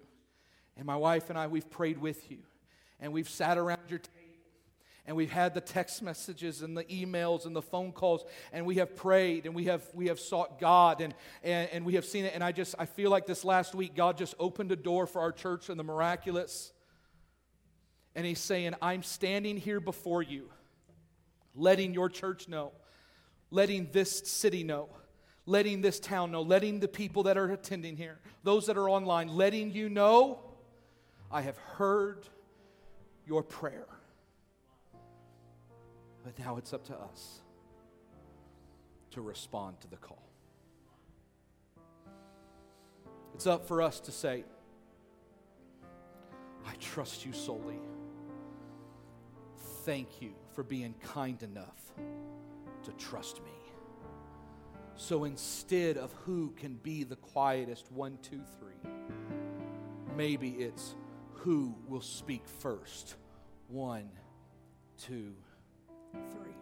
And 0.76 0.86
my 0.86 0.98
wife 0.98 1.30
and 1.30 1.40
I, 1.40 1.48
we've 1.48 1.70
prayed 1.70 1.98
with 1.98 2.30
you. 2.30 2.40
And 3.00 3.14
we've 3.14 3.30
sat 3.30 3.58
around 3.58 3.80
your 3.88 4.00
table 4.00 4.19
and 5.06 5.16
we've 5.16 5.32
had 5.32 5.54
the 5.54 5.62
text 5.62 6.02
messages 6.02 6.62
and 6.62 6.78
the 6.78 6.84
emails 6.86 7.46
and 7.46 7.56
the 7.56 7.62
phone 7.62 7.92
calls 7.92 8.24
and 8.54 8.66
we 8.66 8.76
have 8.76 8.96
prayed 8.96 9.46
and 9.46 9.56
we 9.56 9.66
have 9.66 9.84
we 9.94 10.08
have 10.08 10.20
sought 10.20 10.60
god 10.60 11.02
and, 11.02 11.14
and 11.44 11.70
and 11.72 11.86
we 11.86 11.96
have 11.96 12.06
seen 12.06 12.26
it. 12.26 12.34
And 12.34 12.44
i 12.44 12.52
just 12.52 12.76
i 12.78 12.86
feel 12.86 13.10
like 13.10 13.26
this 13.26 13.44
last 13.44 13.74
week 13.74 13.96
god 13.96 14.18
just 14.18 14.36
opened 14.40 14.72
a 14.72 14.76
door 14.76 15.08
for 15.08 15.22
our 15.22 15.32
church 15.32 15.70
in 15.70 15.78
the 15.78 15.84
miraculous. 15.84 16.74
And 18.16 18.26
he's 18.26 18.40
saying 18.40 18.76
i'm 18.82 19.04
standing 19.04 19.58
here 19.58 19.80
before 19.80 20.22
you 20.22 20.50
letting 21.56 21.94
your 21.94 22.10
church 22.10 22.48
know 22.48 22.72
letting 23.52 23.90
this 23.92 24.20
city 24.30 24.64
know 24.64 24.90
letting 25.46 25.82
this 25.82 26.00
town 26.00 26.32
know 26.32 26.42
letting 26.42 26.80
the 26.80 26.88
people 26.88 27.24
that 27.24 27.38
are 27.38 27.52
attending 27.52 27.98
here 27.98 28.20
those 28.44 28.68
that 28.68 28.78
are 28.78 28.90
online 28.90 29.28
letting 29.28 29.72
you 29.72 29.90
know 29.90 30.40
i 31.32 31.42
have 31.42 31.58
heard 31.58 32.28
your 33.26 33.42
prayer 33.42 33.88
but 36.30 36.46
now 36.46 36.58
it's 36.58 36.74
up 36.74 36.86
to 36.86 36.94
us 36.94 37.42
to 39.10 39.20
respond 39.20 39.80
to 39.82 39.88
the 39.88 39.96
call. 39.96 40.22
It's 43.34 43.48
up 43.48 43.68
for 43.68 43.82
us 43.82 44.00
to 44.02 44.12
say, 44.12 44.44
I 46.68 46.74
trust 46.80 47.26
you 47.26 47.34
solely. 47.34 47.80
Thank 49.86 50.22
you 50.22 50.34
for 50.54 50.64
being 50.64 50.94
kind 51.02 51.42
enough 51.42 51.94
to 52.84 52.92
trust 52.92 53.44
me. 53.44 53.50
So 54.98 55.24
instead 55.24 55.98
of 55.98 56.14
who 56.26 56.54
can 56.58 56.76
be 56.76 57.04
the 57.04 57.16
quietest, 57.16 57.92
one, 57.92 58.20
two, 58.22 58.44
three, 58.60 58.92
maybe 60.16 60.50
it's 60.50 60.94
who 61.34 61.74
will 61.88 62.02
speak 62.02 62.48
first, 62.48 63.16
one, 63.68 64.10
two, 65.00 65.34
three. 66.14 66.56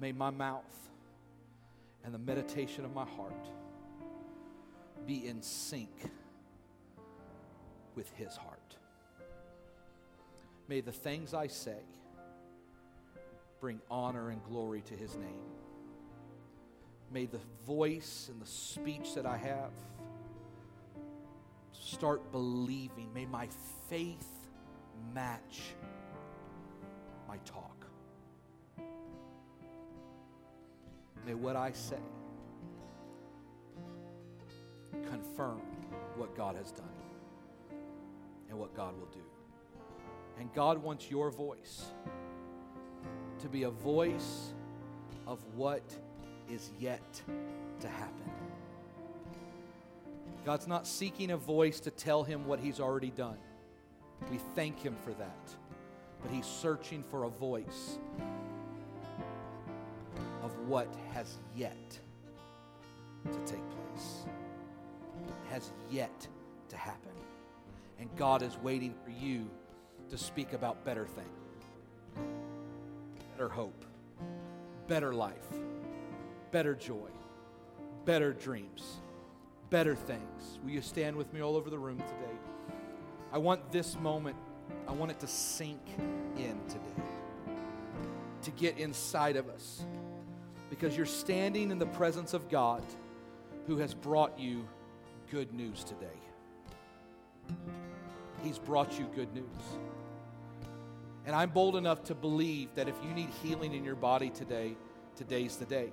May 0.00 0.12
my 0.12 0.30
mouth 0.30 0.64
and 2.04 2.14
the 2.14 2.18
meditation 2.18 2.84
of 2.84 2.94
my 2.94 3.04
heart 3.04 3.48
be 5.06 5.26
in 5.26 5.42
sync 5.42 5.90
with 7.94 8.10
His 8.14 8.36
heart. 8.36 8.76
May 10.68 10.80
the 10.80 10.92
things 10.92 11.34
I 11.34 11.46
say 11.46 11.80
bring 13.60 13.80
honor 13.90 14.30
and 14.30 14.42
glory 14.44 14.82
to 14.82 14.94
His 14.94 15.16
name. 15.16 15.50
May 17.10 17.26
the 17.26 17.40
voice 17.66 18.28
and 18.30 18.40
the 18.40 18.46
speech 18.46 19.14
that 19.14 19.26
I 19.26 19.36
have 19.36 19.72
start 21.72 22.30
believing. 22.32 23.08
May 23.14 23.24
my 23.26 23.48
faith 23.88 24.28
match 25.14 25.74
my 27.28 27.36
talk. 27.44 27.86
May 31.26 31.34
what 31.34 31.54
I 31.54 31.72
say 31.72 31.98
confirm 35.10 35.60
what 36.16 36.34
God 36.34 36.56
has 36.56 36.72
done 36.72 36.86
and 38.48 38.58
what 38.58 38.74
God 38.74 38.98
will 38.98 39.08
do. 39.08 39.20
And 40.40 40.52
God 40.54 40.82
wants 40.82 41.10
your 41.10 41.30
voice 41.30 41.86
to 43.40 43.48
be 43.48 43.64
a 43.64 43.70
voice 43.70 44.54
of 45.26 45.44
what 45.54 45.82
is 46.50 46.70
yet 46.80 47.22
to 47.80 47.88
happen. 47.88 48.30
God's 50.46 50.66
not 50.66 50.86
seeking 50.86 51.32
a 51.32 51.36
voice 51.36 51.78
to 51.80 51.90
tell 51.90 52.24
him 52.24 52.46
what 52.46 52.58
he's 52.58 52.80
already 52.80 53.10
done. 53.10 53.36
We 54.30 54.38
thank 54.54 54.80
him 54.80 54.96
for 55.04 55.12
that. 55.12 55.54
But 56.22 56.30
he's 56.30 56.46
searching 56.46 57.02
for 57.02 57.24
a 57.24 57.28
voice 57.28 57.98
of 60.42 60.58
what 60.66 60.88
has 61.12 61.38
yet 61.56 61.98
to 63.24 63.38
take 63.40 63.62
place, 63.70 64.24
has 65.50 65.72
yet 65.90 66.26
to 66.68 66.76
happen. 66.76 67.12
And 67.98 68.08
God 68.16 68.42
is 68.42 68.56
waiting 68.58 68.94
for 69.04 69.10
you 69.10 69.48
to 70.10 70.16
speak 70.16 70.52
about 70.52 70.84
better 70.84 71.06
things, 71.06 71.28
better 73.32 73.48
hope, 73.48 73.84
better 74.86 75.12
life, 75.12 75.46
better 76.50 76.74
joy, 76.74 77.10
better 78.04 78.32
dreams, 78.32 79.00
better 79.70 79.94
things. 79.94 80.58
Will 80.62 80.70
you 80.70 80.80
stand 80.80 81.16
with 81.16 81.32
me 81.32 81.42
all 81.42 81.56
over 81.56 81.68
the 81.70 81.78
room 81.78 81.98
today? 81.98 82.38
I 83.32 83.38
want 83.38 83.70
this 83.70 83.98
moment, 83.98 84.36
I 84.86 84.92
want 84.92 85.10
it 85.10 85.20
to 85.20 85.26
sink 85.26 85.80
in 86.36 86.58
today, 86.68 87.02
to 88.42 88.50
get 88.52 88.78
inside 88.78 89.36
of 89.36 89.48
us, 89.48 89.84
because 90.70 90.96
you're 90.96 91.06
standing 91.06 91.70
in 91.70 91.78
the 91.78 91.86
presence 91.86 92.34
of 92.34 92.48
God 92.48 92.82
who 93.66 93.76
has 93.76 93.94
brought 93.94 94.38
you 94.38 94.66
good 95.30 95.52
news 95.52 95.84
today. 95.84 96.06
He's 98.42 98.58
brought 98.58 98.98
you 98.98 99.06
good 99.14 99.32
news. 99.34 99.44
And 101.26 101.36
I'm 101.36 101.50
bold 101.50 101.76
enough 101.76 102.04
to 102.04 102.14
believe 102.14 102.74
that 102.74 102.88
if 102.88 102.94
you 103.04 103.10
need 103.10 103.28
healing 103.42 103.74
in 103.74 103.84
your 103.84 103.94
body 103.94 104.30
today, 104.30 104.74
today's 105.16 105.56
the 105.56 105.66
day. 105.66 105.92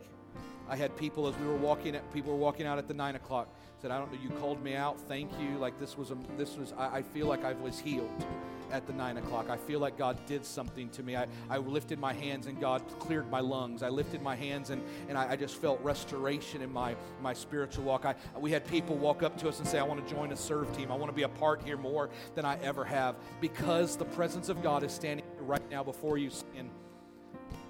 I 0.70 0.76
had 0.78 0.96
people 0.96 1.28
as 1.28 1.36
we 1.38 1.48
were 1.48 1.58
walking, 1.58 1.96
at, 1.96 2.14
people 2.14 2.32
were 2.32 2.40
walking 2.40 2.66
out 2.66 2.78
at 2.78 2.88
the 2.88 2.94
nine 2.94 3.16
o'clock. 3.16 3.54
Said, 3.82 3.92
"I 3.92 3.98
don't 4.00 4.12
know. 4.12 4.20
You 4.22 4.30
called 4.40 4.64
me 4.64 4.76
out. 4.76 5.00
Thank 5.02 5.32
you. 5.40 5.58
Like 5.58 5.80
this 5.80 5.98
was 5.98 6.12
a, 6.12 6.18
this 6.38 6.58
was. 6.58 6.74
I, 6.78 6.98
I 6.98 7.02
feel 7.02 7.28
like 7.28 7.44
I 7.44 7.54
was 7.54 7.80
healed 7.80 8.26
at 8.72 8.88
the 8.88 8.94
nine 8.94 9.18
o'clock. 9.18 9.50
I 9.50 9.58
feel 9.58 9.80
like 9.80 9.98
God 9.98 10.18
did 10.26 10.46
something 10.46 10.90
to 10.90 11.04
me. 11.04 11.16
I, 11.16 11.28
I 11.50 11.58
lifted 11.58 12.00
my 12.00 12.14
hands 12.14 12.48
and 12.48 12.60
God 12.60 12.82
cleared 13.00 13.30
my 13.30 13.40
lungs. 13.40 13.84
I 13.84 13.90
lifted 13.90 14.22
my 14.22 14.36
hands 14.36 14.70
and, 14.70 14.82
and 15.10 15.18
I, 15.18 15.32
I 15.32 15.36
just 15.36 15.56
felt 15.56 15.82
restoration 15.82 16.62
in 16.62 16.72
my, 16.72 16.96
my 17.22 17.34
spiritual 17.34 17.84
walk. 17.84 18.06
I, 18.06 18.16
we 18.38 18.52
had 18.52 18.66
people 18.68 18.96
walk 18.96 19.24
up 19.24 19.38
to 19.40 19.50
us 19.50 19.60
and 19.60 19.68
say, 19.68 19.80
I 19.80 19.84
want 19.84 20.06
to 20.06 20.14
join 20.14 20.32
a 20.32 20.38
serve 20.38 20.76
team. 20.76 20.92
I 20.92 20.96
want 20.96 21.12
to 21.12 21.16
be 21.16 21.24
a 21.24 21.30
part 21.30 21.62
here 21.64 21.78
more 21.78 22.10
than 22.36 22.46
I 22.46 22.58
ever 22.62 22.86
have 22.86 23.16
because 23.42 23.96
the 23.98 24.06
presence 24.06 24.50
of 24.50 24.62
God 24.62 24.84
is 24.84 24.92
standing 24.92 25.26
right 25.40 25.70
now 25.70 25.84
before 25.84 26.18
you 26.18 26.30
saying, 26.30 26.70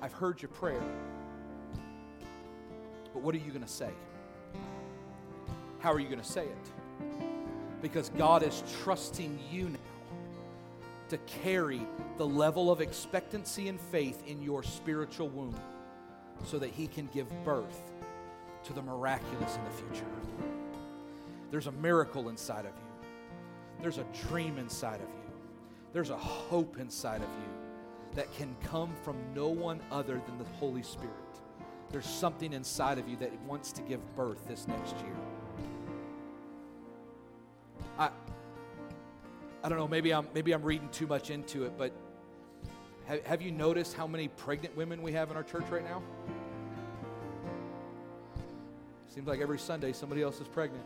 I've 0.01 0.13
heard 0.13 0.41
your 0.41 0.49
prayer. 0.49 0.81
But 3.13 3.21
what 3.21 3.33
are 3.33 3.39
you 3.39 3.51
going 3.51 3.63
to 3.63 3.67
say? 3.67 3.91
How 5.79 5.91
are 5.93 5.99
you 5.99 6.07
going 6.07 6.21
to 6.21 6.25
say 6.27 6.45
it? 6.45 6.71
Because 7.81 8.09
God 8.09 8.43
is 8.43 8.63
trusting 8.81 9.39
you 9.51 9.69
now 9.69 9.79
to 11.15 11.33
carry 11.41 11.79
the 12.17 12.27
level 12.27 12.69
of 12.69 12.81
expectancy 12.81 13.69
and 13.69 13.79
faith 13.79 14.21
in 14.27 14.41
your 14.41 14.61
spiritual 14.63 15.29
womb 15.29 15.55
so 16.43 16.59
that 16.59 16.71
He 16.71 16.87
can 16.87 17.07
give 17.13 17.27
birth 17.45 17.93
to 18.63 18.73
the 18.73 18.81
miraculous 18.81 19.55
in 19.55 19.63
the 19.63 19.69
future. 19.69 20.11
There's 21.51 21.67
a 21.67 21.71
miracle 21.71 22.27
inside 22.27 22.65
of 22.65 22.73
you, 22.75 23.07
there's 23.81 23.97
a 23.97 24.05
dream 24.27 24.57
inside 24.57 24.95
of 24.95 25.07
you, 25.07 25.31
there's 25.93 26.09
a 26.09 26.17
hope 26.17 26.79
inside 26.79 27.21
of 27.21 27.29
you 27.29 28.15
that 28.15 28.33
can 28.33 28.53
come 28.65 28.93
from 29.03 29.15
no 29.33 29.47
one 29.47 29.79
other 29.91 30.21
than 30.25 30.37
the 30.37 30.49
Holy 30.55 30.83
Spirit. 30.83 31.13
There's 31.91 32.05
something 32.05 32.51
inside 32.51 32.97
of 32.97 33.07
you 33.07 33.15
that 33.17 33.31
wants 33.43 33.71
to 33.73 33.81
give 33.83 34.01
birth 34.17 34.45
this 34.49 34.67
next 34.67 34.95
year. 34.97 35.15
I, 37.97 38.09
I 39.65 39.67
don't 39.67 39.79
know, 39.79 39.87
maybe 39.87 40.13
I'm, 40.13 40.27
maybe 40.35 40.53
I'm 40.53 40.61
reading 40.61 40.89
too 40.89 41.07
much 41.07 41.31
into 41.31 41.65
it, 41.65 41.75
but 41.75 41.91
have, 43.07 43.25
have 43.25 43.41
you 43.41 43.51
noticed 43.51 43.95
how 43.95 44.05
many 44.05 44.27
pregnant 44.27 44.77
women 44.77 45.01
we 45.01 45.11
have 45.13 45.31
in 45.31 45.37
our 45.37 45.41
church 45.41 45.63
right 45.71 45.83
now? 45.83 46.03
Seems 49.07 49.25
like 49.25 49.39
every 49.39 49.57
Sunday 49.57 49.91
somebody 49.91 50.21
else 50.21 50.39
is 50.39 50.47
pregnant, 50.47 50.85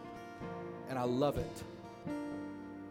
and 0.88 0.97
I 0.97 1.03
love 1.03 1.38
it. 1.38 1.63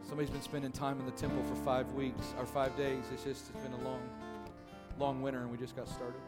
Somebody's 0.07 0.29
been 0.29 0.43
spending 0.43 0.73
time 0.73 1.01
in 1.01 1.07
the 1.07 1.13
temple 1.13 1.43
for 1.45 1.55
five 1.65 1.91
weeks 1.95 2.35
or 2.39 2.45
five 2.45 2.77
days. 2.77 3.05
It's 3.15 3.25
just 3.25 3.49
it's 3.49 3.65
been 3.65 3.73
a 3.73 3.83
long, 3.83 4.03
long 4.99 5.23
winter, 5.23 5.41
and 5.41 5.51
we 5.51 5.57
just 5.57 5.75
got 5.75 5.89
started. 5.89 6.21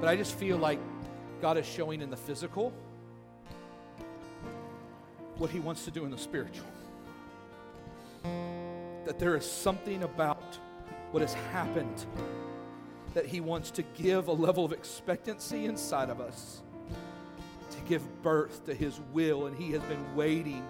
But 0.00 0.08
I 0.08 0.14
just 0.14 0.36
feel 0.36 0.56
like 0.56 0.78
God 1.42 1.58
is 1.58 1.66
showing 1.66 2.00
in 2.00 2.10
the 2.10 2.16
physical 2.16 2.72
what 5.36 5.50
He 5.50 5.58
wants 5.58 5.84
to 5.86 5.90
do 5.90 6.04
in 6.04 6.12
the 6.12 6.18
spiritual. 6.18 6.68
That 8.22 9.18
there 9.18 9.36
is 9.36 9.44
something 9.44 10.02
about 10.02 10.58
what 11.10 11.20
has 11.20 11.34
happened 11.52 12.06
that 13.14 13.26
He 13.26 13.40
wants 13.40 13.70
to 13.72 13.82
give 13.82 14.28
a 14.28 14.32
level 14.32 14.64
of 14.64 14.72
expectancy 14.72 15.66
inside 15.66 16.10
of 16.10 16.20
us 16.20 16.62
to 17.70 17.80
give 17.88 18.22
birth 18.22 18.64
to 18.66 18.74
His 18.74 19.00
will, 19.12 19.46
and 19.46 19.56
He 19.56 19.72
has 19.72 19.82
been 19.82 20.14
waiting 20.14 20.64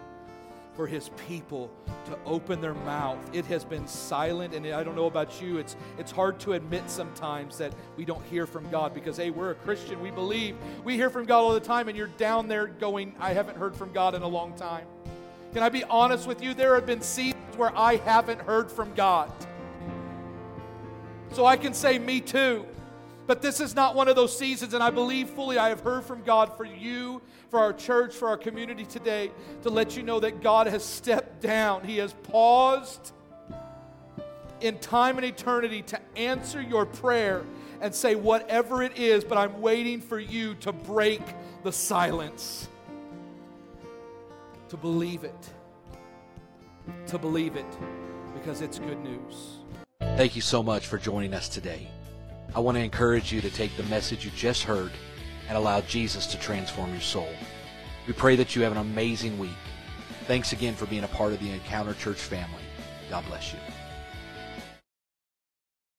for 0.81 0.87
his 0.87 1.11
people 1.29 1.71
to 2.07 2.19
open 2.25 2.61
their 2.61 2.73
mouth. 2.73 3.19
It 3.35 3.45
has 3.47 3.65
been 3.65 3.87
silent, 3.87 4.55
and 4.55 4.67
I 4.67 4.83
don't 4.83 4.97
know 4.97 5.07
about 5.07 5.43
you, 5.43 5.59
it's, 5.59 5.77
it's 5.99 6.11
hard 6.11 6.41
to 6.41 6.55
admit 6.55 6.89
sometimes 6.89 7.59
that 7.59 7.75
we 7.97 8.05
don't 8.05 8.25
hear 8.27 8.47
from 8.47 8.71
God 8.71 8.95
because, 8.95 9.17
hey, 9.19 9.31
we're 9.31 9.51
a 9.51 9.57
Christian, 9.57 10.01
we 10.01 10.11
believe. 10.11 10.57
We 10.85 10.95
hear 10.95 11.11
from 11.11 11.27
God 11.27 11.41
all 11.41 11.53
the 11.53 11.61
time, 11.61 11.89
and 11.89 11.99
you're 11.99 12.07
down 12.07 12.49
there 12.49 12.67
going, 12.67 13.15
I 13.19 13.35
haven't 13.35 13.59
heard 13.59 13.77
from 13.77 13.93
God 13.93 14.15
in 14.15 14.23
a 14.23 14.29
long 14.29 14.55
time. 14.55 14.87
Can 15.53 15.63
I 15.63 15.69
be 15.69 15.85
honest 15.85 16.27
with 16.27 16.43
you? 16.43 16.55
There 16.55 16.75
have 16.77 16.87
been 16.87 17.03
seasons 17.03 17.40
where 17.61 17.77
I 17.77 17.97
haven't 17.97 18.41
heard 18.41 18.73
from 18.73 18.95
God. 18.95 19.31
So 21.33 21.45
I 21.45 21.59
can 21.59 21.75
say, 21.75 21.99
me 21.99 22.23
too. 22.23 22.65
But 23.27 23.43
this 23.43 23.61
is 23.61 23.77
not 23.77 23.95
one 23.95 24.09
of 24.09 24.17
those 24.17 24.37
seasons, 24.37 24.75
and 24.75 24.83
I 24.83 24.91
believe 24.91 25.29
fully 25.29 25.59
I 25.59 25.69
have 25.69 25.81
heard 25.81 26.05
from 26.05 26.23
God 26.23 26.57
for 26.57 26.65
you, 26.65 27.21
for 27.51 27.61
our 27.61 27.73
church, 27.73 28.15
for 28.15 28.29
our 28.29 28.39
community 28.39 28.85
today, 28.85 29.31
to 29.63 29.69
let 29.69 29.97
you 29.97 30.03
know 30.03 30.19
that 30.21 30.43
God 30.43 30.67
has 30.67 30.83
stepped 30.83 31.43
down. 31.43 31.85
He 31.85 31.99
has 31.99 32.15
paused 32.15 33.13
in 34.61 34.79
time 34.79 35.17
and 35.19 35.25
eternity 35.25 35.83
to 35.83 36.01
answer 36.17 36.61
your 36.61 36.87
prayer 36.87 37.45
and 37.81 37.95
say, 37.95 38.15
whatever 38.15 38.83
it 38.83 38.97
is, 38.97 39.23
but 39.23 39.39
I'm 39.39 39.61
waiting 39.61 40.01
for 40.01 40.19
you 40.19 40.55
to 40.57 40.73
break 40.73 41.23
the 41.63 41.73
silence, 41.73 42.69
to 44.71 44.77
believe 44.77 45.25
it, 45.25 45.51
to 47.07 47.19
believe 47.19 47.57
it, 47.57 47.67
because 48.35 48.61
it's 48.61 48.79
good 48.79 49.01
news. 49.03 49.59
Thank 50.01 50.37
you 50.37 50.43
so 50.43 50.63
much 50.63 50.87
for 50.87 50.99
joining 50.99 51.35
us 51.35 51.49
today. 51.49 51.89
I 52.55 52.61
want 52.61 52.77
to 52.77 52.83
encourage 52.83 53.33
you 53.33 53.41
to 53.41 53.51
take 53.51 53.77
the 53.77 53.83
message 53.85 54.25
you 54.25 54.31
just 54.33 54.65
heard 54.65 54.91
and 55.49 55.57
allow 55.57 55.81
Jesus 55.83 56.27
to 56.27 56.39
transform 56.39 56.91
your 56.91 57.01
soul. 57.01 57.29
We 58.07 58.13
pray 58.13 58.37
that 58.37 58.57
you 58.57 58.63
have 58.63 58.73
an 58.73 58.79
amazing 58.79 59.39
week. 59.39 59.51
Thanks 60.27 60.53
again 60.53 60.75
for 60.75 60.87
being 60.87 61.05
a 61.05 61.09
part 61.09 61.33
of 61.33 61.41
the 61.41 61.51
Encounter 61.51 61.95
Church 61.95 62.19
family. 62.19 62.63
God 63.09 63.25
bless 63.27 63.53
you. 63.53 63.59